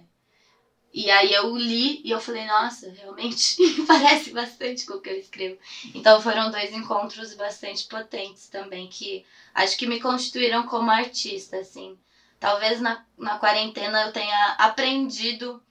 e 0.93 1.09
aí 1.09 1.33
eu 1.33 1.55
li 1.57 1.99
e 2.03 2.11
eu 2.11 2.19
falei, 2.19 2.45
nossa, 2.45 2.91
realmente 2.91 3.55
parece 3.87 4.29
bastante 4.29 4.85
com 4.85 4.93
o 4.93 4.99
que 4.99 5.09
eu 5.09 5.17
escrevo. 5.17 5.57
Então 5.93 6.21
foram 6.21 6.51
dois 6.51 6.71
encontros 6.71 7.33
bastante 7.33 7.83
potentes 7.85 8.47
também, 8.47 8.87
que 8.87 9.23
acho 9.55 9.75
que 9.75 9.87
me 9.87 9.99
constituíram 9.99 10.63
como 10.63 10.91
artista, 10.91 11.57
assim. 11.57 11.97
Talvez 12.43 12.81
na, 12.81 13.05
na 13.17 13.39
quarentena 13.39 14.01
eu 14.01 14.11
tenha 14.11 14.55
aprendido 14.59 15.63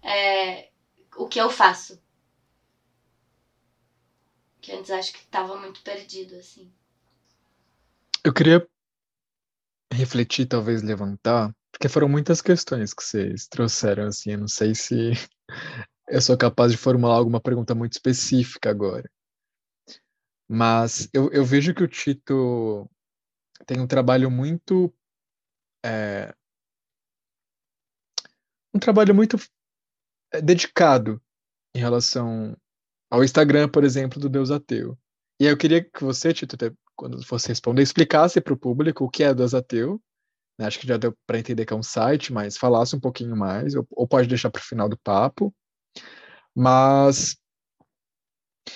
é, 0.00 0.70
o 1.16 1.26
que 1.26 1.40
eu 1.40 1.50
faço. 1.50 2.00
Que 4.60 4.70
antes 4.70 4.92
acho 4.92 5.12
que 5.12 5.18
estava 5.18 5.56
muito 5.56 5.82
perdido, 5.82 6.36
assim. 6.36 6.72
Eu 8.22 8.32
queria 8.32 8.64
refletir, 9.92 10.46
talvez 10.46 10.84
levantar 10.84 11.52
porque 11.72 11.88
foram 11.88 12.08
muitas 12.08 12.40
questões 12.40 12.94
que 12.94 13.02
vocês 13.02 13.48
trouxeram, 13.48 14.06
assim, 14.06 14.30
eu 14.30 14.38
não 14.38 14.46
sei 14.46 14.72
se 14.72 15.10
eu 16.08 16.22
sou 16.22 16.38
capaz 16.38 16.70
de 16.70 16.78
formular 16.78 17.16
alguma 17.16 17.40
pergunta 17.40 17.74
muito 17.74 17.94
específica 17.94 18.70
agora. 18.70 19.10
Mas 20.48 21.08
eu, 21.12 21.28
eu 21.32 21.44
vejo 21.44 21.74
que 21.74 21.82
o 21.82 21.88
Tito 21.88 22.88
tem 23.66 23.80
um 23.80 23.86
trabalho 23.88 24.30
muito. 24.30 24.94
É, 25.84 26.34
um 28.74 28.78
trabalho 28.78 29.14
muito 29.14 29.36
é, 30.32 30.40
dedicado 30.40 31.20
em 31.74 31.78
relação 31.78 32.56
ao 33.10 33.24
Instagram, 33.24 33.68
por 33.68 33.84
exemplo, 33.84 34.20
do 34.20 34.28
Deus 34.28 34.50
Ateu. 34.50 34.98
E 35.40 35.46
eu 35.46 35.56
queria 35.56 35.82
que 35.82 36.04
você, 36.04 36.32
Tito, 36.32 36.56
quando 36.94 37.24
fosse 37.24 37.48
responder, 37.48 37.82
explicasse 37.82 38.40
para 38.40 38.54
o 38.54 38.58
público 38.58 39.04
o 39.04 39.10
que 39.10 39.24
é 39.24 39.34
Deus 39.34 39.54
Ateu 39.54 40.00
né? 40.60 40.66
Acho 40.66 40.78
que 40.78 40.86
já 40.86 40.98
deu 40.98 41.16
para 41.26 41.38
entender 41.38 41.64
que 41.64 41.72
é 41.72 41.76
um 41.76 41.82
site, 41.82 42.34
mas 42.34 42.58
falasse 42.58 42.94
um 42.94 43.00
pouquinho 43.00 43.34
mais, 43.34 43.74
ou, 43.74 43.86
ou 43.92 44.06
pode 44.06 44.28
deixar 44.28 44.50
para 44.50 44.60
o 44.60 44.64
final 44.64 44.90
do 44.90 44.98
papo. 44.98 45.54
Mas 46.54 47.38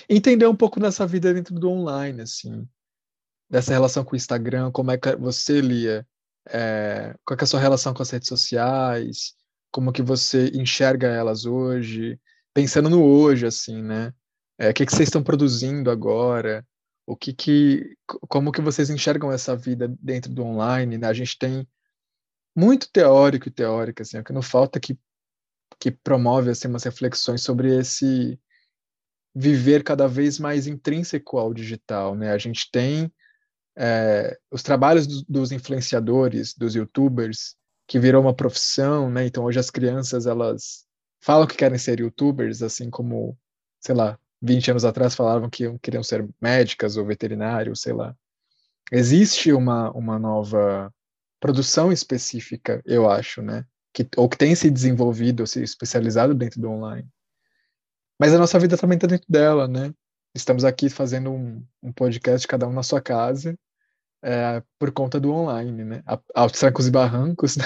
entender 0.08 0.46
um 0.46 0.56
pouco 0.56 0.80
dessa 0.80 1.06
vida 1.06 1.34
dentro 1.34 1.54
do 1.54 1.68
online, 1.68 2.22
assim, 2.22 2.66
dessa 3.50 3.70
relação 3.70 4.02
com 4.02 4.14
o 4.14 4.16
Instagram, 4.16 4.72
como 4.72 4.90
é 4.90 4.96
que 4.96 5.14
você 5.16 5.60
lia, 5.60 6.06
é, 6.48 7.14
qual 7.24 7.38
é 7.38 7.42
a 7.42 7.46
sua 7.46 7.60
relação 7.60 7.94
com 7.94 8.02
as 8.02 8.10
redes 8.10 8.28
sociais, 8.28 9.34
como 9.70 9.92
que 9.92 10.02
você 10.02 10.48
enxerga 10.54 11.08
elas 11.08 11.46
hoje, 11.46 12.20
pensando 12.52 12.88
no 12.88 13.02
hoje, 13.02 13.46
assim, 13.46 13.82
né? 13.82 14.12
É, 14.58 14.70
o 14.70 14.74
que, 14.74 14.86
que 14.86 14.92
vocês 14.92 15.08
estão 15.08 15.22
produzindo 15.22 15.90
agora? 15.90 16.64
O 17.06 17.16
que 17.16 17.32
que, 17.32 17.96
como 18.28 18.52
que 18.52 18.60
vocês 18.60 18.88
enxergam 18.88 19.32
essa 19.32 19.56
vida 19.56 19.92
dentro 20.00 20.32
do 20.32 20.44
online? 20.44 20.96
Né? 20.96 21.06
A 21.06 21.12
gente 21.12 21.36
tem 21.38 21.66
muito 22.56 22.88
teórico 22.90 23.48
e 23.48 23.52
teórica, 23.52 24.02
assim, 24.02 24.18
o 24.18 24.24
que 24.24 24.32
não 24.32 24.42
falta 24.42 24.78
que, 24.78 24.96
que 25.80 25.90
promove 25.90 26.50
assim, 26.50 26.68
umas 26.68 26.84
reflexões 26.84 27.42
sobre 27.42 27.76
esse 27.76 28.38
viver 29.34 29.82
cada 29.82 30.06
vez 30.06 30.38
mais 30.38 30.68
intrínseco 30.68 31.36
ao 31.36 31.52
digital, 31.52 32.14
né? 32.14 32.30
A 32.30 32.38
gente 32.38 32.70
tem 32.70 33.12
é, 33.76 34.38
os 34.50 34.62
trabalhos 34.62 35.06
dos, 35.06 35.22
dos 35.24 35.52
influenciadores, 35.52 36.54
dos 36.54 36.74
youtubers, 36.74 37.56
que 37.86 37.98
virou 37.98 38.22
uma 38.22 38.34
profissão, 38.34 39.10
né? 39.10 39.26
Então 39.26 39.44
hoje 39.44 39.58
as 39.58 39.70
crianças 39.70 40.26
elas 40.26 40.84
falam 41.20 41.46
que 41.46 41.56
querem 41.56 41.78
ser 41.78 42.00
youtubers, 42.00 42.62
assim 42.62 42.90
como, 42.90 43.36
sei 43.80 43.94
lá, 43.94 44.18
20 44.42 44.72
anos 44.72 44.84
atrás 44.84 45.14
falavam 45.14 45.48
que 45.48 45.78
queriam 45.78 46.02
ser 46.02 46.28
médicas 46.40 46.96
ou 46.96 47.04
veterinários, 47.06 47.80
sei 47.80 47.92
lá. 47.92 48.14
Existe 48.92 49.52
uma, 49.52 49.90
uma 49.92 50.18
nova 50.18 50.92
produção 51.40 51.90
específica, 51.90 52.82
eu 52.84 53.10
acho, 53.10 53.42
né? 53.42 53.64
Que, 53.92 54.06
ou 54.16 54.28
que 54.28 54.36
tem 54.36 54.54
se 54.54 54.70
desenvolvido, 54.70 55.40
ou 55.40 55.46
se 55.46 55.62
especializado 55.62 56.34
dentro 56.34 56.60
do 56.60 56.70
online. 56.70 57.08
Mas 58.18 58.32
a 58.32 58.38
nossa 58.38 58.58
vida 58.58 58.76
também 58.76 58.96
está 58.96 59.06
dentro 59.06 59.26
dela, 59.28 59.66
né? 59.66 59.92
Estamos 60.34 60.64
aqui 60.64 60.88
fazendo 60.88 61.30
um, 61.30 61.64
um 61.82 61.92
podcast, 61.92 62.46
cada 62.46 62.66
um 62.66 62.72
na 62.72 62.82
sua 62.82 63.00
casa, 63.00 63.56
é, 64.24 64.62
por 64.78 64.90
conta 64.90 65.20
do 65.20 65.30
online, 65.30 65.84
né? 65.84 66.02
Aos 66.34 66.52
trancos 66.52 66.86
e 66.86 66.90
barrancos, 66.90 67.56
né? 67.56 67.64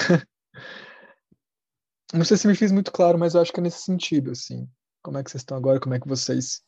Não 2.13 2.25
sei 2.25 2.37
se 2.37 2.47
me 2.47 2.55
fiz 2.55 2.71
muito 2.71 2.91
claro, 2.91 3.17
mas 3.17 3.33
eu 3.33 3.41
acho 3.41 3.53
que 3.53 3.59
é 3.59 3.63
nesse 3.63 3.83
sentido, 3.83 4.31
assim. 4.31 4.67
Como 5.01 5.17
é 5.17 5.23
que 5.23 5.31
vocês 5.31 5.41
estão 5.41 5.57
agora? 5.57 5.79
Como 5.79 5.95
é 5.95 5.99
que 5.99 6.07
vocês 6.07 6.61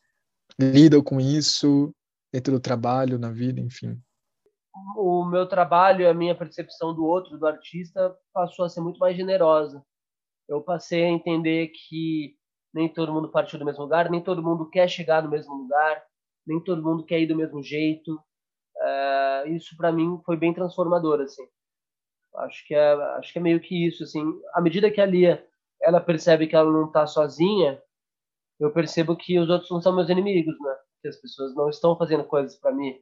lidam 0.58 1.02
com 1.02 1.20
isso 1.20 1.94
dentro 2.32 2.52
do 2.54 2.60
trabalho, 2.60 3.18
na 3.18 3.30
vida, 3.30 3.60
enfim? 3.60 4.00
o 4.96 5.24
meu 5.26 5.46
trabalho, 5.46 6.08
a 6.08 6.14
minha 6.14 6.34
percepção 6.34 6.94
do 6.94 7.04
outro, 7.04 7.38
do 7.38 7.46
artista, 7.46 8.16
passou 8.32 8.64
a 8.64 8.68
ser 8.68 8.80
muito 8.80 8.98
mais 8.98 9.16
generosa. 9.16 9.84
Eu 10.48 10.62
passei 10.62 11.04
a 11.04 11.10
entender 11.10 11.68
que 11.68 12.36
nem 12.72 12.88
todo 12.88 13.12
mundo 13.12 13.30
partiu 13.30 13.58
do 13.58 13.64
mesmo 13.64 13.82
lugar, 13.82 14.10
nem 14.10 14.22
todo 14.22 14.42
mundo 14.42 14.68
quer 14.68 14.88
chegar 14.88 15.22
no 15.22 15.30
mesmo 15.30 15.54
lugar, 15.54 16.02
nem 16.46 16.62
todo 16.62 16.82
mundo 16.82 17.04
quer 17.04 17.20
ir 17.20 17.26
do 17.26 17.36
mesmo 17.36 17.62
jeito. 17.62 18.18
Uh, 18.82 19.48
isso 19.50 19.76
para 19.76 19.92
mim 19.92 20.20
foi 20.26 20.36
bem 20.36 20.52
transformador, 20.52 21.20
assim. 21.20 21.46
Acho 22.34 22.66
que 22.66 22.74
é, 22.74 22.92
acho 23.18 23.32
que 23.32 23.38
é 23.38 23.42
meio 23.42 23.60
que 23.60 23.86
isso, 23.86 24.02
assim. 24.02 24.22
À 24.54 24.60
medida 24.60 24.90
que 24.90 25.00
a 25.00 25.06
Lia 25.06 25.46
ela 25.80 26.00
percebe 26.00 26.46
que 26.46 26.56
ela 26.56 26.70
não 26.70 26.86
está 26.86 27.06
sozinha, 27.06 27.80
eu 28.58 28.72
percebo 28.72 29.16
que 29.16 29.38
os 29.38 29.48
outros 29.50 29.70
não 29.70 29.80
são 29.80 29.94
meus 29.94 30.08
inimigos, 30.08 30.58
né? 30.60 30.76
Que 31.02 31.08
as 31.08 31.16
pessoas 31.16 31.54
não 31.54 31.68
estão 31.68 31.96
fazendo 31.96 32.24
coisas 32.24 32.56
para 32.56 32.72
mim 32.72 32.98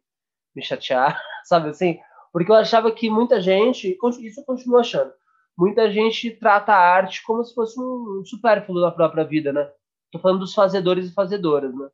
me 0.55 0.63
chatear, 0.63 1.21
sabe 1.45 1.69
assim? 1.69 2.01
Porque 2.33 2.51
eu 2.51 2.57
achava 2.57 2.91
que 2.93 3.11
muita 3.11 3.41
gente, 3.41 3.99
isso 4.21 4.41
eu 4.41 4.45
continuo 4.45 4.79
achando, 4.79 5.13
muita 5.57 5.91
gente 5.91 6.31
trata 6.31 6.73
a 6.73 6.79
arte 6.79 7.23
como 7.25 7.45
se 7.45 7.55
fosse 7.55 7.79
um 7.79 8.23
supérfluo 8.25 8.81
da 8.81 8.91
própria 8.91 9.25
vida, 9.25 9.53
né? 9.53 9.71
Tô 10.11 10.19
falando 10.19 10.41
dos 10.41 10.55
fazedores 10.55 11.09
e 11.09 11.15
fazedoras, 11.15 11.75
né? 11.75 11.89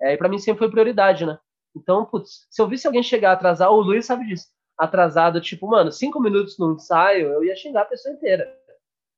É, 0.00 0.14
e 0.14 0.16
para 0.16 0.28
mim 0.28 0.38
sempre 0.38 0.58
foi 0.60 0.70
prioridade, 0.70 1.24
né? 1.24 1.38
Então, 1.74 2.04
putz, 2.04 2.46
se 2.50 2.60
eu 2.60 2.68
visse 2.68 2.86
alguém 2.86 3.02
chegar 3.02 3.32
atrasado, 3.32 3.72
o 3.72 3.80
Luiz 3.80 4.06
sabe 4.06 4.26
disso, 4.26 4.48
atrasado, 4.76 5.40
tipo, 5.40 5.66
mano, 5.66 5.90
cinco 5.90 6.20
minutos 6.20 6.58
no 6.58 6.74
ensaio, 6.74 7.28
eu 7.28 7.44
ia 7.44 7.56
xingar 7.56 7.82
a 7.82 7.86
pessoa 7.86 8.14
inteira. 8.14 8.52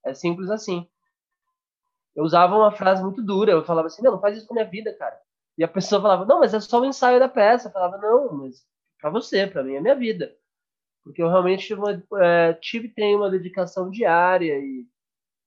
É 0.04 0.14
simples 0.14 0.50
assim. 0.50 0.88
Eu 2.14 2.22
usava 2.22 2.56
uma 2.56 2.70
frase 2.70 3.02
muito 3.02 3.22
dura, 3.22 3.52
eu 3.52 3.64
falava 3.64 3.88
assim, 3.88 4.02
não, 4.02 4.12
não 4.12 4.20
faz 4.20 4.36
isso 4.36 4.46
com 4.46 4.54
a 4.54 4.56
minha 4.56 4.70
vida, 4.70 4.94
cara. 4.94 5.18
E 5.58 5.64
a 5.64 5.68
pessoa 5.68 6.00
falava, 6.02 6.24
não, 6.24 6.40
mas 6.40 6.54
é 6.54 6.60
só 6.60 6.80
o 6.80 6.84
ensaio 6.84 7.18
da 7.18 7.28
peça. 7.28 7.68
Eu 7.68 7.72
falava, 7.72 7.98
não, 7.98 8.32
mas 8.34 8.64
para 9.00 9.10
você, 9.10 9.46
para 9.46 9.62
mim 9.62 9.74
é 9.74 9.80
minha 9.80 9.94
vida. 9.94 10.34
Porque 11.02 11.22
eu 11.22 11.28
realmente 11.28 11.74
é, 12.20 12.54
tive 12.54 12.88
tenho 12.88 13.18
uma 13.18 13.30
dedicação 13.30 13.90
diária 13.90 14.58
e, 14.58 14.86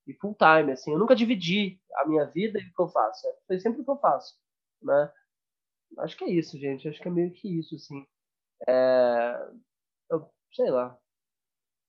e 0.07 0.13
full 0.13 0.35
time, 0.35 0.71
assim. 0.71 0.91
Eu 0.93 0.99
nunca 0.99 1.15
dividi 1.15 1.79
a 1.95 2.05
minha 2.05 2.25
vida 2.25 2.59
e 2.59 2.63
o 2.63 2.73
que 2.73 2.81
eu 2.81 2.87
faço. 2.89 3.27
É, 3.27 3.31
foi 3.47 3.59
sempre 3.59 3.81
o 3.81 3.83
que 3.83 3.91
eu 3.91 3.97
faço, 3.97 4.35
né? 4.81 5.11
Acho 5.99 6.17
que 6.17 6.25
é 6.25 6.29
isso, 6.29 6.57
gente. 6.57 6.87
Acho 6.87 7.01
que 7.01 7.07
é 7.07 7.11
meio 7.11 7.31
que 7.31 7.59
isso, 7.59 7.75
assim. 7.75 8.05
É, 8.67 9.49
eu, 10.11 10.29
sei 10.53 10.69
lá. 10.69 10.97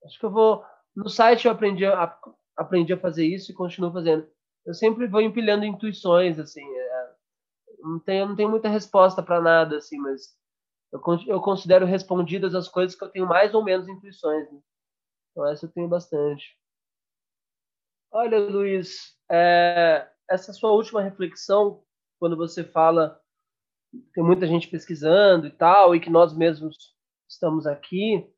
Acho 0.04 0.18
que 0.18 0.26
eu 0.26 0.30
vou. 0.30 0.64
No 0.94 1.08
site 1.08 1.46
eu 1.46 1.52
aprendi 1.52 1.84
a, 1.84 2.18
aprendi 2.56 2.92
a 2.92 3.00
fazer 3.00 3.26
isso 3.26 3.50
e 3.50 3.54
continuo 3.54 3.92
fazendo. 3.92 4.28
Eu 4.64 4.74
sempre 4.74 5.06
vou 5.06 5.20
empilhando 5.20 5.64
intuições, 5.64 6.38
assim. 6.38 6.64
É, 6.64 7.14
não 7.80 7.98
tenho, 8.00 8.26
não 8.26 8.36
tenho 8.36 8.50
muita 8.50 8.68
resposta 8.68 9.22
para 9.22 9.40
nada, 9.40 9.76
assim, 9.76 9.98
mas 9.98 10.36
eu, 10.92 11.00
eu 11.26 11.40
considero 11.40 11.86
respondidas 11.86 12.54
as 12.54 12.68
coisas 12.68 12.96
que 12.96 13.04
eu 13.04 13.10
tenho 13.10 13.26
mais 13.26 13.54
ou 13.54 13.62
menos 13.64 13.88
intuições. 13.88 14.50
Né? 14.50 14.60
Então, 15.30 15.46
essa 15.46 15.66
eu 15.66 15.70
tenho 15.70 15.88
bastante. 15.88 16.58
Olha, 18.10 18.38
Luiz, 18.38 19.16
é, 19.30 20.10
essa 20.28 20.52
sua 20.52 20.72
última 20.72 21.02
reflexão, 21.02 21.84
quando 22.18 22.36
você 22.36 22.64
fala 22.64 23.20
tem 24.14 24.22
muita 24.22 24.46
gente 24.46 24.68
pesquisando 24.68 25.46
e 25.46 25.50
tal, 25.50 25.94
e 25.94 26.00
que 26.00 26.10
nós 26.10 26.36
mesmos 26.36 26.76
estamos 27.28 27.66
aqui, 27.66 28.28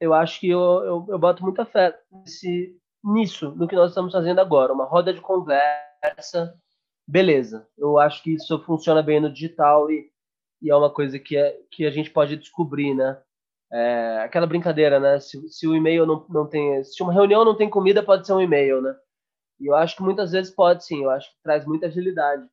eu 0.00 0.12
acho 0.12 0.40
que 0.40 0.48
eu, 0.48 0.60
eu, 0.60 1.06
eu 1.08 1.18
boto 1.18 1.42
muita 1.42 1.64
fé 1.64 1.98
nesse, 2.10 2.76
nisso, 3.02 3.50
no 3.56 3.68
que 3.68 3.76
nós 3.76 3.90
estamos 3.90 4.12
fazendo 4.12 4.40
agora, 4.40 4.72
uma 4.72 4.84
roda 4.84 5.12
de 5.12 5.20
conversa, 5.20 6.54
beleza. 7.06 7.66
Eu 7.76 7.98
acho 7.98 8.22
que 8.22 8.34
isso 8.34 8.58
funciona 8.64 9.02
bem 9.02 9.20
no 9.20 9.32
digital 9.32 9.90
e, 9.90 10.10
e 10.60 10.70
é 10.70 10.76
uma 10.76 10.90
coisa 10.90 11.18
que, 11.18 11.36
é, 11.36 11.58
que 11.70 11.86
a 11.86 11.90
gente 11.90 12.10
pode 12.10 12.36
descobrir, 12.36 12.94
né? 12.94 13.20
É, 13.72 14.20
aquela 14.20 14.46
brincadeira, 14.46 15.00
né? 15.00 15.18
Se, 15.18 15.48
se 15.48 15.66
o 15.66 15.74
e-mail 15.74 16.06
não, 16.06 16.26
não 16.28 16.46
tem. 16.46 16.82
Se 16.84 17.02
uma 17.02 17.12
reunião 17.12 17.44
não 17.44 17.56
tem 17.56 17.68
comida, 17.68 18.02
pode 18.02 18.26
ser 18.26 18.32
um 18.32 18.40
e-mail, 18.40 18.80
né? 18.80 18.94
E 19.58 19.66
eu 19.66 19.74
acho 19.74 19.96
que 19.96 20.02
muitas 20.02 20.32
vezes 20.32 20.54
pode 20.54 20.84
sim, 20.84 21.02
eu 21.04 21.10
acho 21.10 21.30
que 21.30 21.42
traz 21.42 21.66
muita 21.66 21.86
agilidade 21.86 22.46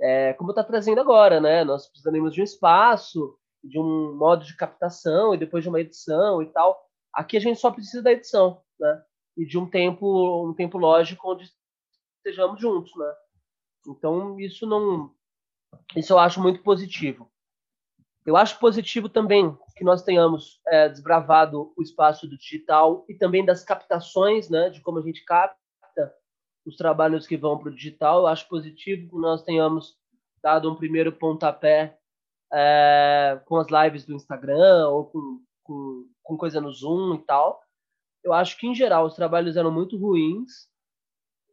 é, 0.00 0.32
como 0.34 0.50
está 0.50 0.64
trazendo 0.64 1.00
agora, 1.00 1.40
né? 1.40 1.62
Nós 1.64 1.86
precisamos 1.86 2.32
de 2.32 2.40
um 2.40 2.44
espaço, 2.44 3.38
de 3.62 3.78
um 3.78 4.16
modo 4.16 4.44
de 4.44 4.56
captação 4.56 5.34
e 5.34 5.38
depois 5.38 5.62
de 5.62 5.68
uma 5.68 5.80
edição 5.80 6.42
e 6.42 6.46
tal. 6.46 6.88
Aqui 7.12 7.36
a 7.36 7.40
gente 7.40 7.60
só 7.60 7.70
precisa 7.70 8.02
da 8.02 8.12
edição, 8.12 8.62
né? 8.78 9.02
E 9.36 9.44
de 9.44 9.58
um 9.58 9.68
tempo, 9.68 10.48
um 10.48 10.54
tempo 10.54 10.78
lógico 10.78 11.30
onde 11.32 11.50
estejamos 12.16 12.60
juntos, 12.60 12.94
né? 12.96 13.12
Então 13.86 14.38
isso 14.40 14.66
não, 14.66 15.14
isso 15.96 16.12
eu 16.12 16.18
acho 16.18 16.40
muito 16.40 16.62
positivo. 16.62 17.30
Eu 18.24 18.36
acho 18.36 18.58
positivo 18.58 19.08
também 19.08 19.56
que 19.76 19.84
nós 19.84 20.02
tenhamos 20.02 20.60
é, 20.66 20.88
desbravado 20.88 21.72
o 21.76 21.82
espaço 21.82 22.26
do 22.26 22.36
digital 22.36 23.04
e 23.08 23.14
também 23.14 23.44
das 23.44 23.64
captações, 23.64 24.48
né? 24.48 24.70
De 24.70 24.80
como 24.80 24.98
a 24.98 25.02
gente 25.02 25.24
capta 25.24 25.59
os 26.64 26.76
trabalhos 26.76 27.26
que 27.26 27.36
vão 27.36 27.58
para 27.58 27.70
o 27.70 27.74
digital. 27.74 28.20
Eu 28.20 28.26
acho 28.26 28.48
positivo 28.48 29.08
que 29.08 29.16
nós 29.16 29.42
tenhamos 29.42 29.96
dado 30.42 30.70
um 30.70 30.76
primeiro 30.76 31.12
pontapé 31.12 31.98
é, 32.52 33.40
com 33.46 33.56
as 33.56 33.68
lives 33.68 34.04
do 34.04 34.14
Instagram 34.14 34.88
ou 34.88 35.06
com, 35.06 35.40
com, 35.62 36.08
com 36.22 36.36
coisa 36.36 36.60
no 36.60 36.72
Zoom 36.72 37.14
e 37.14 37.24
tal. 37.24 37.62
Eu 38.22 38.32
acho 38.32 38.58
que, 38.58 38.66
em 38.66 38.74
geral, 38.74 39.06
os 39.06 39.14
trabalhos 39.14 39.56
eram 39.56 39.70
muito 39.70 39.96
ruins, 39.96 40.68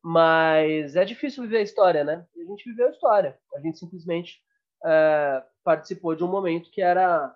mas 0.04 0.96
é 0.96 1.06
difícil 1.06 1.43
viver 1.43 1.58
a 1.58 1.63
história, 1.63 2.04
né? 2.04 2.26
A 2.36 2.43
gente 2.43 2.70
viveu 2.70 2.88
a 2.88 2.91
história. 2.91 3.39
A 3.56 3.60
gente 3.60 3.78
simplesmente 3.78 4.41
é, 4.86 5.43
participou 5.63 6.15
de 6.15 6.24
um 6.24 6.28
momento 6.28 6.72
que 6.72 6.82
era 6.82 7.36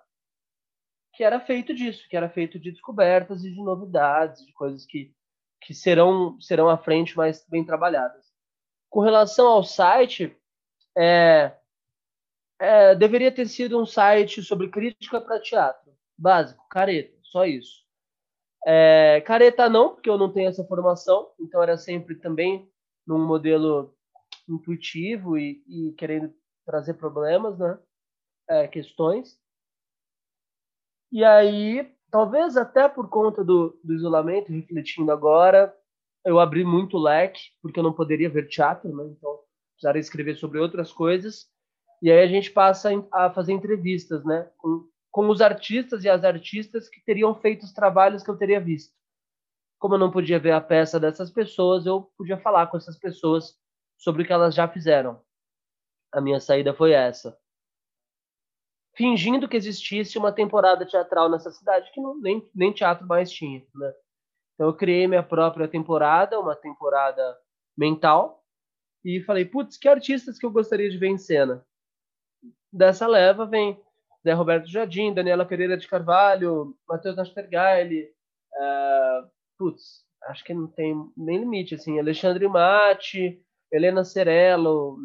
que 1.14 1.22
era 1.22 1.38
feito 1.38 1.74
disso, 1.74 2.08
que 2.08 2.16
era 2.16 2.30
feito 2.30 2.58
de 2.58 2.70
descobertas 2.70 3.44
e 3.44 3.50
de 3.50 3.62
novidades, 3.62 4.46
de 4.46 4.52
coisas 4.54 4.86
que 4.86 5.14
que 5.62 5.74
serão, 5.74 6.40
serão 6.40 6.68
à 6.68 6.76
frente 6.76 7.16
mais 7.16 7.46
bem 7.48 7.64
trabalhadas. 7.64 8.26
Com 8.90 9.00
relação 9.00 9.46
ao 9.48 9.64
site, 9.64 10.36
é, 10.96 11.56
é, 12.60 12.94
deveria 12.94 13.32
ter 13.32 13.46
sido 13.48 13.80
um 13.80 13.86
site 13.86 14.42
sobre 14.42 14.68
crítica 14.68 15.20
para 15.20 15.40
teatro. 15.40 15.92
Básico, 16.18 16.66
careta, 16.68 17.16
só 17.22 17.46
isso. 17.46 17.82
É, 18.66 19.20
careta 19.22 19.68
não, 19.68 19.94
porque 19.94 20.10
eu 20.10 20.18
não 20.18 20.32
tenho 20.32 20.48
essa 20.48 20.64
formação, 20.64 21.32
então 21.40 21.62
era 21.62 21.76
sempre 21.76 22.16
também 22.16 22.70
num 23.06 23.24
modelo 23.24 23.96
intuitivo 24.48 25.36
e, 25.38 25.62
e 25.66 25.92
querendo 25.94 26.32
trazer 26.64 26.94
problemas, 26.94 27.58
né? 27.58 27.78
É, 28.48 28.68
questões. 28.68 29.40
E 31.10 31.24
aí 31.24 31.92
talvez 32.12 32.58
até 32.58 32.88
por 32.88 33.08
conta 33.08 33.42
do, 33.42 33.76
do 33.82 33.94
isolamento, 33.94 34.52
refletindo 34.52 35.10
agora, 35.10 35.74
eu 36.24 36.38
abri 36.38 36.62
muito 36.62 36.98
leque, 36.98 37.40
porque 37.60 37.80
eu 37.80 37.82
não 37.82 37.92
poderia 37.92 38.30
ver 38.30 38.46
teatro, 38.46 38.94
né? 38.94 39.04
Então, 39.06 39.40
precisaria 39.72 40.00
escrever 40.00 40.36
sobre 40.36 40.60
outras 40.60 40.92
coisas. 40.92 41.46
E 42.02 42.12
aí 42.12 42.22
a 42.22 42.26
gente 42.26 42.50
passa 42.50 42.90
a 43.10 43.30
fazer 43.30 43.54
entrevistas, 43.54 44.22
né? 44.24 44.48
Com, 44.58 44.86
com 45.10 45.28
os 45.30 45.40
artistas 45.40 46.04
e 46.04 46.08
as 46.08 46.22
artistas 46.22 46.88
que 46.88 47.02
teriam 47.02 47.34
feito 47.34 47.64
os 47.64 47.72
trabalhos 47.72 48.22
que 48.22 48.30
eu 48.30 48.36
teria 48.36 48.60
visto. 48.60 48.92
Como 49.78 49.94
eu 49.94 49.98
não 49.98 50.12
podia 50.12 50.38
ver 50.38 50.52
a 50.52 50.60
peça 50.60 51.00
dessas 51.00 51.30
pessoas, 51.30 51.86
eu 51.86 52.12
podia 52.16 52.38
falar 52.38 52.66
com 52.68 52.76
essas 52.76 52.98
pessoas 52.98 53.58
sobre 53.96 54.22
o 54.22 54.26
que 54.26 54.32
elas 54.32 54.54
já 54.54 54.68
fizeram. 54.68 55.20
A 56.12 56.20
minha 56.20 56.38
saída 56.38 56.74
foi 56.74 56.92
essa 56.92 57.36
fingindo 58.94 59.48
que 59.48 59.56
existisse 59.56 60.18
uma 60.18 60.32
temporada 60.32 60.86
teatral 60.86 61.28
nessa 61.28 61.50
cidade 61.50 61.90
que 61.92 62.00
não, 62.00 62.18
nem, 62.20 62.46
nem 62.54 62.72
teatro 62.72 63.06
mais 63.06 63.30
tinha, 63.30 63.64
né? 63.74 63.92
Então 64.54 64.66
eu 64.66 64.74
criei 64.74 65.08
minha 65.08 65.22
própria 65.22 65.66
temporada, 65.66 66.38
uma 66.38 66.54
temporada 66.54 67.36
mental, 67.76 68.44
e 69.04 69.20
falei, 69.22 69.44
putz, 69.44 69.76
que 69.76 69.88
artistas 69.88 70.38
que 70.38 70.46
eu 70.46 70.50
gostaria 70.50 70.88
de 70.88 70.98
ver 70.98 71.08
em 71.08 71.18
cena. 71.18 71.64
Dessa 72.72 73.06
leva 73.06 73.46
vem 73.46 73.80
Zé 74.22 74.32
Roberto 74.32 74.68
Jardim, 74.68 75.12
Daniela 75.12 75.44
Pereira 75.44 75.76
de 75.76 75.88
Carvalho, 75.88 76.76
Matheus 76.88 77.16
Nastergaile, 77.16 78.04
uh, 78.54 79.28
putz, 79.58 80.04
acho 80.24 80.44
que 80.44 80.54
não 80.54 80.68
tem 80.68 80.94
nem 81.16 81.38
limite, 81.38 81.74
assim, 81.74 81.98
Alexandre 81.98 82.46
Mate, 82.46 83.42
Helena 83.72 84.04
Cerello, 84.04 84.98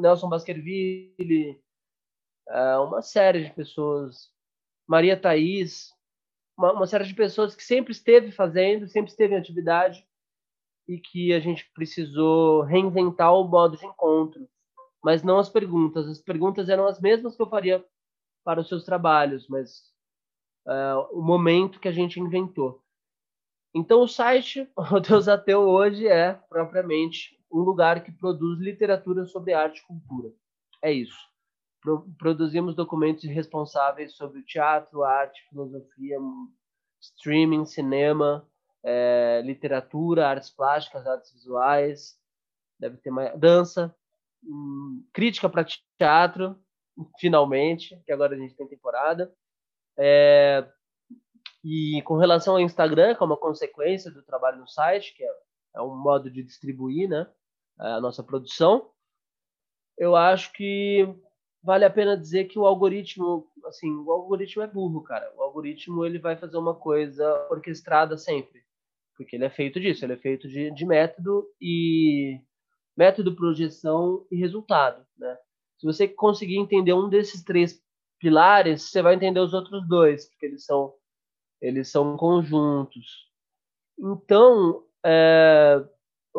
Nelson 0.00 0.28
Baskerville, 0.28 1.60
uh, 2.50 2.84
uma 2.84 3.02
série 3.02 3.44
de 3.44 3.52
pessoas, 3.52 4.30
Maria 4.86 5.16
Thaís, 5.16 5.92
uma, 6.56 6.72
uma, 6.72 6.86
série 6.86 7.04
de 7.04 7.14
pessoas 7.14 7.54
que 7.54 7.62
sempre 7.62 7.92
esteve 7.92 8.32
fazendo, 8.32 8.88
sempre 8.88 9.10
esteve 9.10 9.34
em 9.34 9.38
atividade 9.38 10.06
e 10.88 10.98
que 10.98 11.32
a 11.32 11.40
gente 11.40 11.70
precisou 11.72 12.62
reinventar 12.62 13.32
o 13.32 13.44
modo 13.44 13.76
de 13.76 13.86
encontro, 13.86 14.48
mas 15.02 15.22
não 15.22 15.38
as 15.38 15.48
perguntas. 15.48 16.06
As 16.08 16.20
perguntas 16.20 16.68
eram 16.68 16.86
as 16.86 17.00
mesmas 17.00 17.36
que 17.36 17.42
eu 17.42 17.48
faria 17.48 17.84
para 18.44 18.60
os 18.60 18.68
seus 18.68 18.84
trabalhos, 18.84 19.46
mas 19.48 19.82
uh, 20.66 21.06
o 21.12 21.22
momento 21.22 21.80
que 21.80 21.88
a 21.88 21.92
gente 21.92 22.20
inventou. 22.20 22.82
Então, 23.72 24.02
o 24.02 24.08
site 24.08 24.68
O 24.92 24.98
Deus 24.98 25.28
Ateu 25.28 25.60
hoje 25.60 26.08
é 26.08 26.34
propriamente 26.48 27.38
um 27.52 27.60
lugar 27.60 28.02
que 28.02 28.12
produz 28.12 28.58
literatura 28.58 29.24
sobre 29.24 29.52
arte 29.52 29.78
e 29.78 29.86
cultura. 29.86 30.32
É 30.82 30.92
isso 30.92 31.29
pro, 31.80 32.08
produzimos 32.18 32.74
documentos 32.74 33.24
responsáveis 33.24 34.14
sobre 34.14 34.42
teatro, 34.42 35.04
arte, 35.04 35.40
filosofia, 35.48 36.18
streaming, 37.00 37.64
cinema, 37.64 38.46
é, 38.82 39.42
literatura, 39.44 40.28
artes 40.28 40.50
plásticas, 40.50 41.06
artes 41.06 41.32
visuais, 41.32 42.18
deve 42.78 42.96
ter 42.98 43.10
mais 43.10 43.38
dança, 43.38 43.94
hum, 44.42 45.04
crítica 45.12 45.48
para 45.48 45.66
teatro, 45.98 46.58
finalmente, 47.18 48.00
que 48.04 48.12
agora 48.12 48.34
a 48.34 48.38
gente 48.38 48.54
tem 48.54 48.66
temporada. 48.66 49.32
É, 49.98 50.66
e 51.62 52.00
com 52.02 52.16
relação 52.16 52.54
ao 52.54 52.60
Instagram, 52.60 53.14
como 53.16 53.36
consequência 53.36 54.10
do 54.10 54.22
trabalho 54.22 54.58
no 54.58 54.68
site, 54.68 55.14
que 55.14 55.22
é, 55.22 55.30
é 55.76 55.82
um 55.82 55.94
modo 55.94 56.30
de 56.30 56.42
distribuir 56.42 57.08
né, 57.08 57.26
a 57.78 58.00
nossa 58.00 58.22
produção, 58.22 58.90
eu 59.98 60.16
acho 60.16 60.52
que 60.54 61.06
vale 61.62 61.84
a 61.84 61.90
pena 61.90 62.16
dizer 62.16 62.44
que 62.46 62.58
o 62.58 62.66
algoritmo, 62.66 63.46
assim, 63.66 63.90
o 63.90 64.10
algoritmo 64.10 64.62
é 64.62 64.66
burro, 64.66 65.02
cara. 65.02 65.32
O 65.36 65.42
algoritmo 65.42 66.04
ele 66.04 66.18
vai 66.18 66.36
fazer 66.36 66.56
uma 66.56 66.74
coisa 66.74 67.48
orquestrada 67.50 68.16
sempre, 68.16 68.62
porque 69.16 69.36
ele 69.36 69.44
é 69.44 69.50
feito 69.50 69.78
disso, 69.78 70.04
ele 70.04 70.14
é 70.14 70.16
feito 70.16 70.48
de, 70.48 70.70
de 70.70 70.86
método 70.86 71.46
e 71.60 72.40
método, 72.96 73.36
projeção 73.36 74.26
e 74.30 74.36
resultado, 74.36 75.06
né? 75.18 75.36
Se 75.78 75.86
você 75.86 76.06
conseguir 76.06 76.58
entender 76.58 76.92
um 76.92 77.08
desses 77.08 77.42
três 77.42 77.82
pilares, 78.18 78.82
você 78.82 79.00
vai 79.00 79.14
entender 79.14 79.40
os 79.40 79.54
outros 79.54 79.86
dois, 79.88 80.28
porque 80.28 80.46
eles 80.46 80.64
são 80.64 80.94
eles 81.60 81.90
são 81.90 82.16
conjuntos. 82.16 83.28
Então, 83.98 84.82
é, 85.04 85.84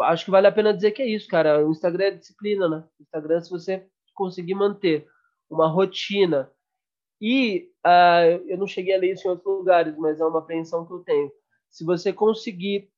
acho 0.03 0.25
que 0.25 0.31
vale 0.31 0.47
a 0.47 0.51
pena 0.51 0.73
dizer 0.73 0.91
que 0.91 1.01
é 1.01 1.07
isso, 1.07 1.27
cara. 1.27 1.65
O 1.65 1.71
Instagram 1.71 2.05
é 2.05 2.11
disciplina, 2.11 2.67
né? 2.67 2.83
O 2.99 3.03
Instagram, 3.03 3.41
se 3.41 3.49
você 3.49 3.87
conseguir 4.13 4.55
manter 4.55 5.07
uma 5.49 5.67
rotina 5.67 6.51
e 7.21 7.71
uh, 7.85 8.47
eu 8.47 8.57
não 8.57 8.65
cheguei 8.65 8.95
a 8.95 8.97
ler 8.97 9.13
isso 9.13 9.27
em 9.27 9.31
outros 9.31 9.45
lugares, 9.45 9.95
mas 9.95 10.19
é 10.19 10.25
uma 10.25 10.39
apreensão 10.39 10.85
que 10.85 10.91
eu 10.91 10.99
tenho. 10.99 11.31
Se 11.69 11.85
você 11.85 12.11
conseguir, 12.11 12.91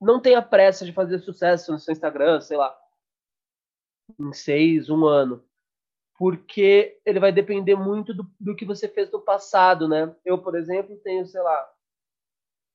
não 0.00 0.20
tenha 0.20 0.42
pressa 0.42 0.84
de 0.84 0.92
fazer 0.92 1.18
sucesso 1.20 1.72
no 1.72 1.78
seu 1.78 1.92
Instagram, 1.92 2.40
sei 2.40 2.58
lá, 2.58 2.76
em 4.20 4.32
seis, 4.32 4.90
um 4.90 5.06
ano, 5.06 5.42
porque 6.18 7.00
ele 7.06 7.18
vai 7.18 7.32
depender 7.32 7.74
muito 7.74 8.12
do, 8.12 8.30
do 8.38 8.54
que 8.54 8.66
você 8.66 8.86
fez 8.86 9.10
no 9.10 9.20
passado, 9.20 9.88
né? 9.88 10.14
Eu, 10.24 10.38
por 10.38 10.54
exemplo, 10.54 10.96
tenho, 10.98 11.26
sei 11.26 11.40
lá, 11.40 11.72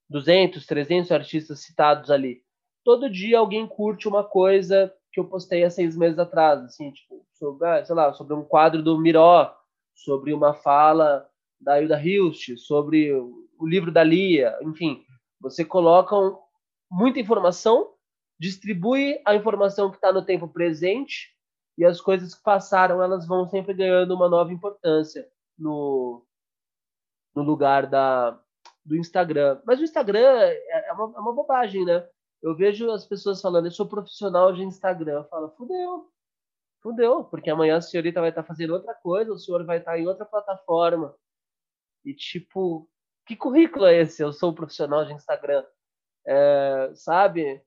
200, 0.10 0.66
300 0.66 1.12
artistas 1.12 1.60
citados 1.60 2.10
ali. 2.10 2.44
Todo 2.84 3.10
dia 3.10 3.38
alguém 3.38 3.68
curte 3.68 4.08
uma 4.08 4.24
coisa 4.24 4.94
que 5.18 5.22
eu 5.22 5.26
postei 5.26 5.64
há 5.64 5.70
seis 5.72 5.98
meses 5.98 6.20
atrás, 6.20 6.64
assim, 6.64 6.92
tipo, 6.92 7.26
sobre, 7.34 7.68
ah, 7.68 7.84
sei 7.84 7.96
lá, 7.96 8.14
sobre 8.14 8.36
um 8.36 8.44
quadro 8.44 8.84
do 8.84 9.00
Miró, 9.00 9.52
sobre 9.96 10.32
uma 10.32 10.54
fala 10.54 11.28
da 11.60 11.82
Hilda 11.82 12.00
Hilst, 12.00 12.56
sobre 12.58 13.12
o 13.12 13.68
livro 13.68 13.92
da 13.92 14.04
Lia, 14.04 14.56
enfim, 14.62 15.04
você 15.42 15.66
coloca 15.66 16.16
muita 16.92 17.20
informação, 17.20 17.96
distribui 18.40 19.20
a 19.26 19.34
informação 19.34 19.90
que 19.90 19.96
está 19.96 20.14
no 20.14 20.24
tempo 20.24 20.48
presente 20.48 21.36
e 21.76 21.84
as 21.84 22.00
coisas 22.00 22.36
que 22.36 22.44
passaram, 22.44 23.02
elas 23.02 23.26
vão 23.26 23.48
sempre 23.48 23.74
ganhando 23.74 24.14
uma 24.14 24.30
nova 24.30 24.54
importância 24.54 25.28
no, 25.58 26.24
no 27.36 27.42
lugar 27.42 27.88
da, 27.88 28.40
do 28.86 28.96
Instagram. 28.96 29.60
Mas 29.66 29.80
o 29.80 29.84
Instagram 29.84 30.20
é, 30.20 30.90
é 30.90 30.94
uma, 30.94 31.18
é 31.18 31.20
uma 31.20 31.34
bobagem, 31.34 31.84
né? 31.86 32.08
Eu 32.42 32.56
vejo 32.56 32.90
as 32.92 33.06
pessoas 33.06 33.42
falando, 33.42 33.66
eu 33.66 33.72
sou 33.72 33.88
profissional 33.88 34.54
de 34.54 34.64
Instagram. 34.64 35.20
Eu 35.20 35.26
falo, 35.26 35.50
fudeu, 35.52 36.12
fudeu, 36.82 37.24
porque 37.26 37.50
amanhã 37.50 37.78
a 37.78 37.82
senhorita 37.82 38.22
vai 38.22 38.30
estar 38.30 38.44
fazendo 38.44 38.74
outra 38.74 38.94
coisa, 38.94 39.34
o 39.34 39.38
senhor 39.38 39.66
vai 39.66 39.80
estar 39.80 39.98
em 40.00 40.08
outra 40.08 40.26
plataforma. 40.26 41.16
E 42.06 42.14
tipo, 42.14 42.90
que 43.26 43.36
currículo 43.36 43.86
é 43.86 44.02
esse? 44.02 44.24
Eu 44.24 44.32
sou 44.32 44.54
profissional 44.54 45.06
de 45.06 45.14
Instagram. 45.14 45.66
É, 46.26 46.92
sabe? 46.96 47.62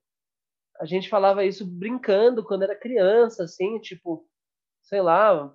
A 0.79 0.85
gente 0.85 1.09
falava 1.09 1.45
isso 1.45 1.65
brincando 1.65 2.43
quando 2.43 2.63
era 2.63 2.75
criança, 2.75 3.43
assim, 3.43 3.79
tipo, 3.79 4.27
sei 4.81 5.01
lá, 5.01 5.53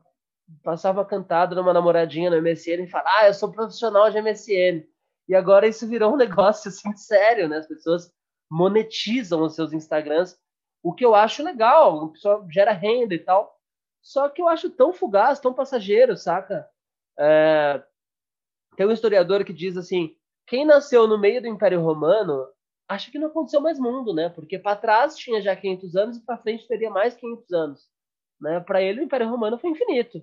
passava 0.62 1.04
cantado 1.04 1.54
numa 1.56 1.72
namoradinha 1.72 2.30
no 2.30 2.40
MSN 2.40 2.84
e 2.84 2.90
falava, 2.90 3.10
ah, 3.18 3.26
eu 3.28 3.34
sou 3.34 3.50
profissional 3.50 4.10
de 4.10 4.20
MSN. 4.20 4.86
E 5.28 5.34
agora 5.34 5.66
isso 5.66 5.88
virou 5.88 6.12
um 6.12 6.16
negócio 6.18 6.68
assim 6.68 6.94
sério, 6.96 7.48
né? 7.48 7.58
As 7.58 7.66
pessoas 7.66 8.12
monetizam 8.50 9.42
os 9.42 9.54
seus 9.54 9.72
Instagrams, 9.72 10.38
o 10.82 10.92
que 10.92 11.04
eu 11.04 11.14
acho 11.14 11.42
legal, 11.42 12.04
o 12.04 12.12
pessoal 12.12 12.46
gera 12.50 12.72
renda 12.72 13.14
e 13.14 13.18
tal. 13.18 13.58
Só 14.00 14.28
que 14.28 14.40
eu 14.40 14.48
acho 14.48 14.70
tão 14.70 14.92
fugaz, 14.92 15.40
tão 15.40 15.52
passageiro, 15.52 16.16
saca? 16.16 16.68
É... 17.18 17.82
Tem 18.76 18.86
um 18.86 18.92
historiador 18.92 19.44
que 19.44 19.52
diz 19.52 19.76
assim: 19.76 20.16
quem 20.46 20.64
nasceu 20.64 21.08
no 21.08 21.18
meio 21.18 21.42
do 21.42 21.48
Império 21.48 21.80
Romano 21.80 22.46
acha 22.88 23.10
que 23.10 23.18
não 23.18 23.28
aconteceu 23.28 23.60
mais 23.60 23.78
mundo, 23.80 24.14
né? 24.14 24.28
Porque 24.28 24.58
para 24.58 24.76
trás 24.76 25.16
tinha 25.16 25.40
já 25.42 25.56
500 25.56 25.96
anos 25.96 26.16
e 26.18 26.24
para 26.24 26.38
frente 26.38 26.68
teria 26.68 26.90
mais 26.90 27.16
500 27.16 27.52
anos, 27.52 27.90
né? 28.40 28.60
Para 28.60 28.80
ele 28.80 29.00
o 29.00 29.04
Império 29.04 29.28
Romano 29.28 29.58
foi 29.58 29.70
infinito. 29.70 30.22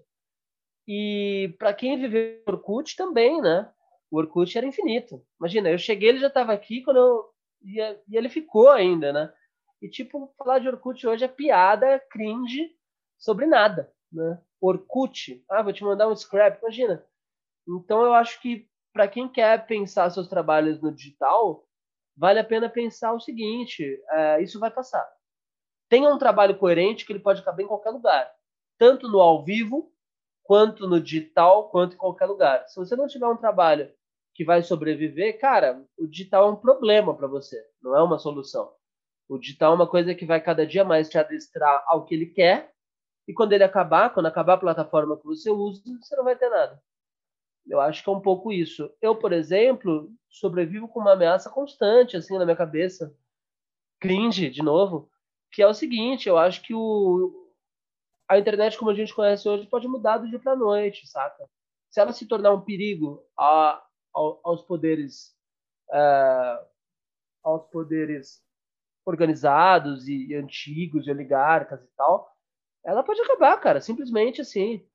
E 0.87 1.53
para 1.59 1.73
quem 1.73 1.99
viveu 1.99 2.41
no 2.47 2.53
Orkut 2.53 2.95
também, 2.95 3.41
né? 3.41 3.69
O 4.09 4.17
Orkut 4.17 4.57
era 4.57 4.67
infinito. 4.67 5.25
Imagina, 5.39 5.69
eu 5.69 5.77
cheguei, 5.77 6.09
ele 6.09 6.19
já 6.19 6.27
estava 6.27 6.53
aqui 6.53 6.81
quando 6.81 6.97
eu 6.97 7.32
e, 7.63 7.79
e 8.07 8.17
ele 8.17 8.29
ficou 8.29 8.69
ainda, 8.69 9.13
né? 9.13 9.33
E, 9.81 9.89
tipo, 9.89 10.33
falar 10.37 10.59
de 10.59 10.67
Orkut 10.67 11.05
hoje 11.05 11.25
é 11.25 11.27
piada, 11.27 11.99
cringe, 12.09 12.71
sobre 13.17 13.45
nada, 13.45 13.91
né? 14.11 14.41
Orkut, 14.61 15.43
ah, 15.49 15.61
vou 15.61 15.73
te 15.73 15.83
mandar 15.83 16.07
um 16.07 16.15
scrap, 16.15 16.59
imagina. 16.59 17.05
Então, 17.67 18.01
eu 18.03 18.13
acho 18.13 18.41
que 18.41 18.67
para 18.93 19.07
quem 19.07 19.27
quer 19.27 19.65
pensar 19.65 20.09
seus 20.09 20.27
trabalhos 20.27 20.79
no 20.81 20.91
digital, 20.91 21.67
vale 22.15 22.39
a 22.39 22.43
pena 22.43 22.69
pensar 22.69 23.13
o 23.13 23.19
seguinte: 23.19 24.01
é, 24.09 24.41
isso 24.41 24.59
vai 24.59 24.71
passar. 24.71 25.05
Tenha 25.89 26.09
um 26.09 26.17
trabalho 26.17 26.57
coerente 26.57 27.05
que 27.05 27.11
ele 27.11 27.19
pode 27.19 27.43
caber 27.43 27.65
em 27.65 27.67
qualquer 27.67 27.89
lugar, 27.89 28.31
tanto 28.77 29.09
no 29.09 29.19
ao 29.19 29.43
vivo, 29.43 29.91
quanto 30.43 30.87
no 30.87 30.99
digital, 30.99 31.69
quanto 31.69 31.95
em 31.95 31.97
qualquer 31.97 32.25
lugar. 32.25 32.67
Se 32.67 32.75
você 32.77 32.95
não 32.95 33.07
tiver 33.07 33.27
um 33.27 33.37
trabalho 33.37 33.93
que 34.33 34.43
vai 34.43 34.63
sobreviver, 34.63 35.39
cara, 35.39 35.83
o 35.97 36.07
digital 36.07 36.47
é 36.47 36.51
um 36.51 36.55
problema 36.55 37.15
para 37.15 37.27
você, 37.27 37.63
não 37.81 37.95
é 37.95 38.01
uma 38.01 38.17
solução. 38.17 38.71
O 39.29 39.37
digital 39.37 39.73
é 39.73 39.75
uma 39.75 39.87
coisa 39.87 40.15
que 40.15 40.25
vai 40.25 40.41
cada 40.41 40.65
dia 40.65 40.83
mais 40.83 41.09
te 41.09 41.17
adestrar 41.17 41.83
ao 41.87 42.05
que 42.05 42.15
ele 42.15 42.27
quer, 42.27 42.73
e 43.27 43.33
quando 43.33 43.53
ele 43.53 43.63
acabar, 43.63 44.13
quando 44.13 44.25
acabar 44.25 44.53
a 44.53 44.57
plataforma 44.57 45.17
que 45.17 45.25
você 45.25 45.49
usa, 45.49 45.81
você 46.01 46.15
não 46.15 46.23
vai 46.23 46.35
ter 46.35 46.49
nada. 46.49 46.81
Eu 47.65 47.79
acho 47.79 48.03
que 48.03 48.09
é 48.09 48.13
um 48.13 48.19
pouco 48.19 48.51
isso. 48.51 48.91
Eu, 49.01 49.15
por 49.15 49.31
exemplo, 49.31 50.11
sobrevivo 50.29 50.87
com 50.87 50.99
uma 50.99 51.13
ameaça 51.13 51.49
constante, 51.49 52.17
assim, 52.17 52.37
na 52.37 52.43
minha 52.43 52.57
cabeça. 52.57 53.15
Cringe, 53.99 54.49
de 54.49 54.61
novo. 54.61 55.09
Que 55.51 55.61
é 55.61 55.67
o 55.67 55.73
seguinte, 55.73 56.27
eu 56.27 56.37
acho 56.37 56.61
que 56.61 56.73
o, 56.73 57.49
a 58.27 58.37
internet 58.37 58.77
como 58.77 58.91
a 58.91 58.93
gente 58.93 59.13
conhece 59.13 59.47
hoje 59.47 59.67
pode 59.67 59.87
mudar 59.87 60.17
do 60.17 60.27
dia 60.27 60.39
para 60.39 60.55
noite, 60.55 61.07
saca? 61.07 61.47
Se 61.89 62.01
ela 62.01 62.11
se 62.11 62.27
tornar 62.27 62.51
um 62.51 62.61
perigo 62.61 63.23
a, 63.37 63.81
aos 64.13 64.61
poderes 64.63 65.35
uh, 65.89 66.65
aos 67.43 67.65
poderes 67.67 68.41
organizados 69.05 70.07
e 70.07 70.33
antigos, 70.33 71.07
e 71.07 71.11
oligarcas 71.11 71.83
e 71.83 71.87
tal, 71.97 72.31
ela 72.85 73.03
pode 73.03 73.21
acabar, 73.21 73.59
cara, 73.59 73.81
simplesmente 73.81 74.41
assim. 74.41 74.85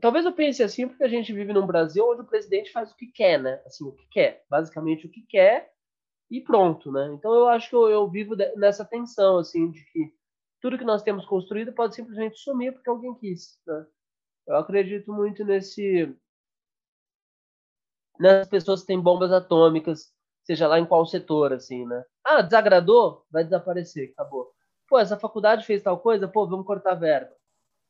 Talvez 0.00 0.24
eu 0.24 0.32
pense 0.32 0.62
assim 0.62 0.88
porque 0.88 1.04
a 1.04 1.08
gente 1.08 1.32
vive 1.32 1.52
num 1.52 1.66
Brasil 1.66 2.08
onde 2.08 2.22
o 2.22 2.26
presidente 2.26 2.72
faz 2.72 2.90
o 2.90 2.96
que 2.96 3.06
quer, 3.06 3.40
né? 3.40 3.62
Assim, 3.64 3.84
o 3.84 3.92
que 3.92 4.06
quer, 4.08 4.44
basicamente 4.50 5.06
o 5.06 5.10
que 5.10 5.22
quer 5.22 5.72
e 6.28 6.40
pronto, 6.40 6.90
né? 6.90 7.08
Então 7.14 7.32
eu 7.32 7.48
acho 7.48 7.70
que 7.70 7.76
eu, 7.76 7.88
eu 7.88 8.10
vivo 8.10 8.34
nessa 8.56 8.84
tensão, 8.84 9.38
assim, 9.38 9.70
de 9.70 9.84
que 9.92 10.12
tudo 10.60 10.78
que 10.78 10.84
nós 10.84 11.02
temos 11.02 11.24
construído 11.24 11.72
pode 11.72 11.94
simplesmente 11.94 12.38
sumir 12.38 12.72
porque 12.72 12.90
alguém 12.90 13.14
quis, 13.14 13.60
né? 13.66 13.86
Eu 14.48 14.56
acredito 14.56 15.12
muito 15.12 15.44
nesse 15.44 16.14
nas 18.18 18.48
pessoas 18.48 18.80
que 18.80 18.86
têm 18.88 19.00
bombas 19.00 19.32
atômicas, 19.32 20.12
seja 20.44 20.68
lá 20.68 20.78
em 20.78 20.86
qual 20.86 21.04
setor, 21.06 21.52
assim, 21.52 21.86
né? 21.86 22.04
Ah, 22.24 22.42
desagradou? 22.42 23.24
Vai 23.30 23.44
desaparecer, 23.44 24.12
acabou. 24.12 24.52
Pô, 24.88 24.98
essa 24.98 25.18
faculdade 25.18 25.66
fez 25.66 25.82
tal 25.82 25.98
coisa? 25.98 26.28
Pô, 26.28 26.46
vamos 26.46 26.66
cortar 26.66 26.94
verba. 26.94 27.32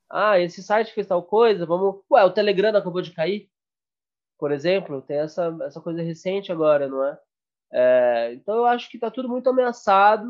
Ah, 0.09 0.39
esse 0.39 0.63
site 0.63 0.93
fez 0.93 1.07
tal 1.07 1.21
coisa? 1.23 1.65
Vamos. 1.65 2.01
Ué, 2.11 2.23
o 2.23 2.31
Telegram 2.31 2.75
acabou 2.75 3.01
de 3.01 3.11
cair? 3.11 3.49
Por 4.39 4.51
exemplo, 4.51 5.01
tem 5.01 5.17
essa, 5.17 5.55
essa 5.63 5.81
coisa 5.81 6.01
recente 6.01 6.51
agora, 6.51 6.87
não 6.87 7.03
é? 7.03 7.19
é 7.73 8.33
então 8.33 8.57
eu 8.57 8.65
acho 8.65 8.89
que 8.89 8.99
tá 8.99 9.11
tudo 9.11 9.27
muito 9.29 9.49
ameaçado 9.49 10.27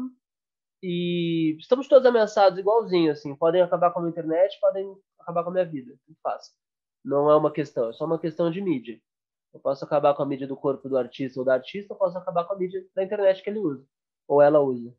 e 0.82 1.56
estamos 1.60 1.88
todos 1.88 2.06
ameaçados 2.06 2.60
igualzinho, 2.60 3.12
assim. 3.12 3.36
Podem 3.36 3.62
acabar 3.62 3.92
com 3.92 4.00
a 4.00 4.02
minha 4.04 4.12
internet, 4.12 4.60
podem 4.60 4.96
acabar 5.20 5.44
com 5.44 5.50
a 5.50 5.54
minha 5.54 5.66
vida. 5.66 5.94
Fácil. 6.24 6.54
Não 7.04 7.30
é 7.32 7.36
uma 7.38 7.52
questão, 7.52 7.90
é 7.90 7.94
só 7.94 8.06
uma 8.06 8.20
questão 8.20 8.52
de 8.52 8.62
mídia. 8.62 9.00
Eu 9.54 9.60
posso 9.60 9.84
acabar 9.84 10.14
com 10.14 10.24
a 10.24 10.26
mídia 10.26 10.48
do 10.48 10.56
corpo 10.56 10.88
do 10.88 10.98
artista 10.98 11.40
ou 11.40 11.46
da 11.46 11.54
artista, 11.54 11.94
eu 11.94 11.98
posso 11.98 12.18
acabar 12.18 12.44
com 12.44 12.54
a 12.54 12.58
mídia 12.58 12.86
da 12.96 13.04
internet 13.04 13.42
que 13.42 13.50
ele 13.50 13.60
usa, 13.60 13.84
ou 14.28 14.42
ela 14.42 14.60
usa. 14.60 14.94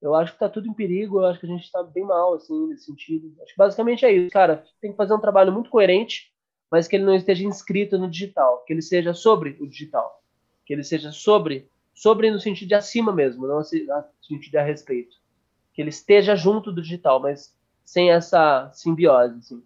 Eu 0.00 0.16
acho 0.16 0.32
que 0.32 0.38
tá 0.40 0.48
tudo 0.48 0.66
em 0.66 0.74
perigo, 0.74 1.20
eu 1.20 1.26
acho 1.26 1.38
que 1.38 1.46
a 1.46 1.48
gente 1.48 1.70
tá 1.70 1.80
bem 1.82 2.04
mal, 2.04 2.34
assim, 2.34 2.66
nesse 2.66 2.86
sentido. 2.86 3.32
Acho 3.40 3.52
que 3.52 3.58
basicamente 3.58 4.04
é 4.04 4.10
isso, 4.10 4.32
cara. 4.32 4.64
Tem 4.80 4.90
que 4.90 4.96
fazer 4.96 5.14
um 5.14 5.20
trabalho 5.20 5.52
muito 5.52 5.70
coerente, 5.70 6.32
mas 6.68 6.88
que 6.88 6.96
ele 6.96 7.04
não 7.04 7.14
esteja 7.14 7.44
inscrito 7.44 7.96
no 7.96 8.10
digital, 8.10 8.64
que 8.64 8.72
ele 8.72 8.82
seja 8.82 9.14
sobre 9.14 9.56
o 9.60 9.66
digital. 9.66 10.20
Que 10.66 10.72
ele 10.72 10.82
seja 10.82 11.12
sobre, 11.12 11.70
sobre 11.94 12.32
no 12.32 12.40
sentido 12.40 12.68
de 12.68 12.74
acima 12.74 13.12
mesmo, 13.12 13.46
não 13.46 13.58
no 13.58 13.64
sentido 13.64 14.50
de 14.50 14.58
a 14.58 14.64
respeito. 14.64 15.14
Que 15.72 15.80
ele 15.80 15.90
esteja 15.90 16.34
junto 16.34 16.72
do 16.72 16.82
digital, 16.82 17.20
mas 17.20 17.56
sem 17.84 18.10
essa 18.10 18.70
simbiose, 18.72 19.38
assim. 19.38 19.62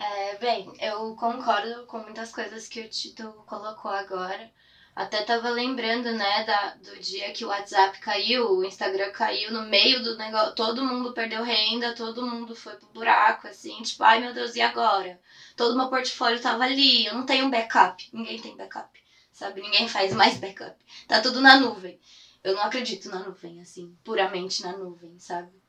É, 0.00 0.38
bem, 0.38 0.72
eu 0.80 1.14
concordo 1.14 1.84
com 1.86 1.98
muitas 1.98 2.32
coisas 2.32 2.66
que 2.66 2.80
o 2.80 2.88
Tito 2.88 3.32
colocou 3.46 3.90
agora. 3.90 4.50
Até 4.96 5.22
tava 5.22 5.50
lembrando, 5.50 6.10
né, 6.12 6.44
da, 6.44 6.74
do 6.76 6.98
dia 6.98 7.32
que 7.32 7.44
o 7.44 7.48
WhatsApp 7.48 7.98
caiu, 8.00 8.56
o 8.56 8.64
Instagram 8.64 9.12
caiu 9.12 9.52
no 9.52 9.62
meio 9.62 10.02
do 10.02 10.16
negócio, 10.16 10.54
todo 10.54 10.84
mundo 10.84 11.12
perdeu 11.12 11.42
renda, 11.42 11.94
todo 11.94 12.26
mundo 12.26 12.54
foi 12.56 12.74
pro 12.76 12.88
buraco, 12.88 13.46
assim, 13.46 13.80
tipo, 13.82 14.02
ai 14.02 14.20
meu 14.20 14.32
Deus, 14.34 14.56
e 14.56 14.60
agora? 14.62 15.20
Todo 15.56 15.76
meu 15.76 15.88
portfólio 15.88 16.40
tava 16.40 16.64
ali, 16.64 17.06
eu 17.06 17.14
não 17.14 17.24
tenho 17.26 17.50
backup, 17.50 18.08
ninguém 18.12 18.40
tem 18.40 18.56
backup, 18.56 18.88
sabe? 19.32 19.60
Ninguém 19.60 19.86
faz 19.86 20.12
mais 20.14 20.36
backup. 20.38 20.76
Tá 21.06 21.20
tudo 21.20 21.40
na 21.40 21.56
nuvem. 21.60 22.00
Eu 22.42 22.54
não 22.54 22.62
acredito 22.62 23.10
na 23.10 23.20
nuvem, 23.20 23.60
assim, 23.60 23.94
puramente 24.02 24.62
na 24.62 24.76
nuvem, 24.76 25.18
sabe? 25.18 25.59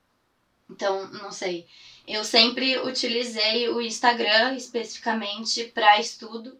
Então, 0.72 1.08
não 1.10 1.32
sei. 1.32 1.68
Eu 2.08 2.24
sempre 2.24 2.80
utilizei 2.80 3.70
o 3.70 3.82
Instagram 3.82 4.56
especificamente 4.56 5.66
para 5.66 6.00
estudo. 6.00 6.58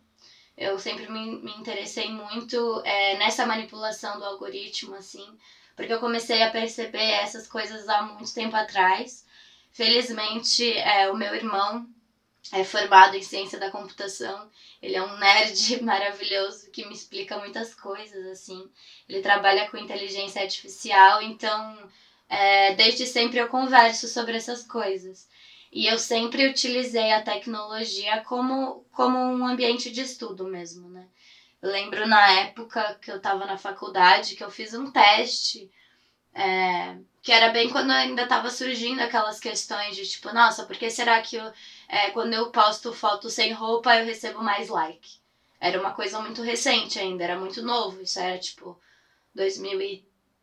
Eu 0.58 0.78
sempre 0.78 1.10
me, 1.10 1.38
me 1.38 1.52
interessei 1.54 2.12
muito 2.12 2.82
é, 2.86 3.18
nessa 3.18 3.46
manipulação 3.46 4.20
do 4.20 4.26
algoritmo, 4.26 4.94
assim, 4.96 5.26
porque 5.76 5.94
eu 5.94 6.00
comecei 6.00 6.44
a 6.44 6.52
perceber 6.52 7.10
essas 7.10 7.48
coisas 7.48 7.88
há 7.90 8.04
muito 8.04 8.34
tempo 8.34 8.56
atrás. 8.56 9.26
Felizmente, 9.72 10.72
é, 10.74 11.10
o 11.10 11.16
meu 11.16 11.34
irmão 11.34 11.88
é 12.52 12.64
formado 12.64 13.16
em 13.16 13.24
ciência 13.24 13.58
da 13.58 13.72
computação. 13.72 14.52
Ele 14.82 14.96
é 14.96 15.02
um 15.02 15.18
nerd 15.18 15.82
maravilhoso 15.82 16.70
que 16.70 16.86
me 16.86 16.94
explica 16.94 17.38
muitas 17.38 17.74
coisas, 17.74 18.28
assim. 18.28 18.70
Ele 19.08 19.22
trabalha 19.22 19.70
com 19.70 19.78
inteligência 19.78 20.42
artificial, 20.42 21.22
então 21.22 21.90
é, 22.32 22.74
desde 22.76 23.06
sempre 23.06 23.40
eu 23.40 23.50
converso 23.50 24.08
sobre 24.08 24.38
essas 24.38 24.64
coisas. 24.64 25.28
E 25.70 25.86
eu 25.86 26.00
sempre 26.00 26.48
utilizei 26.48 27.12
a 27.12 27.22
tecnologia 27.22 28.22
como, 28.22 28.86
como 28.94 29.18
um 29.18 29.46
ambiente 29.46 29.92
de 29.92 30.00
estudo 30.00 30.46
mesmo, 30.46 30.90
né? 30.90 31.06
Eu 31.62 31.70
lembro 31.70 32.08
na 32.08 32.32
época 32.40 32.98
que 33.02 33.12
eu 33.12 33.18
estava 33.18 33.46
na 33.46 33.58
faculdade 33.58 34.36
que 34.36 34.44
eu 34.44 34.50
fiz 34.50 34.74
um 34.74 34.90
teste, 34.90 35.70
é, 36.34 36.96
que 37.22 37.34
era 37.34 37.50
bem 37.50 37.70
quando 37.70 37.92
ainda 37.92 38.24
estava 38.24 38.50
surgindo 38.50 39.02
aquelas 39.02 39.38
questões 39.38 39.96
de 39.96 40.08
tipo, 40.08 40.34
nossa, 40.34 40.66
por 40.66 40.78
que 40.78 40.90
será 40.90 41.22
que 41.22 41.36
eu, 41.36 41.52
é, 41.90 42.12
quando 42.12 42.34
eu 42.34 42.50
posto 42.50 42.94
foto 42.94 43.30
sem 43.30 43.52
roupa 43.52 43.96
eu 43.98 44.06
recebo 44.06 44.42
mais 44.42 44.70
like? 44.70 45.20
Era 45.60 45.80
uma 45.80 45.92
coisa 45.92 46.20
muito 46.22 46.42
recente 46.42 46.98
ainda, 46.98 47.26
era 47.26 47.38
muito 47.38 47.62
novo, 47.62 48.02
isso 48.02 48.20
era 48.20 48.40
tipo 48.40 48.80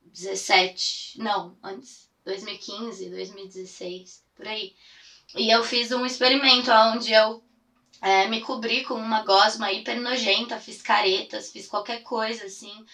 2017, 0.08 1.18
não, 1.18 1.56
antes, 1.62 2.08
2015, 2.24 3.10
2016, 3.10 4.24
por 4.34 4.46
aí. 4.46 4.74
E 5.36 5.50
eu 5.50 5.62
fiz 5.62 5.92
um 5.92 6.06
experimento 6.06 6.70
onde 6.70 7.12
eu 7.12 7.42
é, 8.00 8.26
me 8.28 8.40
cobri 8.40 8.84
com 8.84 8.94
uma 8.94 9.22
gosma 9.22 9.70
hiper 9.70 10.00
nojenta, 10.00 10.58
fiz 10.58 10.80
caretas, 10.80 11.50
fiz 11.50 11.66
qualquer 11.66 12.02
coisa 12.02 12.44
assim. 12.44 12.84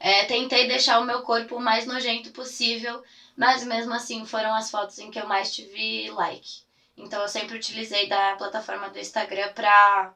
É, 0.00 0.24
tentei 0.24 0.66
deixar 0.66 0.98
o 0.98 1.04
meu 1.04 1.22
corpo 1.22 1.56
o 1.56 1.60
mais 1.60 1.86
nojento 1.86 2.30
possível, 2.30 3.02
mas 3.36 3.64
mesmo 3.64 3.94
assim 3.94 4.24
foram 4.24 4.54
as 4.54 4.70
fotos 4.70 4.98
em 4.98 5.10
que 5.10 5.18
eu 5.18 5.26
mais 5.26 5.54
tive 5.54 6.10
like. 6.10 6.64
Então 6.96 7.22
eu 7.22 7.28
sempre 7.28 7.56
utilizei 7.56 8.08
da 8.08 8.36
plataforma 8.36 8.88
do 8.90 8.98
Instagram 8.98 9.52
para 9.52 10.14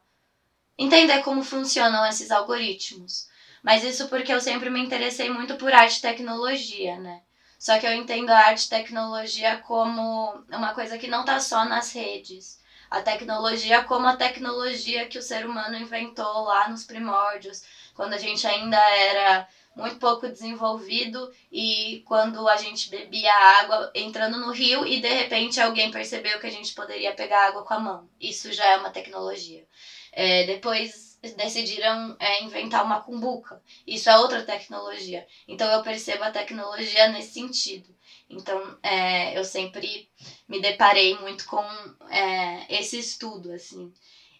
entender 0.77 1.21
como 1.23 1.43
funcionam 1.43 2.05
esses 2.05 2.31
algoritmos. 2.31 3.28
Mas 3.63 3.83
isso 3.83 4.07
porque 4.07 4.33
eu 4.33 4.41
sempre 4.41 4.69
me 4.69 4.79
interessei 4.79 5.29
muito 5.29 5.55
por 5.55 5.73
arte 5.73 5.97
e 5.97 6.01
tecnologia, 6.01 6.97
né? 6.97 7.21
Só 7.57 7.77
que 7.77 7.85
eu 7.85 7.93
entendo 7.93 8.29
a 8.29 8.37
arte 8.37 8.65
e 8.65 8.69
tecnologia 8.69 9.57
como 9.57 10.43
uma 10.49 10.73
coisa 10.73 10.97
que 10.97 11.07
não 11.07 11.21
está 11.21 11.39
só 11.39 11.65
nas 11.65 11.91
redes. 11.91 12.59
A 12.89 13.01
tecnologia 13.01 13.83
como 13.83 14.07
a 14.07 14.15
tecnologia 14.15 15.07
que 15.07 15.17
o 15.17 15.21
ser 15.21 15.45
humano 15.45 15.77
inventou 15.77 16.45
lá 16.45 16.69
nos 16.69 16.85
primórdios, 16.85 17.61
quando 17.93 18.13
a 18.13 18.17
gente 18.17 18.47
ainda 18.47 18.77
era 18.77 19.47
muito 19.75 19.97
pouco 19.97 20.27
desenvolvido 20.27 21.31
e 21.51 22.03
quando 22.05 22.47
a 22.47 22.57
gente 22.57 22.89
bebia 22.89 23.33
água 23.33 23.91
entrando 23.93 24.39
no 24.39 24.51
rio 24.51 24.85
e 24.85 24.99
de 24.99 25.09
repente 25.09 25.59
alguém 25.59 25.91
percebeu 25.91 26.39
que 26.39 26.47
a 26.47 26.51
gente 26.51 26.73
poderia 26.73 27.13
pegar 27.13 27.47
água 27.47 27.63
com 27.63 27.73
a 27.73 27.79
mão. 27.79 28.09
Isso 28.19 28.51
já 28.51 28.65
é 28.65 28.77
uma 28.77 28.89
tecnologia. 28.89 29.65
É, 30.11 30.45
depois 30.45 31.08
decidiram 31.21 32.15
é, 32.19 32.43
inventar 32.43 32.83
uma 32.83 33.01
cumbuca. 33.01 33.61
Isso 33.85 34.09
é 34.09 34.17
outra 34.17 34.43
tecnologia. 34.43 35.25
Então 35.47 35.69
eu 35.71 35.83
percebo 35.83 36.23
a 36.23 36.31
tecnologia 36.31 37.09
nesse 37.09 37.33
sentido. 37.33 37.93
Então 38.29 38.77
é, 38.81 39.37
eu 39.37 39.43
sempre 39.43 40.09
me 40.47 40.61
deparei 40.61 41.17
muito 41.19 41.45
com 41.45 41.63
é, 42.09 42.79
esse 42.79 42.97
estudo 42.97 43.51
assim. 43.51 43.93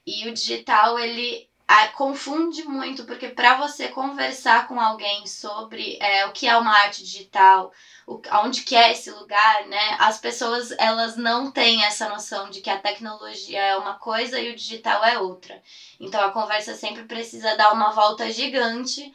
E 0.06 0.28
o 0.28 0.34
digital 0.34 0.98
ele 0.98 1.49
confunde 1.96 2.64
muito 2.64 3.06
porque 3.06 3.30
para 3.30 3.58
você 3.58 3.90
conversar 3.90 4.68
com 4.68 4.80
alguém 4.80 5.28
sobre 5.28 5.98
é, 6.02 6.26
o 6.26 6.32
que 6.32 6.48
é 6.48 6.58
uma 6.58 6.74
arte 6.74 7.04
digital, 7.04 7.72
o, 8.08 8.22
onde 8.44 8.64
que 8.64 8.76
é 8.76 8.92
esse 8.92 9.12
lugar, 9.12 9.68
né? 9.68 9.96
As 10.00 10.18
pessoas 10.20 10.72
elas 10.80 11.16
não 11.16 11.52
têm 11.52 11.84
essa 11.86 12.10
noção 12.10 12.50
de 12.50 12.62
que 12.62 12.70
a 12.70 12.80
tecnologia 12.80 13.62
é 13.62 13.78
uma 13.78 13.94
coisa 13.94 14.40
e 14.40 14.52
o 14.52 14.56
digital 14.56 15.04
é 15.06 15.20
outra. 15.20 15.62
Então 16.00 16.20
a 16.24 16.32
conversa 16.32 16.74
sempre 16.74 17.04
precisa 17.04 17.56
dar 17.56 17.72
uma 17.72 17.92
volta 17.92 18.32
gigante 18.32 19.14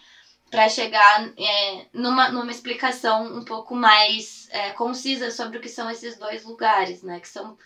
para 0.49 0.69
chegar 0.69 1.29
é, 1.37 1.87
numa, 1.93 2.29
numa 2.29 2.53
explicação 2.53 3.37
um 3.37 3.45
pouco 3.45 3.75
mais 3.75 4.47
é, 4.51 4.71
concisa 4.71 5.33
sobre 5.33 5.59
o 5.59 5.61
que 5.61 5.69
são 5.69 5.91
esses 5.91 6.17
dois 6.17 6.45
lugares, 6.45 7.03
né? 7.03 7.19
Que 7.19 7.29
são, 7.29 7.59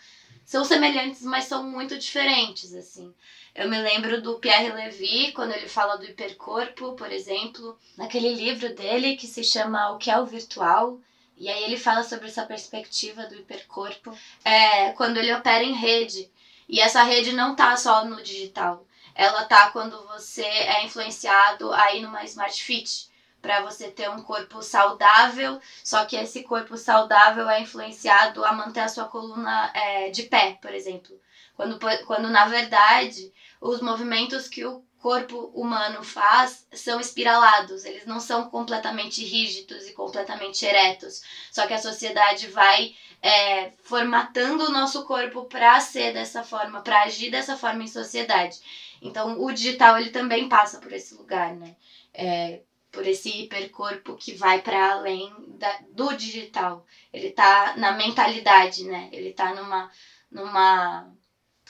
são 0.46 0.64
semelhantes, 0.64 1.20
mas 1.22 1.44
são 1.44 1.62
muito 1.64 1.98
diferentes, 1.98 2.74
assim. 2.74 3.12
Eu 3.58 3.68
me 3.68 3.76
lembro 3.76 4.22
do 4.22 4.38
Pierre 4.38 4.70
Levy, 4.70 5.32
quando 5.32 5.50
ele 5.50 5.68
fala 5.68 5.98
do 5.98 6.04
hipercorpo, 6.04 6.92
por 6.92 7.10
exemplo, 7.10 7.76
naquele 7.96 8.32
livro 8.32 8.72
dele 8.72 9.16
que 9.16 9.26
se 9.26 9.42
chama 9.42 9.90
O 9.90 9.98
que 9.98 10.12
é 10.12 10.16
o 10.16 10.24
Virtual, 10.24 10.96
e 11.36 11.48
aí 11.48 11.64
ele 11.64 11.76
fala 11.76 12.04
sobre 12.04 12.28
essa 12.28 12.46
perspectiva 12.46 13.26
do 13.26 13.34
hipercorpo, 13.34 14.16
é, 14.44 14.92
quando 14.92 15.16
ele 15.16 15.34
opera 15.34 15.64
em 15.64 15.72
rede. 15.72 16.30
E 16.68 16.78
essa 16.78 17.02
rede 17.02 17.32
não 17.32 17.56
tá 17.56 17.76
só 17.76 18.04
no 18.04 18.22
digital. 18.22 18.86
Ela 19.12 19.44
tá 19.44 19.72
quando 19.72 20.06
você 20.06 20.44
é 20.44 20.84
influenciado 20.84 21.72
aí 21.72 22.00
numa 22.00 22.22
Smart 22.22 22.62
Fit, 22.62 23.10
para 23.42 23.62
você 23.62 23.90
ter 23.90 24.08
um 24.08 24.22
corpo 24.22 24.62
saudável, 24.62 25.60
só 25.82 26.04
que 26.04 26.14
esse 26.14 26.44
corpo 26.44 26.76
saudável 26.76 27.50
é 27.50 27.60
influenciado 27.60 28.44
a 28.44 28.52
manter 28.52 28.80
a 28.80 28.88
sua 28.88 29.06
coluna 29.06 29.72
é, 29.74 30.10
de 30.10 30.22
pé, 30.24 30.56
por 30.62 30.72
exemplo. 30.72 31.20
Quando, 31.58 31.76
quando 32.06 32.30
na 32.30 32.46
verdade 32.46 33.32
os 33.60 33.82
movimentos 33.82 34.46
que 34.46 34.64
o 34.64 34.84
corpo 34.96 35.50
humano 35.52 36.04
faz 36.04 36.64
são 36.72 37.00
espiralados, 37.00 37.84
eles 37.84 38.06
não 38.06 38.20
são 38.20 38.48
completamente 38.48 39.24
rígidos 39.24 39.88
e 39.88 39.92
completamente 39.92 40.64
eretos. 40.64 41.20
Só 41.50 41.66
que 41.66 41.74
a 41.74 41.82
sociedade 41.82 42.46
vai 42.46 42.94
é, 43.20 43.72
formatando 43.82 44.66
o 44.66 44.70
nosso 44.70 45.04
corpo 45.04 45.46
para 45.46 45.80
ser 45.80 46.12
dessa 46.12 46.44
forma, 46.44 46.80
para 46.80 47.02
agir 47.02 47.28
dessa 47.28 47.56
forma 47.56 47.82
em 47.82 47.88
sociedade. 47.88 48.60
Então, 49.02 49.42
o 49.42 49.50
digital 49.50 49.98
ele 49.98 50.10
também 50.10 50.48
passa 50.48 50.78
por 50.78 50.92
esse 50.92 51.12
lugar, 51.14 51.56
né? 51.56 51.74
É, 52.14 52.60
por 52.92 53.04
esse 53.04 53.30
hipercorpo 53.30 54.14
que 54.14 54.32
vai 54.32 54.62
para 54.62 54.92
além 54.92 55.34
da, 55.58 55.80
do 55.90 56.12
digital. 56.12 56.86
Ele 57.12 57.32
tá 57.32 57.74
na 57.76 57.90
mentalidade, 57.92 58.84
né? 58.84 59.08
Ele 59.10 59.32
tá 59.32 59.52
numa, 59.56 59.90
numa 60.30 61.17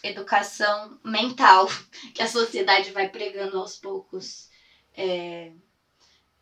educação 0.03 0.99
mental 1.05 1.69
que 2.15 2.23
a 2.23 2.29
sociedade 2.29 2.91
vai 2.93 3.09
pregando 3.09 3.59
aos 3.59 3.77
poucos. 3.77 4.49
É, 4.97 5.53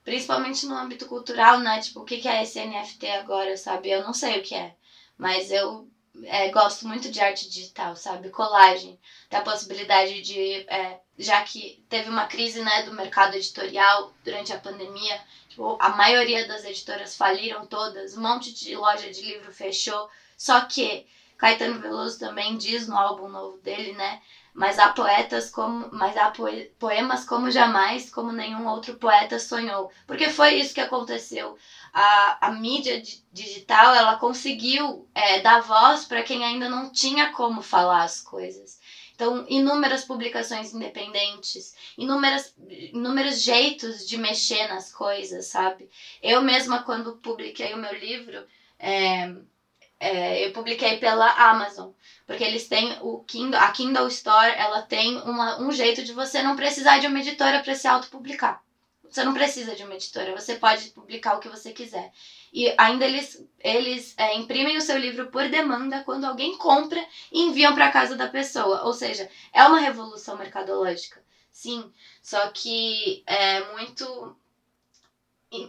principalmente 0.05 0.67
no 0.67 0.77
âmbito 0.77 1.07
cultural, 1.07 1.59
né? 1.59 1.81
Tipo, 1.81 2.01
o 2.01 2.05
que 2.05 2.27
é 2.27 2.43
esse 2.43 2.65
NFT 2.65 3.07
agora, 3.09 3.57
sabe? 3.57 3.91
Eu 3.91 4.03
não 4.05 4.15
sei 4.15 4.39
o 4.39 4.43
que 4.43 4.55
é, 4.55 4.75
mas 5.19 5.51
eu 5.51 5.89
é, 6.25 6.49
gosto 6.51 6.87
muito 6.87 7.11
de 7.11 7.21
arte 7.21 7.49
digital, 7.51 7.97
sabe? 7.97 8.31
Colagem. 8.31 8.99
Tem 9.29 9.39
a 9.39 9.43
possibilidade 9.43 10.23
de. 10.23 10.65
É, 10.69 11.01
já 11.19 11.43
que 11.43 11.85
teve 11.89 12.09
uma 12.09 12.27
crise 12.27 12.63
né, 12.63 12.83
do 12.85 12.93
mercado 12.93 13.35
editorial 13.35 14.15
durante 14.25 14.53
a 14.53 14.59
pandemia, 14.59 15.21
tipo, 15.49 15.77
a 15.81 15.91
maioria 15.91 16.47
das 16.47 16.65
editoras 16.65 17.17
faliram 17.17 17.67
todas, 17.67 18.17
um 18.17 18.23
monte 18.23 18.53
de 18.55 18.77
loja 18.77 19.11
de 19.11 19.23
livro 19.23 19.53
fechou. 19.53 20.09
Só 20.37 20.61
que 20.63 21.07
Caetano 21.37 21.79
Veloso 21.79 22.19
também 22.19 22.57
diz 22.57 22.87
no 22.87 22.97
álbum 22.97 23.29
novo 23.29 23.57
dele, 23.59 23.93
né? 23.93 24.19
Mas 24.55 24.79
há 24.79 24.89
poetas 24.89 25.51
como, 25.51 25.87
mas 25.93 26.17
há 26.17 26.33
poemas 26.79 27.23
como 27.25 27.51
jamais, 27.51 28.09
como 28.09 28.33
nenhum 28.33 28.67
outro 28.67 28.95
poeta 28.95 29.39
sonhou. 29.39 29.91
Porque 30.07 30.31
foi 30.31 30.55
isso 30.55 30.73
que 30.73 30.81
aconteceu. 30.81 31.55
A, 31.93 32.47
a 32.47 32.49
mídia 32.49 33.01
digital, 33.31 33.93
ela 33.93 34.15
conseguiu 34.15 35.07
é, 35.15 35.39
dar 35.39 35.59
voz 35.59 36.05
para 36.05 36.23
quem 36.23 36.43
ainda 36.43 36.67
não 36.67 36.91
tinha 36.91 37.27
como 37.27 37.61
falar 37.61 38.03
as 38.03 38.19
coisas. 38.19 38.79
Então, 39.15 39.45
inúmeras 39.47 40.03
publicações 40.03 40.73
independentes, 40.73 41.73
inúmeras, 41.97 42.53
inúmeros 42.93 43.41
jeitos 43.43 44.07
de 44.07 44.17
mexer 44.17 44.65
nas 44.67 44.91
coisas, 44.91 45.47
sabe? 45.47 45.89
Eu 46.21 46.41
mesma, 46.41 46.79
quando 46.79 47.13
publiquei 47.15 47.73
o 47.73 47.79
meu 47.79 47.93
livro, 47.93 48.45
é, 48.79 49.27
é, 49.99 50.47
eu 50.47 50.53
publiquei 50.53 50.99
pela 50.99 51.31
Amazon, 51.51 51.91
porque 52.27 52.45
eles 52.45 52.69
têm 52.69 52.97
o 53.01 53.21
Kindle, 53.25 53.61
a 53.61 53.71
Kindle 53.71 54.09
Store, 54.09 54.53
ela 54.57 54.83
tem 54.83 55.17
uma, 55.19 55.61
um 55.61 55.73
jeito 55.73 56.03
de 56.05 56.13
você 56.13 56.43
não 56.43 56.57
precisar 56.57 56.99
de 56.99 57.07
uma 57.07 57.21
editora 57.21 57.63
para 57.63 57.75
se 57.75 57.89
autopublicar. 57.89 58.63
Você 59.09 59.25
não 59.25 59.33
precisa 59.33 59.75
de 59.75 59.85
uma 59.85 59.95
editora, 59.95 60.39
você 60.39 60.57
pode 60.57 60.91
publicar 60.91 61.37
o 61.37 61.41
que 61.41 61.49
você 61.49 61.73
quiser. 61.73 62.13
E 62.53 62.75
ainda 62.77 63.05
eles, 63.07 63.43
eles 63.61 64.15
é, 64.19 64.35
imprimem 64.35 64.77
o 64.77 64.81
seu 64.81 64.99
livro 64.99 65.31
por 65.31 65.49
demanda 65.49 66.03
quando 66.05 66.25
alguém 66.25 66.57
compra 66.59 67.03
e 67.33 67.43
enviam 67.43 67.75
para 67.75 67.91
casa 67.91 68.17
da 68.17 68.29
pessoa. 68.29 68.83
Ou 68.85 68.93
seja, 68.93 69.29
é 69.53 69.65
uma 69.65 69.79
revolução 69.79 70.37
mercadológica. 70.37 71.23
Sim, 71.51 71.91
só 72.21 72.51
que 72.51 73.23
é 73.27 73.73
muito 73.73 74.37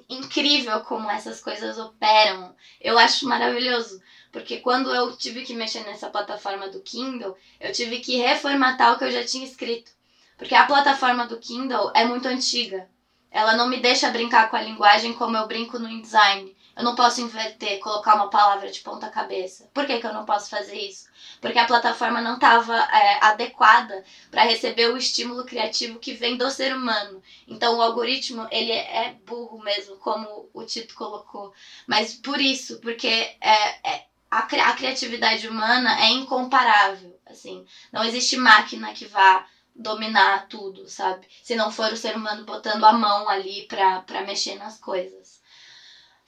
incrível 0.10 0.82
como 0.82 1.10
essas 1.10 1.40
coisas 1.40 1.78
operam. 1.78 2.56
Eu 2.82 2.98
acho 2.98 3.28
maravilhoso. 3.28 4.02
Porque 4.32 4.58
quando 4.58 4.94
eu 4.94 5.16
tive 5.16 5.44
que 5.44 5.54
mexer 5.54 5.84
nessa 5.86 6.10
plataforma 6.10 6.70
do 6.70 6.82
Kindle, 6.82 7.36
eu 7.60 7.72
tive 7.72 8.00
que 8.00 8.18
reformatar 8.18 8.94
o 8.94 8.98
que 8.98 9.06
eu 9.06 9.12
já 9.12 9.26
tinha 9.26 9.46
escrito. 9.46 9.92
Porque 10.38 10.54
a 10.54 10.66
plataforma 10.66 11.26
do 11.26 11.40
Kindle 11.40 11.92
é 11.96 12.06
muito 12.06 12.28
antiga. 12.28 12.88
Ela 13.32 13.56
não 13.56 13.68
me 13.68 13.78
deixa 13.78 14.10
brincar 14.10 14.50
com 14.50 14.56
a 14.56 14.62
linguagem 14.62 15.14
como 15.14 15.36
eu 15.36 15.48
brinco 15.48 15.80
no 15.80 15.90
InDesign. 15.90 16.56
Eu 16.76 16.84
não 16.84 16.94
posso 16.94 17.22
inverter, 17.22 17.80
colocar 17.80 18.14
uma 18.14 18.30
palavra 18.30 18.70
de 18.70 18.82
ponta 18.82 19.10
cabeça. 19.10 19.68
Por 19.74 19.88
que, 19.88 20.00
que 20.00 20.06
eu 20.06 20.14
não 20.14 20.26
posso 20.26 20.48
fazer 20.48 20.78
isso? 20.78 21.08
Porque 21.42 21.58
a 21.58 21.66
plataforma 21.66 22.22
não 22.22 22.36
estava 22.36 22.76
é, 22.76 23.26
adequada 23.26 24.04
para 24.30 24.44
receber 24.44 24.88
o 24.92 24.98
estímulo 24.98 25.44
criativo 25.44 25.98
que 25.98 26.14
vem 26.14 26.38
do 26.38 26.52
ser 26.52 26.76
humano. 26.76 27.22
Então 27.48 27.78
o 27.78 27.82
algoritmo 27.82 28.48
ele 28.52 28.72
é 28.72 29.16
burro 29.26 29.58
mesmo, 29.64 29.98
como 29.98 30.48
o 30.54 30.64
Tito 30.64 30.94
colocou. 30.94 31.52
Mas 31.88 32.14
por 32.14 32.40
isso, 32.40 32.80
porque 32.80 33.08
é, 33.08 33.90
é 33.92 34.06
a, 34.30 34.40
a 34.40 34.74
criatividade 34.74 35.48
humana 35.48 36.02
é 36.02 36.10
incomparável. 36.12 37.20
Assim, 37.26 37.66
não 37.92 38.04
existe 38.04 38.38
máquina 38.38 38.94
que 38.94 39.06
vá 39.06 39.46
dominar 39.76 40.48
tudo, 40.48 40.90
sabe? 40.90 41.28
Se 41.44 41.56
não 41.56 41.72
for 41.72 41.92
o 41.92 41.98
ser 41.98 42.16
humano 42.16 42.46
botando 42.46 42.84
a 42.84 42.94
mão 42.94 43.30
ali 43.30 43.68
pra 43.68 44.26
mexer 44.26 44.56
nas 44.56 44.80
coisas. 44.80 45.40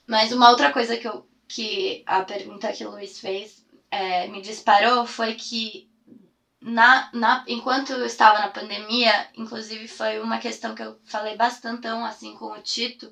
Mas 0.08 0.32
uma 0.32 0.50
outra 0.50 0.72
coisa 0.72 0.98
que, 0.98 1.08
eu, 1.08 1.28
que 1.48 2.04
a 2.06 2.22
pergunta 2.22 2.74
que 2.74 2.86
o 2.86 2.92
Luiz 2.92 3.20
fez 3.20 3.66
é, 3.92 4.28
me 4.28 4.42
disparou 4.42 5.06
foi 5.06 5.34
que 5.34 5.90
na, 6.62 7.10
na, 7.14 7.44
enquanto 7.48 7.94
eu 7.94 8.06
estava 8.06 8.40
na 8.40 8.50
pandemia, 8.50 9.28
inclusive 9.36 9.88
foi 9.88 10.20
uma 10.20 10.40
questão 10.40 10.76
que 10.76 10.84
eu 10.84 11.00
falei 11.06 11.36
bastante 11.36 11.88
assim 11.88 12.36
com 12.36 12.52
o 12.52 12.62
Tito, 12.62 13.12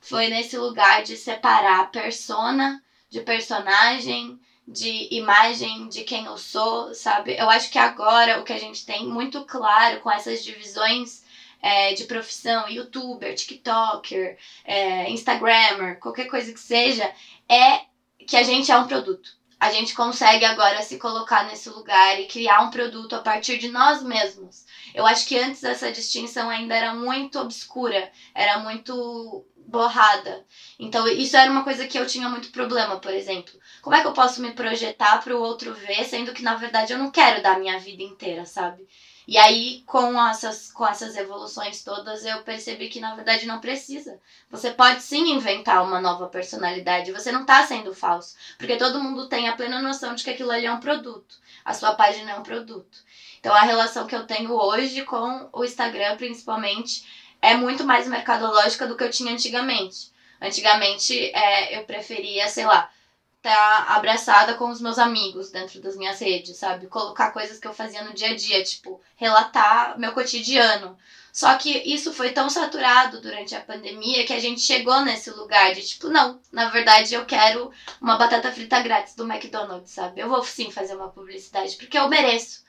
foi 0.00 0.28
nesse 0.28 0.56
lugar 0.56 1.02
de 1.02 1.16
separar 1.16 1.90
persona 1.90 2.82
de 3.14 3.20
personagem, 3.20 4.40
de 4.66 5.06
imagem 5.12 5.88
de 5.88 6.02
quem 6.02 6.24
eu 6.24 6.36
sou, 6.36 6.92
sabe? 6.92 7.36
Eu 7.38 7.48
acho 7.48 7.70
que 7.70 7.78
agora 7.78 8.40
o 8.40 8.44
que 8.44 8.52
a 8.52 8.58
gente 8.58 8.84
tem 8.84 9.06
muito 9.06 9.44
claro 9.44 10.00
com 10.00 10.10
essas 10.10 10.42
divisões 10.42 11.22
é, 11.62 11.92
de 11.92 12.04
profissão, 12.06 12.68
youtuber, 12.68 13.32
tiktoker, 13.36 14.36
é, 14.64 15.08
instagrammer, 15.10 16.00
qualquer 16.00 16.26
coisa 16.26 16.52
que 16.52 16.58
seja, 16.58 17.08
é 17.48 17.82
que 18.26 18.36
a 18.36 18.42
gente 18.42 18.72
é 18.72 18.76
um 18.76 18.88
produto. 18.88 19.36
A 19.60 19.70
gente 19.70 19.94
consegue 19.94 20.44
agora 20.44 20.82
se 20.82 20.98
colocar 20.98 21.44
nesse 21.44 21.68
lugar 21.68 22.18
e 22.18 22.26
criar 22.26 22.62
um 22.62 22.70
produto 22.70 23.14
a 23.14 23.20
partir 23.20 23.58
de 23.58 23.68
nós 23.68 24.02
mesmos. 24.02 24.64
Eu 24.92 25.06
acho 25.06 25.24
que 25.24 25.38
antes 25.38 25.62
essa 25.62 25.92
distinção 25.92 26.50
ainda 26.50 26.74
era 26.74 26.92
muito 26.92 27.38
obscura, 27.38 28.10
era 28.34 28.58
muito 28.58 29.44
borrada. 29.66 30.44
Então, 30.78 31.06
isso 31.08 31.36
era 31.36 31.50
uma 31.50 31.64
coisa 31.64 31.86
que 31.86 31.98
eu 31.98 32.06
tinha 32.06 32.28
muito 32.28 32.50
problema, 32.50 32.98
por 32.98 33.12
exemplo. 33.12 33.52
Como 33.82 33.94
é 33.94 34.00
que 34.00 34.06
eu 34.06 34.12
posso 34.12 34.40
me 34.40 34.52
projetar 34.52 35.22
para 35.22 35.36
o 35.36 35.40
outro 35.40 35.74
ver, 35.74 36.04
sendo 36.04 36.32
que 36.32 36.42
na 36.42 36.54
verdade 36.54 36.92
eu 36.92 36.98
não 36.98 37.10
quero 37.10 37.42
dar 37.42 37.58
minha 37.58 37.78
vida 37.78 38.02
inteira, 38.02 38.44
sabe? 38.44 38.86
E 39.26 39.38
aí, 39.38 39.82
com 39.86 40.20
essas, 40.28 40.70
com 40.70 40.86
essas 40.86 41.16
evoluções 41.16 41.82
todas, 41.82 42.26
eu 42.26 42.42
percebi 42.42 42.88
que 42.88 43.00
na 43.00 43.14
verdade 43.14 43.46
não 43.46 43.58
precisa. 43.58 44.20
Você 44.50 44.70
pode 44.70 45.02
sim 45.02 45.32
inventar 45.32 45.82
uma 45.82 45.98
nova 45.98 46.26
personalidade, 46.26 47.10
você 47.10 47.32
não 47.32 47.46
tá 47.46 47.66
sendo 47.66 47.94
falso. 47.94 48.36
Porque 48.58 48.76
todo 48.76 49.02
mundo 49.02 49.26
tem 49.26 49.48
a 49.48 49.56
plena 49.56 49.80
noção 49.80 50.14
de 50.14 50.22
que 50.22 50.30
aquilo 50.30 50.50
ali 50.50 50.66
é 50.66 50.72
um 50.72 50.80
produto. 50.80 51.36
A 51.64 51.72
sua 51.72 51.94
página 51.94 52.32
é 52.32 52.38
um 52.38 52.42
produto. 52.42 52.98
Então, 53.40 53.54
a 53.54 53.62
relação 53.62 54.06
que 54.06 54.14
eu 54.14 54.26
tenho 54.26 54.52
hoje 54.52 55.02
com 55.04 55.48
o 55.52 55.64
Instagram, 55.64 56.16
principalmente, 56.16 57.23
é 57.44 57.54
muito 57.54 57.84
mais 57.84 58.08
mercadológica 58.08 58.86
do 58.86 58.96
que 58.96 59.04
eu 59.04 59.10
tinha 59.10 59.32
antigamente. 59.32 60.12
Antigamente 60.40 61.30
é, 61.34 61.78
eu 61.78 61.84
preferia, 61.84 62.48
sei 62.48 62.66
lá, 62.66 62.90
estar 63.36 63.86
tá 63.86 63.94
abraçada 63.94 64.54
com 64.54 64.70
os 64.70 64.80
meus 64.80 64.98
amigos 64.98 65.50
dentro 65.50 65.80
das 65.80 65.96
minhas 65.96 66.18
redes, 66.18 66.56
sabe? 66.56 66.86
Colocar 66.86 67.30
coisas 67.32 67.58
que 67.58 67.66
eu 67.66 67.74
fazia 67.74 68.02
no 68.02 68.14
dia 68.14 68.30
a 68.30 68.34
dia, 68.34 68.62
tipo, 68.64 69.00
relatar 69.16 69.98
meu 69.98 70.12
cotidiano. 70.12 70.96
Só 71.32 71.54
que 71.56 71.70
isso 71.84 72.12
foi 72.12 72.30
tão 72.30 72.48
saturado 72.48 73.20
durante 73.20 73.54
a 73.54 73.60
pandemia 73.60 74.24
que 74.24 74.32
a 74.32 74.38
gente 74.38 74.60
chegou 74.60 75.00
nesse 75.00 75.30
lugar 75.30 75.74
de 75.74 75.82
tipo, 75.82 76.08
não, 76.08 76.40
na 76.52 76.68
verdade 76.70 77.12
eu 77.12 77.26
quero 77.26 77.72
uma 78.00 78.16
batata 78.16 78.52
frita 78.52 78.80
grátis 78.80 79.16
do 79.16 79.30
McDonald's, 79.30 79.90
sabe? 79.90 80.20
Eu 80.20 80.28
vou 80.28 80.44
sim 80.44 80.70
fazer 80.70 80.94
uma 80.94 81.08
publicidade 81.08 81.76
porque 81.76 81.98
eu 81.98 82.08
mereço. 82.08 82.64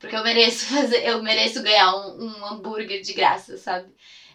Porque 0.00 0.16
eu 0.16 0.22
mereço 0.22 0.66
fazer, 0.74 1.06
eu 1.06 1.22
mereço 1.22 1.62
ganhar 1.62 1.94
um, 1.94 2.24
um 2.24 2.46
hambúrguer 2.46 3.00
de 3.02 3.12
graça, 3.12 3.56
sabe? 3.56 3.86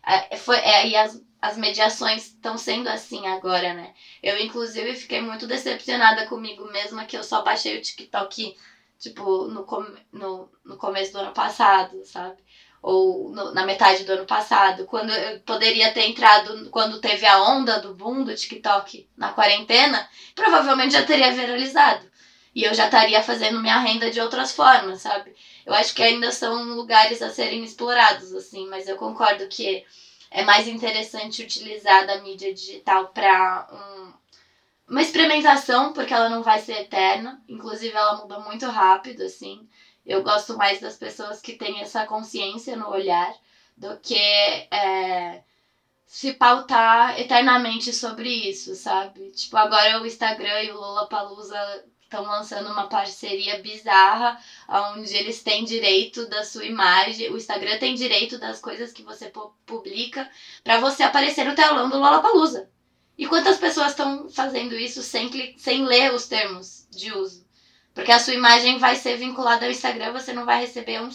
É, 0.05 0.35
foi, 0.37 0.57
é, 0.57 0.87
e 0.87 0.95
as, 0.95 1.21
as 1.41 1.57
mediações 1.57 2.27
estão 2.27 2.57
sendo 2.57 2.89
assim 2.89 3.25
agora, 3.27 3.73
né? 3.73 3.93
Eu, 4.21 4.37
inclusive, 4.39 4.95
fiquei 4.95 5.21
muito 5.21 5.47
decepcionada 5.47 6.25
comigo 6.27 6.65
mesma 6.71 7.05
que 7.05 7.17
eu 7.17 7.23
só 7.23 7.41
baixei 7.41 7.77
o 7.77 7.81
TikTok, 7.81 8.55
tipo, 8.99 9.45
no, 9.47 9.63
com, 9.65 9.85
no, 10.11 10.49
no 10.65 10.77
começo 10.77 11.13
do 11.13 11.19
ano 11.19 11.33
passado, 11.33 12.03
sabe? 12.05 12.37
Ou 12.81 13.29
no, 13.29 13.53
na 13.53 13.65
metade 13.65 14.03
do 14.03 14.11
ano 14.11 14.25
passado, 14.25 14.85
quando 14.85 15.11
eu 15.11 15.39
poderia 15.41 15.93
ter 15.93 16.09
entrado 16.09 16.69
quando 16.69 16.99
teve 16.99 17.25
a 17.25 17.41
onda 17.41 17.79
do 17.79 17.95
boom 17.95 18.25
do 18.25 18.35
TikTok 18.35 19.09
na 19.15 19.31
quarentena, 19.31 20.07
provavelmente 20.35 20.93
já 20.93 21.05
teria 21.05 21.31
viralizado. 21.31 22.05
E 22.55 22.63
eu 22.63 22.73
já 22.73 22.85
estaria 22.85 23.21
fazendo 23.23 23.59
minha 23.59 23.79
renda 23.79 24.11
de 24.11 24.19
outras 24.19 24.51
formas, 24.51 25.01
sabe? 25.01 25.35
Eu 25.65 25.73
acho 25.73 25.93
que 25.93 26.03
ainda 26.03 26.31
são 26.31 26.75
lugares 26.75 27.21
a 27.21 27.29
serem 27.29 27.63
explorados, 27.63 28.33
assim, 28.33 28.67
mas 28.67 28.87
eu 28.87 28.95
concordo 28.95 29.47
que 29.47 29.83
é 30.29 30.43
mais 30.43 30.67
interessante 30.67 31.43
utilizar 31.43 32.05
da 32.05 32.21
mídia 32.21 32.53
digital 32.53 33.07
para 33.07 33.67
um, 33.71 34.13
uma 34.89 35.01
experimentação, 35.01 35.93
porque 35.93 36.13
ela 36.13 36.29
não 36.29 36.43
vai 36.43 36.59
ser 36.59 36.81
eterna. 36.81 37.41
Inclusive, 37.47 37.95
ela 37.95 38.17
muda 38.17 38.39
muito 38.39 38.67
rápido, 38.67 39.23
assim. 39.23 39.67
Eu 40.05 40.21
gosto 40.21 40.57
mais 40.57 40.79
das 40.79 40.97
pessoas 40.97 41.39
que 41.39 41.53
têm 41.53 41.81
essa 41.81 42.05
consciência 42.05 42.75
no 42.75 42.89
olhar 42.89 43.33
do 43.77 43.97
que 43.97 44.15
é, 44.15 45.41
se 46.05 46.33
pautar 46.33 47.19
eternamente 47.19 47.93
sobre 47.93 48.29
isso, 48.29 48.75
sabe? 48.75 49.31
Tipo, 49.31 49.57
agora 49.57 50.01
o 50.01 50.05
Instagram 50.05 50.61
e 50.61 50.71
o 50.71 50.75
Lollapalooza 50.75 51.85
estão 52.13 52.23
lançando 52.23 52.69
uma 52.69 52.87
parceria 52.87 53.59
bizarra, 53.59 54.39
onde 54.95 55.15
eles 55.15 55.41
têm 55.41 55.65
direito 55.65 56.27
da 56.27 56.45
sua 56.45 56.63
imagem, 56.63 57.31
o 57.31 57.37
Instagram 57.37 57.79
tem 57.79 57.95
direito 57.95 58.37
das 58.37 58.59
coisas 58.61 58.91
que 58.91 59.01
você 59.01 59.31
publica 59.65 60.29
para 60.63 60.79
você 60.79 61.01
aparecer 61.01 61.43
no 61.43 61.55
telão 61.55 61.89
do 61.89 61.97
Lollapalooza. 61.97 62.69
E 63.17 63.25
quantas 63.25 63.57
pessoas 63.57 63.91
estão 63.91 64.29
fazendo 64.29 64.75
isso 64.75 65.01
sem, 65.01 65.57
sem 65.57 65.85
ler 65.85 66.13
os 66.13 66.27
termos 66.27 66.87
de 66.91 67.11
uso? 67.11 67.43
Porque 67.95 68.11
a 68.11 68.19
sua 68.19 68.33
imagem 68.33 68.77
vai 68.77 68.95
ser 68.95 69.17
vinculada 69.17 69.65
ao 69.65 69.71
Instagram, 69.71 70.13
você 70.13 70.33
não 70.33 70.45
vai 70.45 70.61
receber 70.61 71.01
um, 71.01 71.09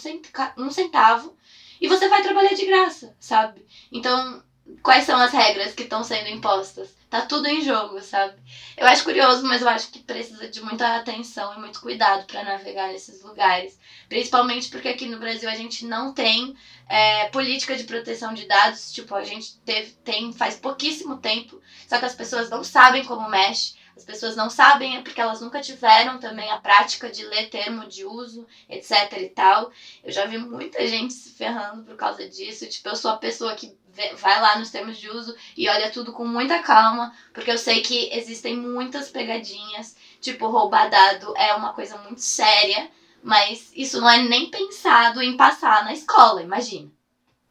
um 0.57 0.71
centavo 0.71 1.35
e 1.79 1.87
você 1.87 2.09
vai 2.09 2.21
trabalhar 2.21 2.53
de 2.53 2.65
graça, 2.65 3.15
sabe? 3.19 3.65
Então, 3.91 4.43
quais 4.83 5.05
são 5.05 5.19
as 5.19 5.31
regras 5.31 5.73
que 5.73 5.83
estão 5.83 6.03
sendo 6.03 6.29
impostas? 6.29 6.98
Tá 7.09 7.23
tudo 7.23 7.47
em 7.47 7.59
jogo, 7.59 7.99
sabe? 8.03 8.39
Eu 8.77 8.85
acho 8.85 9.03
curioso, 9.03 9.43
mas 9.43 9.63
eu 9.63 9.69
acho 9.69 9.89
que 9.89 9.97
precisa 9.97 10.47
de 10.47 10.61
muita 10.61 10.95
atenção 10.95 11.55
e 11.55 11.59
muito 11.59 11.81
cuidado 11.81 12.27
para 12.27 12.43
navegar 12.43 12.89
nesses 12.89 13.23
lugares. 13.23 13.79
Principalmente 14.07 14.69
porque 14.69 14.89
aqui 14.89 15.07
no 15.07 15.17
Brasil 15.17 15.49
a 15.49 15.55
gente 15.55 15.85
não 15.85 16.13
tem 16.13 16.55
é, 16.87 17.27
política 17.29 17.75
de 17.75 17.83
proteção 17.83 18.31
de 18.35 18.45
dados. 18.45 18.91
Tipo, 18.91 19.15
a 19.15 19.23
gente 19.23 19.57
teve, 19.61 19.93
tem 20.03 20.31
faz 20.31 20.55
pouquíssimo 20.55 21.17
tempo, 21.17 21.59
só 21.87 21.97
que 21.97 22.05
as 22.05 22.13
pessoas 22.13 22.47
não 22.47 22.63
sabem 22.63 23.03
como 23.03 23.27
mexe. 23.27 23.78
As 23.99 24.05
pessoas 24.05 24.33
não 24.33 24.49
sabem 24.49 24.95
é 24.95 25.01
porque 25.01 25.19
elas 25.19 25.41
nunca 25.41 25.59
tiveram 25.59 26.19
também 26.19 26.49
a 26.49 26.57
prática 26.57 27.09
de 27.09 27.25
ler 27.25 27.49
termo 27.49 27.85
de 27.85 28.05
uso, 28.05 28.47
etc 28.69 29.11
e 29.17 29.27
tal. 29.27 29.73
Eu 30.01 30.09
já 30.09 30.25
vi 30.25 30.37
muita 30.37 30.87
gente 30.87 31.11
se 31.11 31.31
ferrando 31.31 31.83
por 31.83 31.97
causa 31.97 32.25
disso. 32.29 32.65
Tipo, 32.65 32.87
eu 32.87 32.95
sou 32.95 33.11
a 33.11 33.17
pessoa 33.17 33.55
que 33.55 33.77
vai 34.17 34.39
lá 34.39 34.57
nos 34.57 34.71
termos 34.71 34.97
de 34.97 35.09
uso 35.09 35.35
e 35.57 35.67
olha 35.67 35.91
tudo 35.91 36.13
com 36.13 36.25
muita 36.25 36.59
calma, 36.59 37.13
porque 37.33 37.51
eu 37.51 37.57
sei 37.57 37.81
que 37.81 38.09
existem 38.13 38.55
muitas 38.55 39.09
pegadinhas. 39.09 39.97
Tipo, 40.21 40.47
roubar 40.47 40.89
dado 40.89 41.35
é 41.35 41.53
uma 41.53 41.73
coisa 41.73 41.97
muito 41.97 42.21
séria, 42.21 42.89
mas 43.21 43.69
isso 43.75 43.99
não 43.99 44.09
é 44.09 44.19
nem 44.19 44.49
pensado 44.49 45.21
em 45.21 45.35
passar 45.35 45.83
na 45.83 45.91
escola, 45.91 46.41
imagina. 46.41 46.89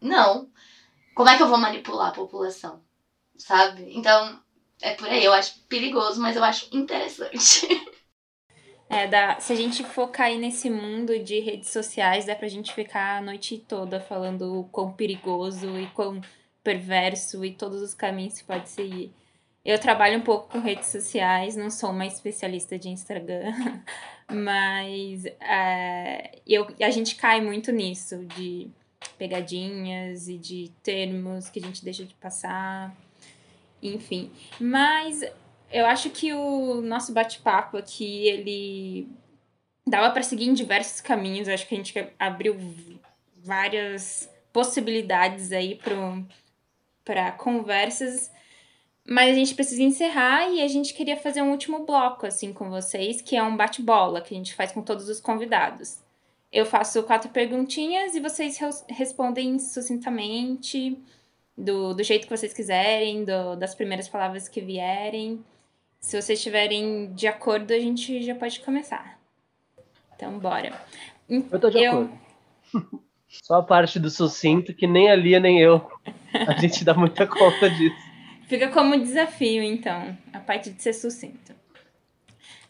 Não. 0.01 0.49
Como 1.15 1.29
é 1.29 1.37
que 1.37 1.43
eu 1.43 1.49
vou 1.49 1.59
manipular 1.59 2.09
a 2.09 2.13
população? 2.13 2.81
Sabe? 3.37 3.87
Então, 3.95 4.41
é 4.81 4.95
por 4.95 5.09
aí. 5.09 5.25
Eu 5.25 5.33
acho 5.33 5.59
perigoso, 5.69 6.21
mas 6.21 6.37
eu 6.37 6.45
acho 6.45 6.69
interessante. 6.77 7.67
É, 8.91 9.07
dá, 9.07 9.39
se 9.39 9.53
a 9.53 9.57
gente 9.57 9.85
for 9.85 10.09
cair 10.09 10.39
nesse 10.39 10.71
mundo 10.71 11.19
de 11.19 11.41
redes 11.41 11.69
sociais, 11.69 12.25
dá 12.25 12.35
pra 12.35 12.49
gente 12.49 12.73
ficar 12.73 13.19
a 13.19 13.21
noite 13.21 13.59
toda 13.59 14.01
falando 14.01 14.61
o 14.61 14.65
quão 14.65 14.91
perigoso 14.93 15.79
e 15.79 15.87
quão 15.89 16.23
perverso 16.65 17.45
e 17.45 17.53
todos 17.53 17.83
os 17.83 17.93
caminhos 17.93 18.39
que 18.39 18.45
pode 18.45 18.69
seguir. 18.71 19.13
Eu 19.63 19.79
trabalho 19.79 20.19
um 20.19 20.23
pouco 20.23 20.51
com 20.51 20.61
redes 20.61 20.89
sociais, 20.89 21.55
não 21.55 21.69
sou 21.69 21.91
uma 21.91 22.07
especialista 22.07 22.79
de 22.79 22.89
Instagram, 22.89 23.53
mas 24.33 25.27
é, 25.39 26.41
eu, 26.47 26.67
a 26.81 26.91
gente 26.91 27.15
cai 27.17 27.43
muito 27.43 27.71
nisso, 27.71 28.25
de 28.25 28.71
pegadinhas 29.19 30.29
e 30.29 30.39
de 30.39 30.73
termos 30.83 31.51
que 31.51 31.59
a 31.59 31.63
gente 31.63 31.85
deixa 31.85 32.07
de 32.07 32.15
passar, 32.15 32.97
enfim. 33.83 34.31
Mas 34.61 35.23
eu 35.71 35.87
acho 35.87 36.11
que 36.11 36.33
o 36.33 36.81
nosso 36.81 37.13
bate-papo 37.13 37.77
aqui, 37.77 38.27
ele 38.27 39.09
dava 39.87 40.11
para 40.11 40.23
seguir 40.23 40.47
em 40.47 40.55
diversos 40.55 41.01
caminhos. 41.01 41.49
Eu 41.49 41.55
acho 41.55 41.67
que 41.67 41.75
a 41.75 41.79
gente 41.79 42.09
abriu 42.19 42.57
várias 43.37 44.31
possibilidades 44.53 45.53
aí 45.53 45.79
para 47.05 47.33
conversas, 47.33 48.31
Mas 49.11 49.31
a 49.31 49.35
gente 49.35 49.55
precisa 49.55 49.83
encerrar 49.83 50.51
e 50.51 50.63
a 50.63 50.69
gente 50.69 50.93
queria 50.93 51.17
fazer 51.17 51.41
um 51.41 51.51
último 51.51 51.87
bloco, 51.87 52.27
assim, 52.27 52.53
com 52.53 52.69
vocês, 52.69 53.23
que 53.23 53.35
é 53.35 53.43
um 53.43 53.57
bate-bola 53.57 54.21
que 54.21 54.35
a 54.35 54.37
gente 54.37 54.55
faz 54.55 54.71
com 54.71 54.83
todos 54.83 55.09
os 55.09 55.19
convidados. 55.19 56.03
Eu 56.53 56.67
faço 56.67 57.03
quatro 57.05 57.31
perguntinhas 57.31 58.15
e 58.15 58.21
vocês 58.21 58.59
respondem 58.87 59.59
sucintamente, 59.59 60.99
do, 61.59 61.93
do 61.93 62.05
jeito 62.05 62.29
que 62.29 62.37
vocês 62.37 62.55
quiserem, 62.55 63.25
do, 63.25 63.57
das 63.57 63.75
primeiras 63.75 64.09
palavras 64.09 64.49
que 64.49 64.61
vierem. 64.61 65.45
Se 66.01 66.21
vocês 66.21 66.39
estiverem 66.39 67.13
de 67.13 67.27
acordo, 67.27 67.73
a 67.73 67.79
gente 67.79 68.23
já 68.23 68.35
pode 68.35 68.61
começar. 68.61 69.19
Então, 70.15 70.39
bora. 70.39 70.73
Eu 71.29 71.59
tô 71.59 71.69
de 71.69 71.83
eu... 71.83 71.91
acordo. 71.93 72.19
Só 73.29 73.57
a 73.57 73.63
parte 73.63 73.99
do 73.99 74.09
sucinto, 74.09 74.73
que 74.73 74.87
nem 74.87 75.11
a 75.11 75.17
Lia 75.17 75.39
nem 75.39 75.61
eu. 75.61 75.87
A 76.47 76.59
gente 76.59 76.83
dá 76.83 76.95
muita 76.95 77.27
conta 77.27 77.69
disso. 77.69 78.09
Fica 78.47 78.69
como 78.69 78.99
desafio, 78.99 79.63
então, 79.63 80.17
a 80.33 80.39
parte 80.39 80.71
de 80.71 80.83
ser 80.83 80.95
sucinto. 80.95 81.53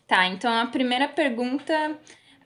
Tá, 0.04 0.26
então 0.26 0.52
a 0.52 0.66
primeira 0.66 1.06
pergunta, 1.06 1.96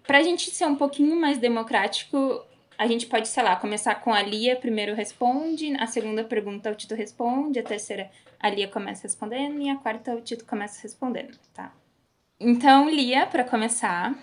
para 0.06 0.18
a 0.18 0.22
gente 0.22 0.50
ser 0.50 0.66
um 0.66 0.74
pouquinho 0.74 1.18
mais 1.18 1.38
democrático, 1.38 2.44
a 2.82 2.86
gente 2.88 3.06
pode, 3.06 3.28
sei 3.28 3.44
lá, 3.44 3.54
começar 3.54 3.94
com 3.94 4.12
a 4.12 4.20
Lia, 4.20 4.56
primeiro 4.56 4.92
responde, 4.92 5.72
a 5.78 5.86
segunda 5.86 6.24
pergunta 6.24 6.68
o 6.68 6.74
Tito 6.74 6.96
responde, 6.96 7.60
a 7.60 7.62
terceira 7.62 8.10
a 8.40 8.50
Lia 8.50 8.66
começa 8.66 9.04
respondendo 9.04 9.60
e 9.60 9.70
a 9.70 9.76
quarta 9.76 10.12
o 10.16 10.20
Tito 10.20 10.44
começa 10.44 10.82
respondendo, 10.82 11.38
tá? 11.54 11.72
Então, 12.40 12.90
Lia, 12.90 13.24
para 13.24 13.44
começar, 13.44 14.18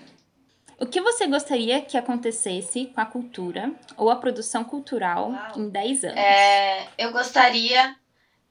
o 0.77 0.85
que 0.85 0.99
você 0.99 1.25
gostaria 1.25 1.81
que 1.81 1.97
acontecesse 1.97 2.87
com 2.87 2.99
a 2.99 3.05
cultura 3.05 3.73
ou 3.95 4.09
a 4.09 4.17
produção 4.17 4.65
cultural 4.65 5.31
Uau. 5.31 5.59
em 5.59 5.69
10 5.69 6.03
anos? 6.03 6.17
É, 6.17 6.89
eu 6.97 7.13
gostaria 7.13 7.95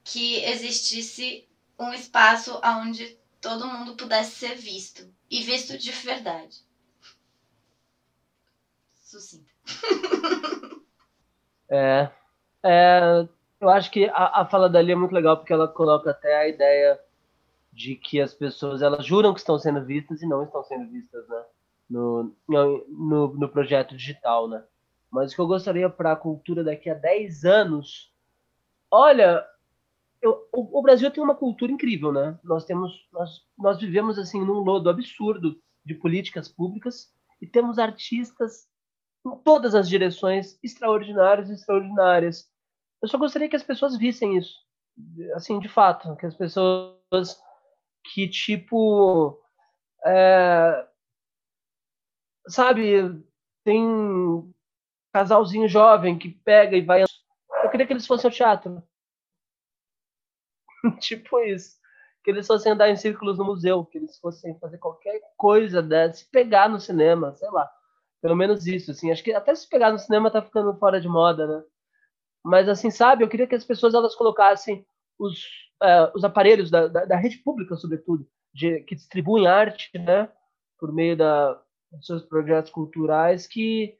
que 0.02 0.42
existisse 0.42 1.46
um 1.78 1.92
espaço 1.92 2.59
onde 2.64 3.18
todo 3.42 3.68
mundo 3.68 3.94
pudesse 3.94 4.36
ser 4.36 4.54
visto 4.54 5.14
e 5.30 5.42
visto 5.42 5.76
de 5.76 5.92
verdade. 5.92 6.56
Sucinta. 9.02 9.47
é, 11.71 12.11
é, 12.64 13.29
eu 13.61 13.69
acho 13.69 13.91
que 13.91 14.09
a, 14.09 14.41
a 14.41 14.47
fala 14.47 14.69
dali 14.69 14.93
é 14.93 14.97
muito 14.97 15.14
legal 15.14 15.37
porque 15.37 15.53
ela 15.53 15.69
coloca 15.69 16.11
até 16.11 16.37
a 16.37 16.49
ideia 16.49 16.99
de 17.73 17.95
que 17.95 18.21
as 18.21 18.35
pessoas 18.35 18.83
elas 18.83 19.05
juram 19.05 19.33
que 19.33 19.41
estão 19.41 19.59
sendo 19.59 19.85
vistas 19.85 20.23
e 20.23 20.27
não 20.27 20.45
estão 20.45 20.64
sendo 20.64 20.91
vistas, 20.91 21.27
né? 21.29 21.45
No, 21.89 22.35
no, 22.47 23.35
no 23.35 23.49
projeto 23.49 23.97
digital, 23.97 24.49
né? 24.49 24.62
Mas 25.11 25.33
o 25.33 25.35
que 25.35 25.41
eu 25.41 25.47
gostaria 25.47 25.89
para 25.89 26.12
a 26.12 26.16
cultura 26.16 26.62
daqui 26.62 26.91
a 26.91 26.95
10 26.95 27.45
anos, 27.45 28.12
olha, 28.91 29.45
eu, 30.21 30.47
o, 30.53 30.79
o, 30.79 30.83
Brasil 30.83 31.11
tem 31.11 31.23
uma 31.23 31.35
cultura 31.35 31.73
incrível, 31.73 32.12
né? 32.12 32.39
Nós 32.45 32.64
temos, 32.64 33.09
nós, 33.12 33.47
nós 33.57 33.79
vivemos 33.79 34.19
assim 34.19 34.45
num 34.45 34.61
lodo 34.61 34.91
absurdo 34.91 35.59
de 35.85 35.95
políticas 35.95 36.49
públicas 36.49 37.12
e 37.41 37.47
temos 37.47 37.79
artistas 37.79 38.68
em 39.35 39.39
todas 39.39 39.74
as 39.74 39.89
direções 39.89 40.59
extraordinários, 40.62 41.51
extraordinárias. 41.51 42.51
Eu 43.03 43.09
só 43.09 43.18
gostaria 43.18 43.49
que 43.49 43.57
as 43.57 43.62
pessoas 43.62 43.97
vissem 43.97 44.37
isso, 44.37 44.55
assim, 45.35 45.59
de 45.61 45.68
fato, 45.68 46.16
que 46.16 46.26
as 46.26 46.35
pessoas 46.35 47.41
que 48.12 48.29
tipo, 48.29 49.39
é, 50.05 50.87
sabe, 52.49 53.22
tem 53.64 53.85
um 53.87 54.53
casalzinho 55.12 55.68
jovem 55.68 56.18
que 56.18 56.29
pega 56.31 56.76
e 56.76 56.83
vai. 56.83 57.03
Eu 57.03 57.70
queria 57.70 57.87
que 57.87 57.93
eles 57.93 58.07
fossem 58.07 58.29
ao 58.29 58.35
teatro 58.35 58.83
tipo 61.01 61.41
isso. 61.41 61.79
Que 62.24 62.31
eles 62.31 62.47
fossem 62.47 62.72
andar 62.72 62.89
em 62.89 62.97
círculos 62.97 63.39
no 63.39 63.45
museu, 63.45 63.85
que 63.85 63.99
eles 63.99 64.18
fossem 64.18 64.59
fazer 64.59 64.79
qualquer 64.79 65.20
coisa, 65.37 65.81
né? 65.81 66.12
se 66.12 66.29
pegar 66.31 66.68
no 66.68 66.81
cinema, 66.81 67.35
sei 67.37 67.51
lá. 67.51 67.70
Pelo 68.21 68.37
menos 68.37 68.66
isso, 68.66 68.91
assim. 68.91 69.11
Acho 69.11 69.23
que 69.23 69.33
até 69.33 69.55
se 69.55 69.69
pegar 69.69 69.93
no 69.93 69.99
cinema 69.99 70.31
tá 70.31 70.43
ficando 70.43 70.77
fora 70.79 71.01
de 71.01 71.09
moda, 71.09 71.47
né? 71.47 71.64
Mas, 72.45 72.69
assim, 72.69 72.91
sabe, 72.91 73.25
eu 73.25 73.29
queria 73.29 73.47
que 73.47 73.55
as 73.55 73.64
pessoas 73.64 73.95
elas 73.95 74.14
colocassem 74.14 74.87
os, 75.19 75.45
uh, 75.83 76.11
os 76.14 76.25
aparelhos 76.25 76.71
da, 76.71 76.89
da, 76.89 77.05
da, 77.05 77.16
rede 77.16 77.39
pública, 77.39 77.77
sobretudo, 77.77 78.27
de, 78.53 78.81
que 78.81 78.95
distribuem 78.95 79.47
arte, 79.47 79.91
né? 79.99 80.31
Por 80.79 80.93
meio 80.93 81.16
da, 81.16 81.55
dos 81.93 82.07
seus 82.07 82.25
projetos 82.25 82.71
culturais, 82.71 83.47
que, 83.47 83.97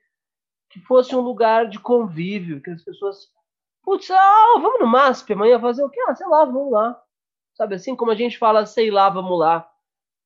que 0.71 0.81
fosse 0.81 1.15
um 1.15 1.21
lugar 1.21 1.69
de 1.69 1.79
convívio, 1.79 2.63
que 2.63 2.71
as 2.71 2.83
pessoas 2.83 3.31
Putz, 3.89 4.11
ah, 4.11 4.59
vamos 4.61 4.81
no 4.81 4.87
MASP 4.87 5.33
amanhã 5.33 5.59
fazer 5.59 5.83
o 5.83 5.89
quê? 5.89 5.99
Ah, 6.07 6.15
sei 6.15 6.27
lá, 6.27 6.45
vamos 6.45 6.71
lá. 6.71 7.03
Sabe 7.55 7.75
assim, 7.75 7.97
como 7.97 8.11
a 8.11 8.15
gente 8.15 8.37
fala, 8.37 8.67
sei 8.67 8.91
lá, 8.91 9.09
vamos 9.09 9.39
lá, 9.39 9.67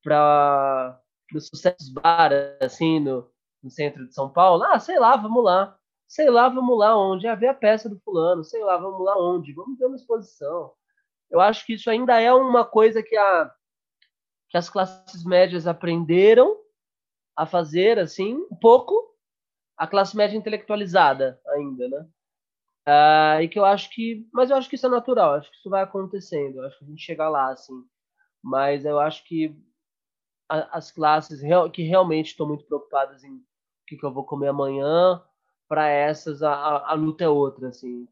para 0.02 1.00
o 1.32 1.40
Sucesso 1.40 1.94
Bar, 1.94 2.32
assim, 2.60 2.98
no, 2.98 3.30
no 3.62 3.70
centro 3.70 4.06
de 4.06 4.14
São 4.14 4.28
Paulo. 4.28 4.64
Ah, 4.64 4.78
sei 4.78 4.98
lá, 4.98 5.16
vamos 5.16 5.44
lá. 5.44 5.78
Sei 6.06 6.28
lá, 6.28 6.48
vamos 6.48 6.78
lá 6.78 6.96
onde? 6.96 7.26
Ah, 7.26 7.34
ver 7.34 7.48
a 7.48 7.54
peça 7.54 7.88
do 7.88 7.98
fulano. 8.00 8.44
Sei 8.44 8.62
lá, 8.62 8.76
vamos 8.76 9.04
lá 9.04 9.16
onde? 9.18 9.52
Vamos 9.52 9.78
ver 9.78 9.86
uma 9.86 9.96
exposição. 9.96 10.72
Eu 11.30 11.40
acho 11.40 11.64
que 11.64 11.74
isso 11.74 11.88
ainda 11.88 12.20
é 12.20 12.32
uma 12.32 12.64
coisa 12.64 13.02
que, 13.02 13.16
a, 13.16 13.50
que 14.50 14.58
as 14.58 14.68
classes 14.68 15.24
médias 15.24 15.66
aprenderam 15.66 16.60
a 17.36 17.46
fazer, 17.46 17.98
assim, 17.98 18.34
um 18.50 18.56
pouco. 18.56 19.10
A 19.76 19.86
classe 19.86 20.16
média 20.16 20.36
intelectualizada 20.36 21.40
ainda, 21.46 21.88
né? 21.88 22.06
Uh, 22.86 23.42
e 23.42 23.48
que 23.48 23.58
eu 23.58 23.64
acho 23.64 23.90
que. 23.90 24.28
Mas 24.32 24.50
eu 24.50 24.56
acho 24.56 24.68
que 24.68 24.74
isso 24.74 24.86
é 24.86 24.90
natural, 24.90 25.34
acho 25.34 25.50
que 25.50 25.56
isso 25.56 25.70
vai 25.70 25.82
acontecendo, 25.82 26.60
acho 26.62 26.78
que 26.78 26.84
a 26.84 26.88
gente 26.88 27.02
chega 27.02 27.28
lá, 27.28 27.52
assim. 27.52 27.82
Mas 28.42 28.84
eu 28.84 28.98
acho 28.98 29.24
que 29.24 29.56
a, 30.48 30.76
as 30.76 30.90
classes 30.90 31.40
real, 31.40 31.70
que 31.70 31.82
realmente 31.82 32.26
estão 32.28 32.46
muito 32.46 32.64
preocupadas 32.66 33.24
em 33.24 33.40
que, 33.92 33.98
que 33.98 34.06
eu 34.06 34.12
vou 34.12 34.24
comer 34.24 34.48
amanhã, 34.48 35.20
para 35.68 35.88
essas 35.88 36.42
a, 36.42 36.52
a, 36.52 36.92
a 36.92 36.94
luta 36.94 37.24
é 37.24 37.28
outra, 37.28 37.68
assim. 37.68 38.08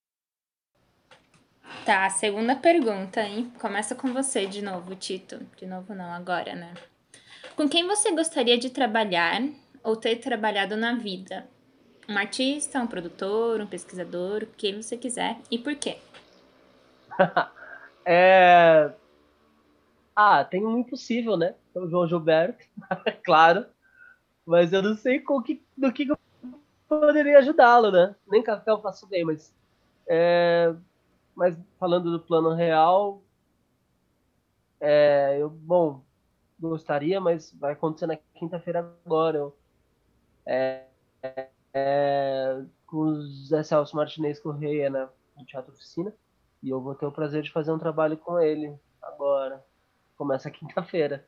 Tá, 1.87 2.09
segunda 2.11 2.55
pergunta, 2.55 3.23
hein? 3.23 3.51
Começa 3.59 3.95
com 3.95 4.13
você 4.13 4.47
de 4.47 4.63
novo, 4.63 4.95
Tito. 4.95 5.41
De 5.57 5.67
novo 5.67 5.95
não, 5.95 6.13
agora, 6.13 6.55
né? 6.55 6.75
Com 7.57 7.69
quem 7.69 7.87
você 7.87 8.11
gostaria 8.13 8.59
de 8.59 8.71
trabalhar 8.71 9.41
ou 9.83 9.97
ter 9.97 10.17
trabalhado 10.17 10.77
na 10.77 10.95
vida? 10.95 11.47
Um 12.09 12.19
artista, 12.19 12.81
um 12.81 12.87
produtor, 12.87 13.61
um 13.61 13.67
pesquisador, 13.67 14.43
o 14.43 14.47
que 14.47 14.75
você 14.75 14.97
quiser. 14.97 15.39
E 15.51 15.59
por 15.59 15.75
quê? 15.77 15.99
é... 18.05 18.93
Ah, 20.15 20.45
tem 20.45 20.67
um 20.67 20.79
impossível, 20.79 21.37
né? 21.37 21.55
O 21.75 21.89
João 21.89 22.07
Gilberto, 22.07 22.65
claro. 23.25 23.65
Mas 24.51 24.73
eu 24.73 24.83
não 24.83 24.97
sei 24.97 25.21
com 25.21 25.41
que, 25.41 25.65
do 25.77 25.93
que 25.93 26.11
eu 26.11 26.19
poderia 26.89 27.39
ajudá-lo, 27.39 27.93
né? 27.93 28.17
Nem 28.27 28.43
café 28.43 28.73
eu 28.73 28.81
faço 28.83 29.07
bem, 29.07 29.25
mas. 29.25 29.55
É... 30.09 30.75
Mas 31.37 31.57
falando 31.79 32.11
do 32.11 32.19
plano 32.19 32.53
real, 32.53 33.23
é, 34.81 35.39
eu, 35.39 35.49
bom, 35.49 36.03
gostaria, 36.59 37.21
mas 37.21 37.53
vai 37.53 37.75
acontecer 37.75 38.09
na 38.09 38.17
quinta-feira 38.35 38.81
agora. 39.07 39.39
Eu, 39.39 39.57
é, 40.45 40.87
é, 41.73 42.61
com 42.89 42.97
o 42.97 43.23
Zé 43.23 43.63
Celso 43.63 43.95
Martinez 43.95 44.41
Correia 44.41 44.91
né, 44.91 45.09
no 45.39 45.45
Teatro 45.45 45.73
Oficina. 45.73 46.13
E 46.61 46.71
eu 46.71 46.81
vou 46.81 46.97
ter 46.97 47.07
o 47.07 47.13
prazer 47.13 47.45
de 47.45 47.53
fazer 47.53 47.71
um 47.71 47.79
trabalho 47.79 48.17
com 48.17 48.41
ele 48.41 48.77
agora. 49.01 49.65
Começa 50.17 50.51
quinta-feira. 50.51 51.25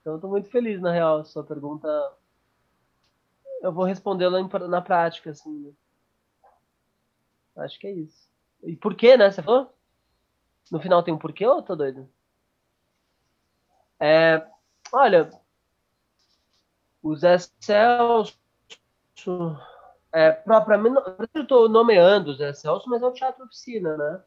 Então 0.00 0.12
eu 0.12 0.20
tô 0.20 0.28
muito 0.28 0.48
feliz, 0.50 0.80
na 0.80 0.92
real. 0.92 1.24
Sua 1.24 1.42
pergunta. 1.42 1.88
Eu 3.64 3.72
vou 3.72 3.86
respondê-la 3.86 4.46
na 4.68 4.82
prática, 4.82 5.30
assim. 5.30 5.58
Né? 5.58 5.72
Acho 7.64 7.80
que 7.80 7.86
é 7.86 7.92
isso. 7.92 8.28
E 8.62 8.76
por 8.76 8.94
quê, 8.94 9.16
né? 9.16 9.30
Você 9.30 9.42
falou? 9.42 9.74
No 10.70 10.78
final 10.78 11.02
tem 11.02 11.14
um 11.14 11.18
porquê 11.18 11.46
ou 11.46 11.62
tô 11.62 11.74
doido? 11.74 12.06
É, 13.98 14.46
olha, 14.92 15.30
o 17.02 17.16
Zé 17.16 17.38
Celso 17.38 18.36
é, 20.12 20.30
propriamente, 20.30 21.00
eu 21.32 21.42
estou 21.42 21.66
nomeando 21.66 22.32
o 22.32 22.34
Zé 22.34 22.52
Celso, 22.52 22.86
mas 22.90 23.00
é 23.00 23.06
o 23.06 23.12
Teatro 23.12 23.46
Oficina, 23.46 23.96
né? 23.96 24.22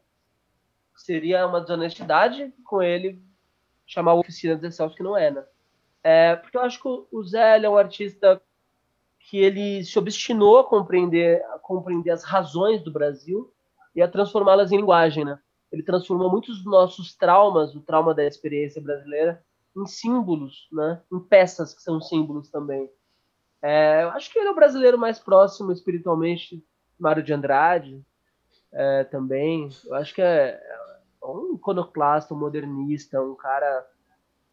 Seria 0.96 1.46
uma 1.46 1.60
desonestidade 1.60 2.52
com 2.64 2.82
ele 2.82 3.22
chamar 3.86 4.14
o 4.14 4.18
Oficina 4.18 4.56
de 4.56 4.62
Zé 4.62 4.72
Celso, 4.72 4.96
que 4.96 5.02
não 5.04 5.16
é, 5.16 5.30
né? 5.30 5.46
É, 6.02 6.34
porque 6.34 6.56
eu 6.56 6.62
acho 6.62 6.82
que 6.82 6.88
o 6.88 7.22
Zé 7.22 7.62
é 7.62 7.70
um 7.70 7.76
artista 7.76 8.42
que 9.28 9.36
ele 9.36 9.84
se 9.84 9.98
obstinou 9.98 10.58
a 10.58 10.64
compreender, 10.64 11.44
a 11.52 11.58
compreender 11.58 12.10
as 12.10 12.24
razões 12.24 12.82
do 12.82 12.90
Brasil 12.90 13.52
e 13.94 14.00
a 14.00 14.08
transformá-las 14.08 14.72
em 14.72 14.78
linguagem, 14.78 15.22
né? 15.22 15.38
Ele 15.70 15.82
transformou 15.82 16.30
muitos 16.30 16.56
dos 16.56 16.64
nossos 16.64 17.14
traumas, 17.14 17.74
o 17.74 17.80
trauma 17.82 18.14
da 18.14 18.24
experiência 18.24 18.80
brasileira, 18.80 19.44
em 19.76 19.84
símbolos, 19.84 20.66
né? 20.72 21.02
Em 21.12 21.20
peças 21.20 21.74
que 21.74 21.82
são 21.82 22.00
símbolos 22.00 22.48
também. 22.48 22.88
É, 23.60 24.02
eu 24.04 24.08
acho 24.10 24.32
que 24.32 24.38
ele 24.38 24.48
é 24.48 24.50
o 24.50 24.54
brasileiro 24.54 24.96
mais 24.96 25.18
próximo 25.18 25.72
espiritualmente, 25.72 26.64
Mário 26.98 27.22
de 27.22 27.34
Andrade, 27.34 28.02
é, 28.72 29.04
também. 29.04 29.68
Eu 29.84 29.94
acho 29.96 30.14
que 30.14 30.22
é, 30.22 30.58
é 31.22 31.26
um 31.26 31.54
iconoclasta, 31.56 32.32
um 32.32 32.38
modernista, 32.38 33.20
um 33.20 33.34
cara 33.34 33.86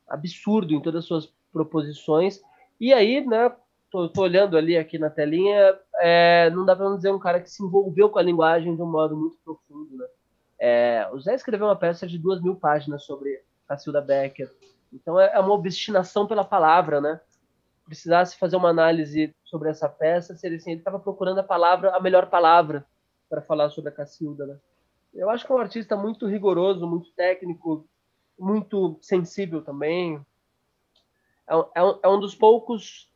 absurdo 0.06 0.74
em 0.74 0.82
todas 0.82 1.00
as 1.00 1.06
suas 1.06 1.34
proposições. 1.54 2.42
E 2.78 2.92
aí, 2.92 3.26
né, 3.26 3.56
tô, 3.96 4.10
tô 4.10 4.22
olhando 4.24 4.58
ali 4.58 4.78
aqui 4.78 5.00
na 5.00 5.10
telinha, 5.10 5.80
é, 6.00 6.50
não 6.50 6.66
dá 6.66 6.76
para 6.76 6.94
dizer 6.96 7.12
um 7.12 7.20
cara 7.20 7.40
que 7.40 7.50
se 7.50 7.64
envolveu 7.64 8.10
com 8.10 8.20
a 8.20 8.24
linguagem 8.24 8.76
de 8.76 8.82
um 8.82 8.92
modo 8.92 9.16
muito 9.16 9.38
profundo, 9.38 9.96
né? 9.96 10.06
É, 10.60 11.10
o 11.14 11.20
Zé 11.20 11.34
escreveu 11.34 11.68
uma 11.68 11.76
peça 11.76 12.06
de 12.06 12.18
duas 12.18 12.42
mil 12.42 12.56
páginas 12.56 13.04
sobre 13.04 13.42
Cacilda 13.68 14.02
Becker. 14.02 14.52
Então 14.92 15.20
é, 15.20 15.34
é 15.34 15.40
uma 15.40 15.54
obstinação 15.54 16.28
pela 16.28 16.44
palavra, 16.44 17.00
né? 17.00 17.22
Precisasse 17.86 18.38
fazer 18.38 18.58
uma 18.58 18.70
análise 18.70 19.34
sobre 19.46 19.70
essa 19.70 19.88
peça, 19.88 20.36
seria 20.36 20.58
assim, 20.58 20.72
ele 20.72 20.82
estava 20.82 21.00
procurando 21.00 21.40
a 21.40 21.44
palavra, 21.44 21.96
a 21.96 22.00
melhor 22.00 22.30
palavra 22.30 22.86
para 23.30 23.42
falar 23.42 23.70
sobre 23.70 23.92
a 23.92 23.94
Cacilda, 23.94 24.46
né? 24.46 24.58
Eu 25.14 25.30
acho 25.30 25.46
que 25.46 25.52
é 25.52 25.56
um 25.56 25.60
artista 25.60 25.96
muito 25.96 26.28
rigoroso, 26.28 26.86
muito 26.86 27.12
técnico, 27.14 27.88
muito 28.38 28.98
sensível 29.02 29.62
também. 29.62 30.20
É 31.48 31.56
um, 31.56 31.66
é 31.74 31.84
um, 31.84 32.00
é 32.04 32.10
um 32.10 32.20
dos 32.20 32.36
poucos 32.36 33.10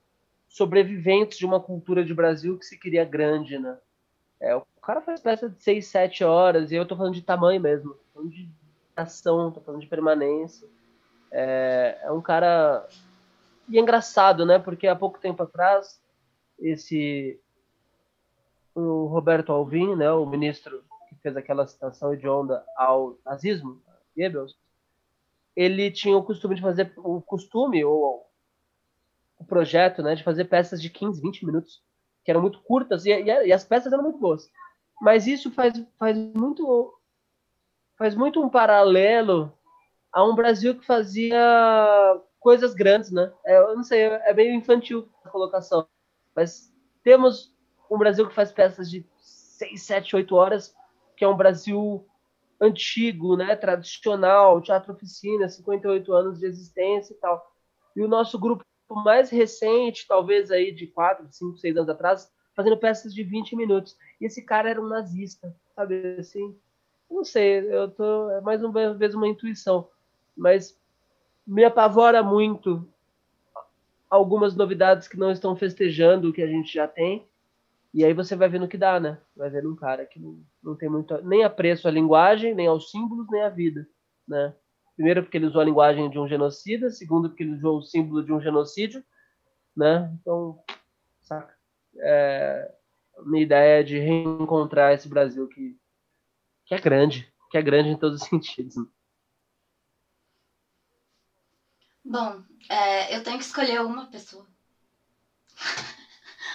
sobreviventes 0.50 1.38
de 1.38 1.46
uma 1.46 1.60
cultura 1.60 2.04
de 2.04 2.14
Brasil 2.14 2.58
que 2.58 2.66
se 2.66 2.78
queria 2.78 3.06
grande, 3.06 3.58
né? 3.58 3.78
É, 4.42 4.56
o 4.56 4.64
cara 4.82 5.02
faz 5.02 5.22
peça 5.22 5.50
de 5.50 5.62
6, 5.62 5.86
7 5.86 6.24
horas, 6.24 6.72
e 6.72 6.76
eu 6.76 6.86
tô 6.86 6.98
falando 6.98 7.14
de 7.14 7.22
tamanho 7.22 7.62
mesmo, 7.62 7.94
tô 7.94 8.04
falando 8.14 8.32
de 8.32 8.50
ação, 8.96 9.52
tô 9.52 9.62
falando 9.62 9.82
de 9.82 9.88
permanência. 9.88 10.68
É, 11.32 12.00
é 12.04 12.12
um 12.12 12.22
cara. 12.22 12.88
E 13.68 13.78
é 13.78 13.82
engraçado, 13.82 14.46
né? 14.46 14.58
Porque 14.58 14.88
há 14.88 14.96
pouco 14.96 15.20
tempo 15.20 15.44
atrás, 15.44 16.02
esse. 16.58 17.40
O 18.74 19.06
Roberto 19.06 19.52
Alvim, 19.52 19.96
né, 19.96 20.10
o 20.12 20.26
ministro 20.26 20.84
que 21.10 21.16
fez 21.16 21.36
aquela 21.36 21.68
citação 21.68 22.14
hedionda 22.14 22.64
ao 22.78 23.18
nazismo, 23.26 23.82
Goebbels, 24.16 24.56
ele 25.56 25.92
tinha 25.92 26.16
o 26.16 26.24
costume 26.24 26.56
de 26.56 26.62
fazer 26.62 26.94
o 26.96 27.20
costume 27.22 27.84
ou 27.84 28.29
o 29.40 29.46
projeto, 29.46 30.04
né, 30.04 30.14
de 30.14 30.24
fazer 30.24 30.46
peças 30.46 30.82
de 30.82 30.90
15, 30.90 31.22
20 31.22 31.46
minutos, 31.46 31.82
que 32.24 32.30
eram 32.30 32.42
muito 32.42 32.62
curtas 32.62 33.06
e, 33.06 33.12
e, 33.12 33.48
e 33.48 33.54
as 33.54 33.64
peças 33.64 33.92
eram 33.92 34.04
muito 34.04 34.20
boas. 34.20 34.52
Mas 35.02 35.26
isso 35.26 35.50
faz, 35.50 35.74
faz 35.98 36.18
muito 36.18 36.94
faz 37.98 38.16
muito 38.16 38.42
um 38.42 38.50
paralelo 38.50 39.52
a 40.12 40.24
um 40.24 40.36
Brasil 40.36 40.78
que 40.78 40.86
fazia 40.86 41.38
coisas 42.40 42.74
grandes, 42.74 43.12
né? 43.12 43.32
É, 43.46 43.58
eu 43.58 43.76
não 43.76 43.84
sei, 43.84 44.04
é 44.04 44.34
meio 44.34 44.54
infantil 44.54 45.10
a 45.24 45.30
colocação, 45.30 45.88
mas 46.36 46.74
temos 47.04 47.54
um 47.90 47.98
Brasil 47.98 48.28
que 48.28 48.36
faz 48.36 48.52
peças 48.52 48.90
de 48.90 49.06
6, 49.20 49.82
7, 49.82 50.16
8 50.16 50.36
horas, 50.36 50.76
que 51.16 51.26
é 51.26 51.28
um 51.28 51.36
Brasil 51.36 52.06
antigo, 52.62 53.38
né, 53.38 53.56
tradicional, 53.56 54.62
teatro 54.62 54.94
oficina, 54.94 55.48
58 55.48 56.14
anos 56.14 56.40
de 56.40 56.46
existência 56.46 57.14
e 57.14 57.18
tal. 57.18 57.42
E 57.96 58.02
o 58.02 58.08
nosso 58.08 58.38
grupo 58.38 58.64
mais 58.96 59.30
recente, 59.30 60.08
talvez 60.08 60.52
aí 60.52 60.72
de 60.72 60.88
4, 60.88 61.28
5, 61.30 61.58
6 61.58 61.78
anos 61.78 61.90
atrás, 61.90 62.32
fazendo 62.56 62.78
peças 62.78 63.14
de 63.14 63.24
20 63.24 63.56
minutos. 63.56 63.98
E 64.20 64.26
esse 64.26 64.42
cara 64.42 64.70
era 64.70 64.82
um 64.82 64.88
nazista, 64.88 65.56
sabe 65.76 66.18
assim? 66.20 66.56
Não 67.10 67.24
sei, 67.24 67.60
eu 67.74 67.90
tô 67.90 68.30
é 68.32 68.42
mais 68.42 68.64
uma 68.64 68.94
vez 68.94 69.16
uma 69.16 69.28
intuição, 69.28 69.90
mas 70.38 70.78
me 71.46 71.64
apavora 71.64 72.22
muito 72.22 72.88
algumas 74.10 74.56
novidades 74.56 75.08
que 75.08 75.18
não 75.18 75.32
estão 75.32 75.56
festejando 75.56 76.30
o 76.30 76.34
que 76.34 76.42
a 76.42 76.48
gente 76.48 76.74
já 76.74 76.88
tem 76.88 77.28
e 77.94 78.06
aí 78.06 78.14
você 78.14 78.36
vai 78.36 78.48
vendo 78.48 78.66
o 78.66 78.68
que 78.68 78.78
dá, 78.78 79.00
né? 79.00 79.18
Vai 79.36 79.50
vendo 79.50 79.72
um 79.72 79.76
cara 79.76 80.06
que 80.06 80.20
não, 80.20 80.40
não 80.62 80.76
tem 80.76 80.90
muito 80.90 81.20
nem 81.24 81.44
apreço 81.44 81.88
à 81.88 81.92
linguagem, 81.92 82.54
nem 82.54 82.68
aos 82.68 82.92
símbolos, 82.92 83.28
nem 83.30 83.42
à 83.42 83.50
vida, 83.50 83.88
né? 84.28 84.54
Primeiro 85.00 85.24
porque 85.24 85.38
ele 85.38 85.46
usou 85.46 85.62
a 85.62 85.64
linguagem 85.64 86.10
de 86.10 86.20
um 86.20 86.28
genocida, 86.28 86.90
segundo 86.90 87.30
porque 87.30 87.42
ele 87.42 87.54
usou 87.54 87.78
o 87.78 87.82
símbolo 87.82 88.22
de 88.22 88.34
um 88.34 88.42
genocídio, 88.42 89.02
né? 89.74 90.14
Então, 90.20 90.62
saca? 91.22 91.58
É, 92.00 92.70
minha 93.26 93.44
ideia 93.44 93.80
é 93.80 93.84
de 93.84 93.98
reencontrar 93.98 94.92
esse 94.92 95.08
Brasil 95.08 95.48
que, 95.48 95.80
que 96.66 96.76
é 96.76 96.80
grande, 96.82 97.34
que 97.50 97.58
é 97.58 97.62
grande 97.62 97.88
em 97.88 97.98
todos 97.98 98.22
os 98.22 98.28
sentidos. 98.28 98.76
Né? 98.76 98.86
Bom, 102.04 102.44
é, 102.68 103.16
eu 103.16 103.24
tenho 103.24 103.38
que 103.38 103.46
escolher 103.46 103.80
uma 103.80 104.08
pessoa. 104.08 104.46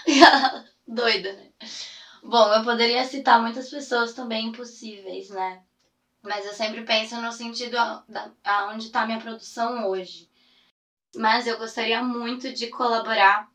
Doida, 0.86 1.32
né? 1.32 1.51
Bom, 2.22 2.53
eu 2.53 2.62
poderia 2.62 3.07
citar 3.07 3.40
muitas 3.40 3.70
pessoas 3.70 4.12
também 4.12 4.49
impossíveis, 4.49 5.30
né? 5.30 5.64
Mas 6.24 6.46
eu 6.46 6.54
sempre 6.54 6.82
penso 6.82 7.20
no 7.20 7.30
sentido 7.30 7.76
aonde 8.42 8.86
está 8.86 9.04
minha 9.04 9.20
produção 9.20 9.86
hoje. 9.88 10.26
Mas 11.14 11.46
eu 11.46 11.58
gostaria 11.58 12.02
muito 12.02 12.50
de 12.52 12.68
colaborar 12.68 13.46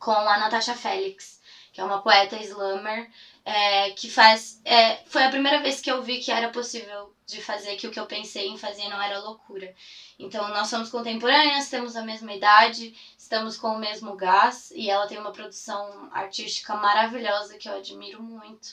com 0.00 0.10
a 0.10 0.36
Natasha 0.36 0.74
Félix, 0.74 1.40
que 1.72 1.80
é 1.80 1.84
uma 1.84 2.02
poeta 2.02 2.36
slammer 2.42 3.08
é, 3.44 3.90
que 3.90 4.10
faz. 4.10 4.60
É, 4.64 4.96
foi 5.06 5.22
a 5.22 5.30
primeira 5.30 5.62
vez 5.62 5.80
que 5.80 5.90
eu 5.90 6.02
vi 6.02 6.18
que 6.18 6.32
era 6.32 6.50
possível 6.50 7.14
de 7.26 7.40
fazer 7.40 7.76
que 7.76 7.86
o 7.86 7.92
que 7.92 8.00
eu 8.00 8.06
pensei 8.06 8.48
em 8.48 8.58
fazer 8.58 8.88
não 8.88 9.00
era 9.00 9.20
loucura. 9.20 9.72
Então, 10.18 10.48
nós 10.48 10.68
somos 10.68 10.90
contemporâneas, 10.90 11.70
temos 11.70 11.94
a 11.94 12.02
mesma 12.02 12.32
idade, 12.32 12.92
estamos 13.16 13.56
com 13.56 13.68
o 13.68 13.78
mesmo 13.78 14.16
gás 14.16 14.70
e 14.72 14.90
ela 14.90 15.06
tem 15.06 15.18
uma 15.18 15.32
produção 15.32 16.08
artística 16.12 16.74
maravilhosa 16.74 17.56
que 17.56 17.68
eu 17.68 17.76
admiro 17.76 18.20
muito. 18.20 18.68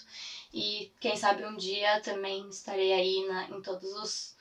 E 0.58 0.91
quem 0.99 1.16
sabe 1.16 1.45
um 1.45 1.55
dia 1.55 2.01
também 2.01 2.49
estarei 2.49 2.91
aí 2.93 3.28
na, 3.28 3.49
em 3.49 3.62
todos 3.62 3.93
os, 3.93 4.36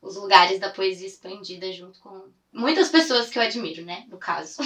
os 0.00 0.16
lugares 0.16 0.58
da 0.58 0.70
poesia 0.70 1.06
expandida 1.06 1.72
junto 1.72 2.00
com 2.00 2.30
muitas 2.52 2.88
pessoas 2.88 3.30
que 3.30 3.38
eu 3.38 3.42
admiro, 3.42 3.84
né? 3.84 4.04
No 4.08 4.18
caso. 4.18 4.60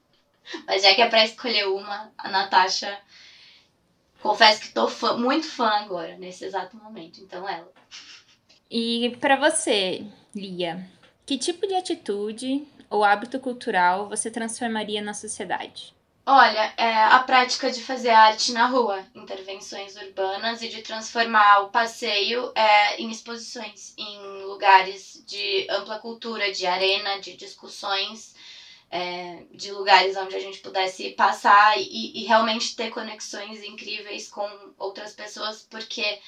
Mas 0.66 0.82
já 0.82 0.94
que 0.94 1.02
é 1.02 1.08
pra 1.08 1.24
escolher 1.24 1.66
uma, 1.66 2.12
a 2.18 2.28
Natasha 2.28 3.00
Confesso 4.26 4.60
que 4.60 4.68
tô 4.70 4.88
fã, 4.88 5.16
muito 5.16 5.46
fã 5.46 5.68
agora, 5.68 6.16
nesse 6.16 6.44
exato 6.44 6.76
momento. 6.76 7.20
Então, 7.20 7.48
ela. 7.48 7.70
E 8.68 9.16
para 9.20 9.36
você, 9.36 10.04
Lia, 10.34 10.84
que 11.24 11.38
tipo 11.38 11.66
de 11.66 11.74
atitude 11.74 12.66
ou 12.90 13.04
hábito 13.04 13.38
cultural 13.38 14.08
você 14.08 14.30
transformaria 14.30 15.00
na 15.00 15.14
sociedade? 15.14 15.94
Olha, 16.28 16.74
é 16.76 17.04
a 17.04 17.20
prática 17.20 17.70
de 17.70 17.80
fazer 17.84 18.10
arte 18.10 18.52
na 18.52 18.66
rua, 18.66 19.00
intervenções 19.14 19.94
urbanas 19.94 20.60
e 20.60 20.68
de 20.68 20.82
transformar 20.82 21.60
o 21.60 21.68
passeio 21.70 22.50
é, 22.52 23.00
em 23.00 23.08
exposições, 23.12 23.94
em 23.96 24.42
lugares 24.42 25.22
de 25.24 25.68
ampla 25.70 26.00
cultura, 26.00 26.50
de 26.50 26.66
arena, 26.66 27.20
de 27.20 27.36
discussões 27.36 28.34
é, 28.90 29.44
de 29.52 29.70
lugares 29.70 30.16
onde 30.16 30.34
a 30.34 30.40
gente 30.40 30.58
pudesse 30.58 31.10
passar 31.10 31.78
e, 31.78 32.20
e 32.20 32.24
realmente 32.24 32.74
ter 32.74 32.90
conexões 32.90 33.62
incríveis 33.62 34.28
com 34.28 34.48
outras 34.78 35.12
pessoas, 35.12 35.62
porque 35.70 36.20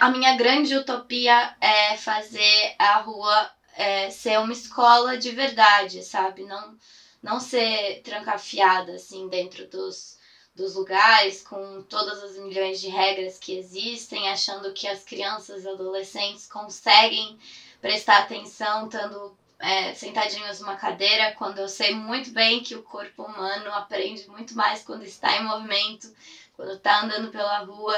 a 0.00 0.10
minha 0.10 0.36
grande 0.36 0.76
utopia 0.76 1.56
é 1.58 1.96
fazer 1.96 2.74
a 2.78 2.98
rua 2.98 3.50
é, 3.76 4.10
ser 4.10 4.38
uma 4.38 4.52
escola 4.52 5.16
de 5.16 5.30
verdade, 5.30 6.02
sabe? 6.02 6.44
Não, 6.44 6.76
não 7.22 7.40
ser 7.40 8.00
trancafiada 8.02 8.92
assim 8.92 9.28
dentro 9.28 9.66
dos, 9.66 10.18
dos 10.54 10.74
lugares 10.74 11.42
com 11.42 11.82
todas 11.82 12.22
as 12.22 12.36
milhões 12.36 12.80
de 12.80 12.88
regras 12.88 13.38
que 13.38 13.56
existem, 13.56 14.28
achando 14.28 14.72
que 14.72 14.86
as 14.86 15.02
crianças 15.02 15.64
e 15.64 15.68
adolescentes 15.68 16.46
conseguem 16.46 17.38
prestar 17.80 18.18
atenção, 18.18 18.86
estando 18.86 19.36
é, 19.58 19.94
sentadinhos 19.94 20.60
numa 20.60 20.76
cadeira, 20.76 21.34
quando 21.36 21.58
eu 21.58 21.68
sei 21.68 21.94
muito 21.94 22.30
bem 22.30 22.62
que 22.62 22.74
o 22.74 22.82
corpo 22.82 23.24
humano 23.24 23.72
aprende 23.72 24.28
muito 24.28 24.56
mais 24.56 24.82
quando 24.82 25.02
está 25.02 25.36
em 25.36 25.44
movimento, 25.44 26.12
quando 26.54 26.72
está 26.72 27.02
andando 27.02 27.30
pela 27.30 27.58
rua. 27.58 27.96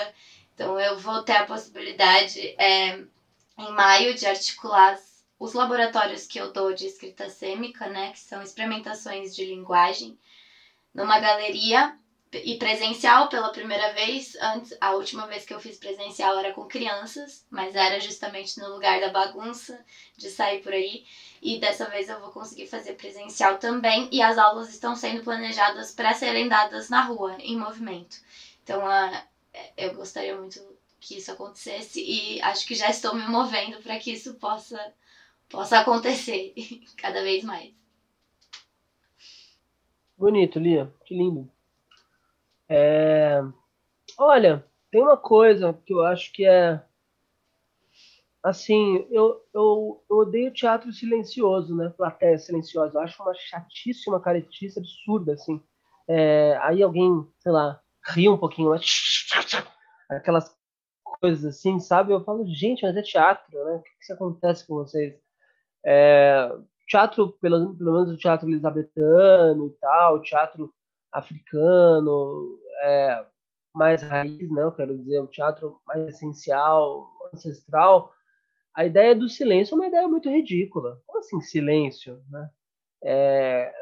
Então 0.55 0.79
eu 0.79 0.99
vou 0.99 1.23
ter 1.23 1.37
a 1.37 1.47
possibilidade 1.47 2.41
é, 2.59 3.03
em 3.59 3.73
maio 3.73 4.15
de 4.15 4.27
articular 4.27 4.99
os 5.41 5.55
laboratórios 5.55 6.27
que 6.27 6.39
eu 6.39 6.53
dou 6.53 6.73
de 6.73 6.87
escrita 6.87 7.29
sêmica, 7.29 7.89
né, 7.89 8.13
que 8.13 8.21
são 8.21 8.43
experimentações 8.43 9.35
de 9.35 9.45
linguagem, 9.47 10.17
numa 10.95 11.19
galeria 11.19 11.99
e 12.33 12.57
presencial 12.59 13.29
pela 13.29 13.51
primeira 13.51 13.93
vez. 13.93 14.37
Antes, 14.41 14.77
a 14.81 14.93
última 14.93 15.27
vez 15.27 15.45
que 15.45 15.53
eu 15.53 15.59
fiz 15.59 15.79
presencial 15.79 16.39
era 16.39 16.53
com 16.53 16.67
crianças, 16.67 17.45
mas 17.51 17.75
era 17.75 17.99
justamente 17.99 18.61
no 18.61 18.69
lugar 18.69 19.01
da 19.01 19.09
bagunça, 19.09 19.85
de 20.17 20.31
sair 20.31 20.63
por 20.63 20.73
aí. 20.73 21.05
E 21.43 21.59
dessa 21.59 21.87
vez 21.87 22.09
eu 22.09 22.21
vou 22.21 22.31
conseguir 22.31 22.67
fazer 22.67 22.93
presencial 22.93 23.59
também. 23.59 24.09
E 24.13 24.23
as 24.23 24.39
aulas 24.39 24.69
estão 24.69 24.95
sendo 24.95 25.25
planejadas 25.25 25.91
para 25.93 26.15
serem 26.15 26.49
dadas 26.49 26.89
na 26.89 27.03
rua, 27.03 27.37
em 27.41 27.57
movimento. 27.57 28.21
Então, 28.63 28.85
uh, 28.85 29.23
eu 29.77 29.95
gostaria 29.95 30.37
muito 30.37 30.61
que 31.01 31.17
isso 31.17 31.33
acontecesse 31.33 32.01
e 32.01 32.41
acho 32.43 32.67
que 32.67 32.75
já 32.75 32.91
estou 32.91 33.15
me 33.15 33.27
movendo 33.27 33.83
para 33.83 33.99
que 33.99 34.13
isso 34.13 34.35
possa, 34.35 34.79
possa 35.51 35.81
acontecer 35.81 36.55
cada 36.97 37.23
vez 37.23 37.45
mais. 37.45 37.75
Bonito, 40.17 40.59
Lia. 40.59 40.93
Que 41.05 41.15
lindo. 41.15 41.51
É... 42.69 43.41
Olha, 44.19 44.65
tem 44.91 45.03
uma 45.03 45.17
coisa 45.17 45.73
que 45.85 45.93
eu 45.93 46.03
acho 46.05 46.33
que 46.33 46.45
é 46.45 46.83
assim, 48.43 49.07
eu, 49.11 49.45
eu, 49.53 50.03
eu 50.09 50.17
odeio 50.17 50.53
teatro 50.53 50.91
silencioso, 50.93 51.77
né? 51.77 51.93
Plateia 51.97 52.39
silenciosa. 52.39 52.97
Eu 52.99 53.03
acho 53.03 53.23
uma 53.23 53.35
chatíssima 53.35 54.21
caretice 54.21 54.79
absurda, 54.79 55.35
assim. 55.35 55.63
É, 56.09 56.59
aí 56.63 56.83
alguém, 56.83 57.27
sei 57.39 57.53
lá, 57.53 57.81
ri 58.09 58.29
um 58.29 58.39
pouquinho, 58.39 58.73
aquelas 60.09 60.55
coisas 61.21 61.45
assim, 61.45 61.79
sabe? 61.79 62.13
Eu 62.13 62.25
falo, 62.25 62.47
gente, 62.47 62.83
mas 62.83 62.97
é 62.97 63.03
teatro, 63.03 63.65
né? 63.65 63.77
O 63.77 63.83
que, 63.83 63.91
que 64.07 64.13
acontece 64.13 64.67
com 64.67 64.75
vocês? 64.75 65.15
É, 65.85 66.51
teatro, 66.87 67.33
pelo, 67.41 67.75
pelo 67.77 67.93
menos 67.93 68.11
o 68.11 68.17
teatro 68.17 68.49
elisabetano 68.49 69.67
e 69.67 69.71
tal, 69.81 70.21
teatro 70.23 70.73
africano, 71.13 72.59
é, 72.83 73.27
mais 73.75 74.03
raiz, 74.03 74.51
né? 74.51 74.63
Eu 74.63 74.73
quero 74.73 74.97
dizer, 74.99 75.21
o 75.21 75.27
teatro 75.27 75.81
mais 75.87 76.07
essencial, 76.09 77.09
ancestral, 77.33 78.13
a 78.75 78.85
ideia 78.85 79.15
do 79.15 79.29
silêncio 79.29 79.75
é 79.75 79.77
uma 79.77 79.87
ideia 79.87 80.09
muito 80.09 80.29
ridícula. 80.29 81.01
Como 81.07 81.19
assim 81.21 81.41
silêncio, 81.41 82.23
né? 82.31 82.51
É, 83.03 83.73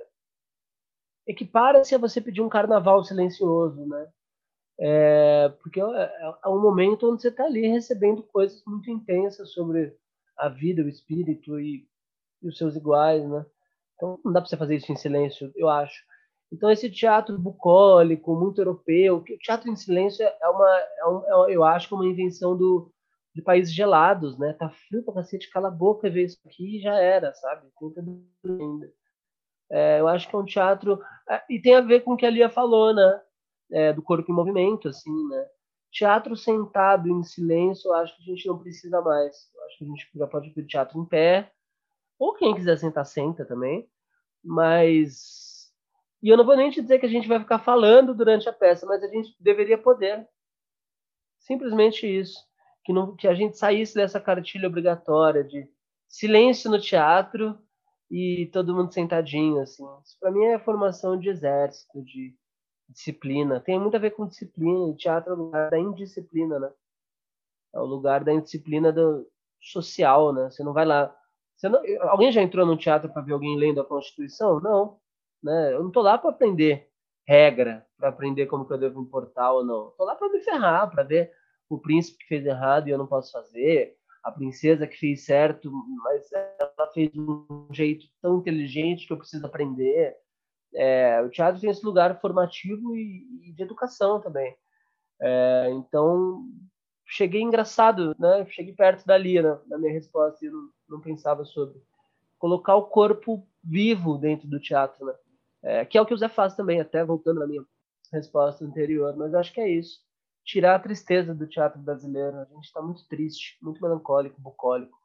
equipara-se 1.27 1.95
a 1.95 1.99
você 1.99 2.21
pedir 2.21 2.41
um 2.41 2.49
carnaval 2.49 3.05
silencioso, 3.05 3.87
né? 3.87 4.09
É, 4.81 5.49
porque 5.61 5.81
é, 5.81 6.35
é 6.45 6.49
um 6.49 6.61
momento 6.61 7.11
onde 7.11 7.23
você 7.23 7.29
está 7.29 7.45
ali 7.45 7.67
recebendo 7.67 8.23
coisas 8.23 8.63
muito 8.65 8.91
intensas 8.91 9.53
sobre 9.53 9.97
a 10.39 10.49
vida, 10.49 10.83
o 10.83 10.89
espírito 10.89 11.59
e, 11.61 11.87
e 12.43 12.49
os 12.49 12.57
seus 12.59 12.77
iguais, 12.77 13.29
né? 13.29 13.45
Então 13.97 14.19
não 14.25 14.33
dá 14.33 14.41
para 14.41 14.49
você 14.49 14.57
fazer 14.57 14.77
isso 14.77 14.93
em 14.93 14.97
silêncio, 14.97 15.53
eu 15.57 15.69
acho. 15.69 16.03
Então 16.53 16.71
esse 16.71 16.91
teatro 16.91 17.39
bucólico, 17.39 18.35
muito 18.35 18.61
europeu, 18.61 19.17
o 19.19 19.25
teatro 19.39 19.71
em 19.71 19.77
silêncio 19.77 20.25
é 20.25 20.49
uma, 20.49 20.79
é 20.99 21.07
um, 21.07 21.47
é, 21.49 21.57
eu 21.57 21.65
acho, 21.65 21.95
uma 21.95 22.07
invenção 22.07 22.57
do, 22.57 22.93
de 23.35 23.43
países 23.43 23.75
gelados, 23.75 24.39
né? 24.39 24.53
Tá 24.55 24.71
frio 24.71 25.03
pra 25.05 25.15
cacete, 25.15 25.51
cala 25.51 25.69
a 25.69 25.71
boca, 25.71 26.11
vê 26.11 26.25
isso 26.25 26.39
aqui 26.47 26.79
e 26.79 26.81
já 26.81 26.97
era, 26.99 27.33
sabe? 27.35 27.69
Tenta 27.79 28.01
ainda. 28.45 28.91
É, 29.71 30.01
eu 30.01 30.09
acho 30.09 30.29
que 30.29 30.35
é 30.35 30.39
um 30.39 30.45
teatro 30.45 31.01
é, 31.29 31.43
e 31.51 31.61
tem 31.61 31.75
a 31.75 31.81
ver 31.81 32.01
com 32.01 32.15
o 32.15 32.17
que 32.17 32.27
a 32.27 32.31
Lia 32.31 32.49
falou, 32.51 32.95
né? 32.95 33.23
É, 33.71 33.93
do 33.93 34.03
corpo 34.03 34.31
em 34.33 34.35
movimento, 34.35 34.89
assim, 34.89 35.29
né? 35.29 35.47
Teatro 35.93 36.37
sentado 36.37 37.09
em 37.09 37.23
silêncio, 37.23 37.89
eu 37.89 37.95
acho 37.95 38.17
que 38.17 38.23
a 38.23 38.35
gente 38.35 38.47
não 38.47 38.59
precisa 38.59 39.01
mais. 39.03 39.37
Que 39.79 39.85
a 39.85 39.87
gente 39.87 40.11
já 40.13 40.27
pode 40.27 40.51
ver 40.51 40.67
teatro 40.67 41.01
em 41.01 41.05
pé, 41.05 41.53
ou 42.19 42.35
quem 42.35 42.53
quiser 42.53 42.77
sentar, 42.77 43.07
senta 43.07 43.45
também. 43.45 43.89
Mas. 44.43 45.73
E 46.21 46.29
eu 46.29 46.37
não 46.37 46.45
vou 46.45 46.57
nem 46.57 46.69
te 46.69 46.83
dizer 46.83 46.99
que 46.99 47.07
a 47.07 47.09
gente 47.09 47.29
vai 47.29 47.39
ficar 47.39 47.61
falando 47.61 48.13
durante 48.13 48.49
a 48.49 48.53
peça, 48.53 48.85
mas 48.87 49.03
a 49.05 49.07
gente 49.07 49.37
deveria 49.39 49.79
poder. 49.79 50.29
Simplesmente 51.39 52.07
isso. 52.07 52.45
Que, 52.85 52.93
não, 52.93 53.15
que 53.15 53.29
a 53.29 53.35
gente 53.35 53.57
saísse 53.57 53.95
dessa 53.95 54.21
cartilha 54.21 54.67
obrigatória 54.67 55.45
de 55.45 55.71
silêncio 56.09 56.69
no 56.69 56.81
teatro 56.81 57.57
e 58.11 58.51
todo 58.53 58.75
mundo 58.75 58.93
sentadinho, 58.93 59.61
assim. 59.61 59.85
Isso 60.03 60.17
para 60.19 60.33
mim 60.33 60.45
é 60.45 60.59
formação 60.59 61.17
de 61.17 61.29
exército, 61.29 62.03
de 62.03 62.35
disciplina. 62.89 63.61
Tem 63.61 63.79
muito 63.79 63.95
a 63.95 64.01
ver 64.01 64.11
com 64.11 64.27
disciplina. 64.27 64.81
O 64.81 64.97
teatro 64.97 65.31
é 65.33 65.37
o 65.37 65.39
lugar 65.39 65.71
da 65.71 65.79
indisciplina, 65.79 66.59
né? 66.59 66.73
É 67.73 67.79
o 67.79 67.85
lugar 67.85 68.25
da 68.25 68.33
indisciplina 68.33 68.93
do 68.93 69.31
social, 69.61 70.33
né? 70.33 70.51
Você 70.51 70.63
não 70.63 70.73
vai 70.73 70.85
lá. 70.85 71.15
Não... 71.63 71.81
alguém 72.11 72.31
já 72.31 72.43
entrou 72.43 72.65
no 72.67 72.77
teatro 72.77 73.13
para 73.13 73.23
ver 73.23 73.33
alguém 73.33 73.57
lendo 73.57 73.81
a 73.81 73.85
Constituição? 73.85 74.61
Não, 74.61 74.99
né? 75.43 75.75
Eu 75.75 75.83
não 75.85 75.91
tô 75.91 76.01
lá 76.01 76.17
para 76.19 76.31
aprender 76.31 76.89
regra, 77.27 77.87
para 77.99 78.09
aprender 78.09 78.47
como 78.47 78.65
que 78.65 78.73
eu 78.73 78.79
devo 78.79 79.03
importar 79.03 79.53
ou 79.53 79.65
não. 79.65 79.93
Tô 79.99 80.05
lá 80.05 80.15
para 80.15 80.31
me 80.31 80.41
ferrar, 80.41 80.91
para 80.91 81.03
ver 81.03 81.31
o 81.69 81.79
príncipe 81.79 82.19
que 82.19 82.27
fez 82.27 82.47
errado 82.47 82.89
e 82.89 82.91
eu 82.91 82.97
não 82.97 83.07
posso 83.07 83.31
fazer, 83.31 83.99
a 84.25 84.33
princesa 84.33 84.87
que 84.87 84.97
fez 84.97 85.27
certo, 85.27 85.71
mas 86.03 86.31
ela 86.33 86.91
fez 86.93 87.11
de 87.11 87.21
um 87.21 87.69
jeito 87.71 88.07
tão 88.23 88.39
inteligente 88.39 89.07
que 89.07 89.13
eu 89.13 89.19
preciso 89.19 89.45
aprender. 89.47 90.17
É, 90.75 91.21
o 91.23 91.31
teatro 91.31 91.61
tem 91.61 91.71
esse 91.71 91.85
lugar 91.85 92.19
formativo 92.21 92.97
e, 92.97 93.27
e 93.43 93.53
de 93.53 93.63
educação 93.63 94.21
também. 94.21 94.57
É, 95.21 95.69
então, 95.73 96.45
cheguei 97.09 97.43
engraçado, 97.43 98.15
né? 98.19 98.47
Cheguei 98.51 98.73
perto 98.73 99.05
da 99.07 99.19
Lira 99.19 99.61
na 99.67 99.79
minha 99.79 99.93
resposta 99.93 100.45
e 100.45 100.51
não, 100.51 100.69
não 100.89 101.01
pensava 101.01 101.45
sobre 101.45 101.81
colocar 102.39 102.77
o 102.77 102.85
corpo 102.85 103.45
vivo 103.65 104.17
dentro 104.17 104.47
do 104.47 104.61
teatro, 104.61 105.05
né? 105.05 105.15
É, 105.61 105.85
que 105.85 105.99
é 105.99 106.01
o 106.01 106.07
que 106.07 106.15
o 106.15 106.17
Zé 106.17 106.29
faz 106.29 106.55
também, 106.55 106.81
até 106.81 107.05
voltando 107.05 107.41
na 107.41 107.47
minha 107.47 107.65
resposta 108.13 108.65
anterior, 108.65 109.17
mas 109.17 109.35
acho 109.35 109.53
que 109.53 109.61
é 109.61 109.69
isso 109.69 110.07
tirar 110.49 110.77
a 110.77 110.79
tristeza 110.79 111.35
do 111.35 111.47
teatro 111.47 111.79
brasileiro. 111.79 112.39
A 112.39 112.45
gente 112.47 112.65
está 112.65 112.81
muito 112.81 113.07
triste, 113.07 113.59
muito 113.61 113.83
melancólico, 113.83 114.41
bucólico. 114.41 114.99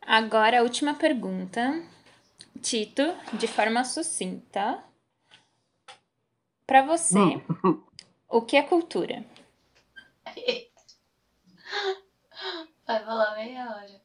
Agora 0.00 0.60
a 0.60 0.62
última 0.62 0.94
pergunta. 0.94 1.82
Tito, 2.62 3.02
de 3.32 3.48
forma 3.48 3.82
sucinta. 3.82 4.80
Para 6.64 6.82
você, 6.82 7.18
hum. 7.18 7.82
o 8.30 8.42
que 8.42 8.56
é 8.56 8.62
cultura? 8.62 9.24
Vai 12.86 13.04
falar 13.04 13.34
meia 13.34 13.68
hora. 13.68 14.00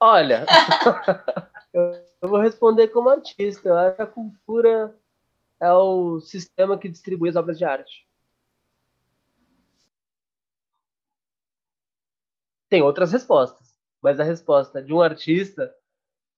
Olha, 0.00 0.46
eu 1.72 2.28
vou 2.28 2.40
responder 2.40 2.88
como 2.88 3.08
artista. 3.08 3.68
Eu 3.68 3.76
acho 3.76 3.96
que 3.96 4.02
a 4.02 4.06
cultura 4.06 4.98
é 5.60 5.72
o 5.72 6.20
sistema 6.20 6.78
que 6.78 6.88
distribui 6.88 7.28
as 7.28 7.36
obras 7.36 7.58
de 7.58 7.64
arte. 7.64 8.06
Tem 12.68 12.82
outras 12.82 13.12
respostas, 13.12 13.78
mas 14.02 14.20
a 14.20 14.24
resposta 14.24 14.82
de 14.82 14.92
um 14.92 15.00
artista 15.00 15.74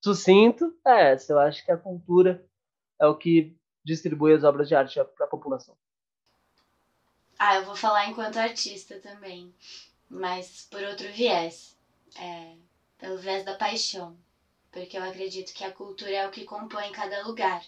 sucinto 0.03 0.73
é 0.85 1.11
essa. 1.11 1.33
Eu 1.33 1.39
acho 1.39 1.63
que 1.63 1.71
a 1.71 1.77
cultura 1.77 2.43
é 2.99 3.05
o 3.05 3.17
que 3.17 3.55
distribui 3.83 4.33
as 4.33 4.43
obras 4.43 4.67
de 4.67 4.75
arte 4.75 4.99
para 5.15 5.25
a 5.25 5.29
população. 5.29 5.75
Ah, 7.43 7.55
eu 7.55 7.63
vou 7.63 7.73
falar 7.75 8.05
enquanto 8.05 8.37
artista 8.37 8.99
também, 8.99 9.51
mas 10.07 10.67
por 10.69 10.83
outro 10.83 11.11
viés, 11.11 11.75
é, 12.15 12.53
pelo 12.99 13.17
viés 13.17 13.41
da 13.43 13.51
paixão, 13.55 14.15
porque 14.71 14.95
eu 14.97 15.03
acredito 15.03 15.51
que 15.51 15.63
a 15.63 15.71
cultura 15.71 16.11
é 16.13 16.25
o 16.25 16.29
que 16.29 16.43
compõe 16.43 16.91
cada 16.91 17.19
lugar, 17.23 17.59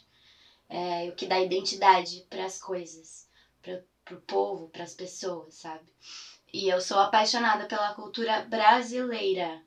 é 0.69 1.09
o 1.09 1.15
que 1.15 1.25
dá 1.25 1.39
identidade 1.39 2.23
para 2.29 2.45
as 2.45 2.57
coisas, 2.57 3.25
para 3.63 4.15
o 4.15 4.19
povo, 4.19 4.67
para 4.67 4.83
as 4.83 4.93
pessoas, 4.93 5.55
sabe? 5.55 5.85
E 6.53 6.67
eu 6.67 6.79
sou 6.79 6.99
apaixonada 6.99 7.65
pela 7.65 7.91
cultura 7.91 8.41
brasileira, 8.41 9.61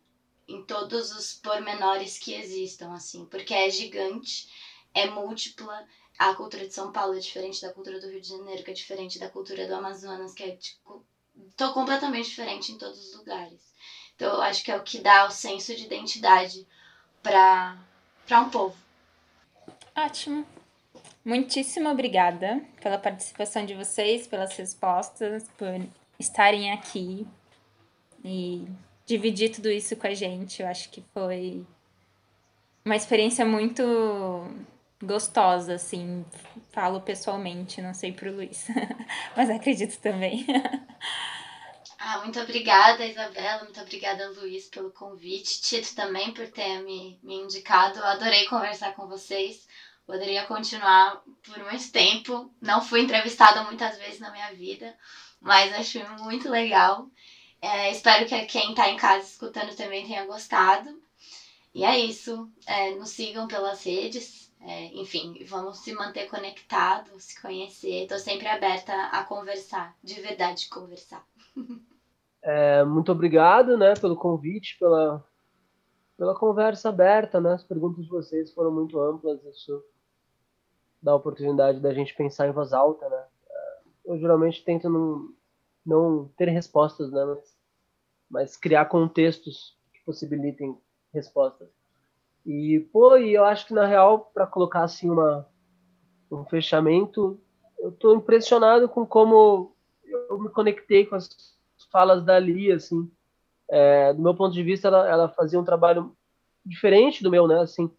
em 0.48 0.60
todos 0.62 1.10
os 1.10 1.32
pormenores 1.32 2.18
que 2.18 2.32
existam, 2.32 2.92
assim, 2.94 3.24
porque 3.26 3.54
é 3.54 3.68
gigante, 3.70 4.46
é 4.94 5.04
múltipla. 5.06 5.84
A 6.18 6.34
cultura 6.34 6.66
de 6.66 6.72
São 6.72 6.92
Paulo 6.92 7.14
é 7.14 7.18
diferente 7.18 7.60
da 7.60 7.72
cultura 7.72 8.00
do 8.00 8.08
Rio 8.08 8.20
de 8.20 8.28
Janeiro, 8.28 8.62
que 8.62 8.70
é 8.70 8.74
diferente 8.74 9.18
da 9.18 9.28
cultura 9.28 9.66
do 9.66 9.74
Amazonas, 9.74 10.32
que 10.32 10.42
é 10.42 10.56
tipo, 10.56 11.04
tô 11.56 11.72
completamente 11.72 12.28
diferente 12.28 12.72
em 12.72 12.78
todos 12.78 12.98
os 12.98 13.18
lugares. 13.18 13.60
Então 14.14 14.32
eu 14.34 14.42
acho 14.42 14.64
que 14.64 14.72
é 14.72 14.76
o 14.76 14.82
que 14.82 14.98
dá 14.98 15.26
o 15.26 15.30
senso 15.30 15.74
de 15.76 15.84
identidade 15.84 16.66
para 17.22 17.76
para 18.26 18.40
um 18.40 18.50
povo. 18.50 18.76
Ótimo. 19.94 20.46
Muitíssimo 21.24 21.88
obrigada 21.88 22.64
pela 22.80 22.98
participação 22.98 23.64
de 23.64 23.74
vocês, 23.74 24.26
pelas 24.26 24.56
respostas, 24.56 25.48
por 25.56 25.68
estarem 26.18 26.72
aqui 26.72 27.26
e 28.24 28.66
dividir 29.04 29.50
tudo 29.54 29.70
isso 29.70 29.96
com 29.96 30.06
a 30.06 30.14
gente. 30.14 30.62
Eu 30.62 30.68
acho 30.68 30.90
que 30.90 31.04
foi 31.12 31.64
uma 32.84 32.96
experiência 32.96 33.44
muito 33.44 33.82
gostosa, 35.06 35.74
assim. 35.74 36.24
Falo 36.72 37.00
pessoalmente, 37.00 37.80
não 37.80 37.94
sei 37.94 38.12
pro 38.12 38.34
Luiz, 38.34 38.66
mas 39.36 39.48
acredito 39.48 39.98
também. 40.00 40.46
Ah, 41.98 42.18
muito 42.18 42.38
obrigada, 42.38 43.04
Isabela. 43.04 43.64
Muito 43.64 43.80
obrigada, 43.80 44.30
Luiz, 44.30 44.66
pelo 44.68 44.92
convite. 44.92 45.60
Tito 45.60 45.94
também 45.94 46.32
por 46.32 46.46
ter 46.48 46.82
me, 46.82 47.18
me 47.22 47.34
indicado. 47.34 47.98
Eu 47.98 48.04
adorei 48.04 48.44
conversar 48.46 48.94
com 48.94 49.08
vocês. 49.08 49.66
Poderia 50.06 50.44
continuar 50.46 51.20
por 51.42 51.58
muito 51.64 51.90
tempo. 51.90 52.54
Não 52.60 52.80
fui 52.80 53.00
entrevistada 53.00 53.64
muitas 53.64 53.98
vezes 53.98 54.20
na 54.20 54.30
minha 54.30 54.52
vida, 54.52 54.96
mas 55.40 55.72
achei 55.74 56.04
muito 56.20 56.48
legal. 56.48 57.08
É, 57.60 57.90
espero 57.90 58.24
que 58.26 58.46
quem 58.46 58.70
está 58.70 58.88
em 58.88 58.96
casa 58.96 59.26
escutando 59.26 59.74
também 59.74 60.06
tenha 60.06 60.26
gostado. 60.26 61.02
E 61.74 61.84
é 61.84 61.98
isso. 61.98 62.48
É, 62.66 62.94
nos 62.94 63.10
sigam 63.10 63.48
pelas 63.48 63.82
redes. 63.84 64.45
É, 64.60 64.86
enfim, 64.94 65.44
vamos 65.48 65.78
se 65.78 65.92
manter 65.92 66.28
conectados, 66.28 67.24
se 67.24 67.40
conhecer. 67.40 68.02
Estou 68.02 68.18
sempre 68.18 68.48
aberta 68.48 68.92
a 69.06 69.24
conversar, 69.24 69.96
de 70.02 70.20
verdade 70.20 70.68
conversar. 70.68 71.26
É, 72.42 72.84
muito 72.84 73.10
obrigado 73.10 73.76
né, 73.76 73.94
pelo 73.94 74.14
convite, 74.14 74.78
pela, 74.78 75.24
pela 76.16 76.32
conversa 76.32 76.88
aberta. 76.90 77.40
Né? 77.40 77.54
As 77.54 77.64
perguntas 77.64 78.04
de 78.04 78.10
vocês 78.10 78.52
foram 78.52 78.70
muito 78.70 79.00
amplas. 79.00 79.42
Isso 79.44 79.84
dá 81.02 81.12
a 81.12 81.16
oportunidade 81.16 81.80
da 81.80 81.92
gente 81.92 82.14
pensar 82.14 82.46
em 82.46 82.52
voz 82.52 82.72
alta. 82.72 83.08
Né? 83.08 83.24
eu 84.04 84.16
geralmente 84.18 84.64
tento 84.64 84.88
não, 84.88 85.34
não 85.84 86.28
ter 86.36 86.48
respostas, 86.48 87.10
né? 87.10 87.24
Mas 87.24 87.56
mas 88.28 88.56
criar 88.56 88.86
contextos 88.86 89.76
que 89.92 90.04
possibilitem 90.04 90.76
respostas. 91.12 91.68
E, 92.46 92.78
pô, 92.92 93.16
e 93.16 93.34
eu 93.34 93.44
acho 93.44 93.66
que 93.66 93.74
na 93.74 93.84
real, 93.84 94.30
para 94.32 94.46
colocar 94.46 94.84
assim 94.84 95.10
uma, 95.10 95.44
um 96.30 96.44
fechamento, 96.44 97.40
eu 97.80 97.88
estou 97.88 98.14
impressionado 98.14 98.88
com 98.88 99.04
como 99.04 99.74
eu 100.30 100.38
me 100.38 100.48
conectei 100.48 101.04
com 101.04 101.16
as 101.16 101.28
falas 101.90 102.24
da 102.24 102.38
Lia, 102.38 102.76
assim. 102.76 103.10
É, 103.68 104.14
do 104.14 104.22
meu 104.22 104.32
ponto 104.32 104.54
de 104.54 104.62
vista, 104.62 104.86
ela, 104.86 105.08
ela 105.10 105.28
fazia 105.28 105.58
um 105.58 105.64
trabalho 105.64 106.16
diferente 106.64 107.20
do 107.20 107.30
meu, 107.30 107.48
né? 107.48 107.60
Assim, 107.60 107.90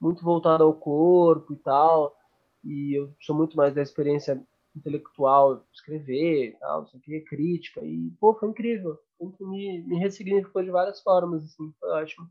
muito 0.00 0.22
voltado 0.22 0.62
ao 0.62 0.72
corpo 0.72 1.52
e 1.52 1.56
tal. 1.56 2.16
E 2.64 2.96
eu 2.96 3.12
sou 3.20 3.34
muito 3.34 3.56
mais 3.56 3.74
da 3.74 3.82
experiência 3.82 4.40
intelectual, 4.76 5.64
escrever, 5.72 6.56
tal, 6.60 6.82
não 6.82 6.88
sei 6.88 7.00
o 7.00 7.02
que, 7.02 7.20
crítica. 7.22 7.84
E, 7.84 8.12
pô, 8.20 8.32
foi 8.34 8.48
incrível. 8.48 8.96
Me, 9.40 9.82
me 9.82 9.98
ressignificou 9.98 10.62
de 10.62 10.70
várias 10.70 11.00
formas, 11.00 11.42
assim, 11.42 11.72
foi 11.80 11.90
ótimo. 11.90 12.28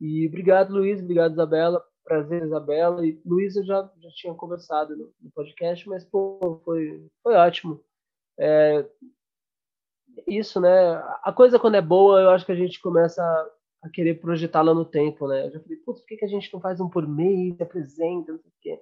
E 0.00 0.26
obrigado, 0.26 0.72
Luiz, 0.72 1.00
obrigado, 1.00 1.32
Isabela. 1.32 1.84
Prazer, 2.04 2.44
Isabela. 2.44 3.06
E 3.06 3.20
Luiz, 3.24 3.56
eu 3.56 3.64
já, 3.64 3.90
já 4.00 4.08
tinha 4.10 4.34
conversado 4.34 4.96
no, 4.96 5.12
no 5.20 5.30
podcast, 5.30 5.88
mas, 5.88 6.04
pô, 6.04 6.60
foi, 6.64 7.06
foi 7.22 7.34
ótimo. 7.34 7.82
É, 8.38 8.86
isso, 10.26 10.60
né? 10.60 10.94
A 11.22 11.32
coisa, 11.32 11.58
quando 11.58 11.76
é 11.76 11.82
boa, 11.82 12.20
eu 12.20 12.30
acho 12.30 12.46
que 12.46 12.52
a 12.52 12.56
gente 12.56 12.80
começa 12.80 13.22
a, 13.22 13.86
a 13.86 13.90
querer 13.90 14.20
projetá-la 14.20 14.74
no 14.74 14.84
tempo, 14.84 15.28
né? 15.28 15.46
Eu 15.46 15.52
já 15.52 15.60
falei, 15.60 15.76
putz, 15.78 16.00
por 16.00 16.06
que, 16.08 16.16
que 16.16 16.24
a 16.24 16.28
gente 16.28 16.52
não 16.52 16.60
faz 16.60 16.80
um 16.80 16.88
por 16.88 17.06
mês, 17.06 17.56
se 17.56 17.62
apresenta, 17.62 18.32
não 18.32 18.38
sei 18.38 18.50
o 18.50 18.54
quê. 18.60 18.80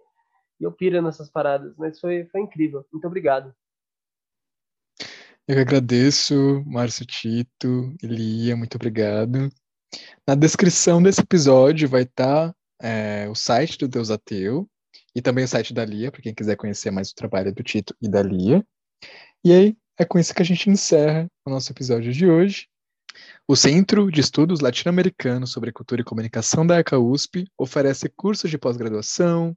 E 0.60 0.64
eu 0.64 0.72
piro 0.72 1.00
nessas 1.02 1.28
paradas, 1.28 1.74
mas 1.76 2.00
foi, 2.00 2.24
foi 2.26 2.40
incrível. 2.40 2.84
Muito 2.92 3.06
obrigado. 3.06 3.54
Eu 5.48 5.54
que 5.54 5.60
agradeço, 5.60 6.64
Márcio 6.66 7.06
Tito, 7.06 7.94
Elia, 8.02 8.56
muito 8.56 8.74
obrigado. 8.74 9.48
Na 10.26 10.34
descrição 10.34 11.02
desse 11.02 11.20
episódio 11.20 11.88
vai 11.88 12.02
estar 12.02 12.48
tá, 12.48 12.54
é, 12.82 13.28
o 13.28 13.34
site 13.34 13.78
do 13.78 13.88
Deus 13.88 14.10
Ateu 14.10 14.68
e 15.14 15.22
também 15.22 15.44
o 15.44 15.48
site 15.48 15.72
da 15.72 15.84
Lia, 15.84 16.10
para 16.10 16.20
quem 16.20 16.34
quiser 16.34 16.56
conhecer 16.56 16.90
mais 16.90 17.10
o 17.10 17.14
trabalho 17.14 17.52
do 17.52 17.62
Tito 17.62 17.94
e 18.02 18.08
da 18.08 18.22
Lia. 18.22 18.64
E 19.44 19.52
aí, 19.52 19.76
é 19.98 20.04
com 20.04 20.18
isso 20.18 20.34
que 20.34 20.42
a 20.42 20.44
gente 20.44 20.68
encerra 20.68 21.30
o 21.46 21.50
nosso 21.50 21.72
episódio 21.72 22.12
de 22.12 22.26
hoje. 22.26 22.68
O 23.48 23.56
Centro 23.56 24.10
de 24.10 24.20
Estudos 24.20 24.60
Latino-Americanos 24.60 25.52
sobre 25.52 25.72
Cultura 25.72 26.02
e 26.02 26.04
Comunicação 26.04 26.66
da 26.66 26.78
ECA 26.78 26.98
USP 26.98 27.46
oferece 27.56 28.08
cursos 28.08 28.50
de 28.50 28.58
pós-graduação, 28.58 29.56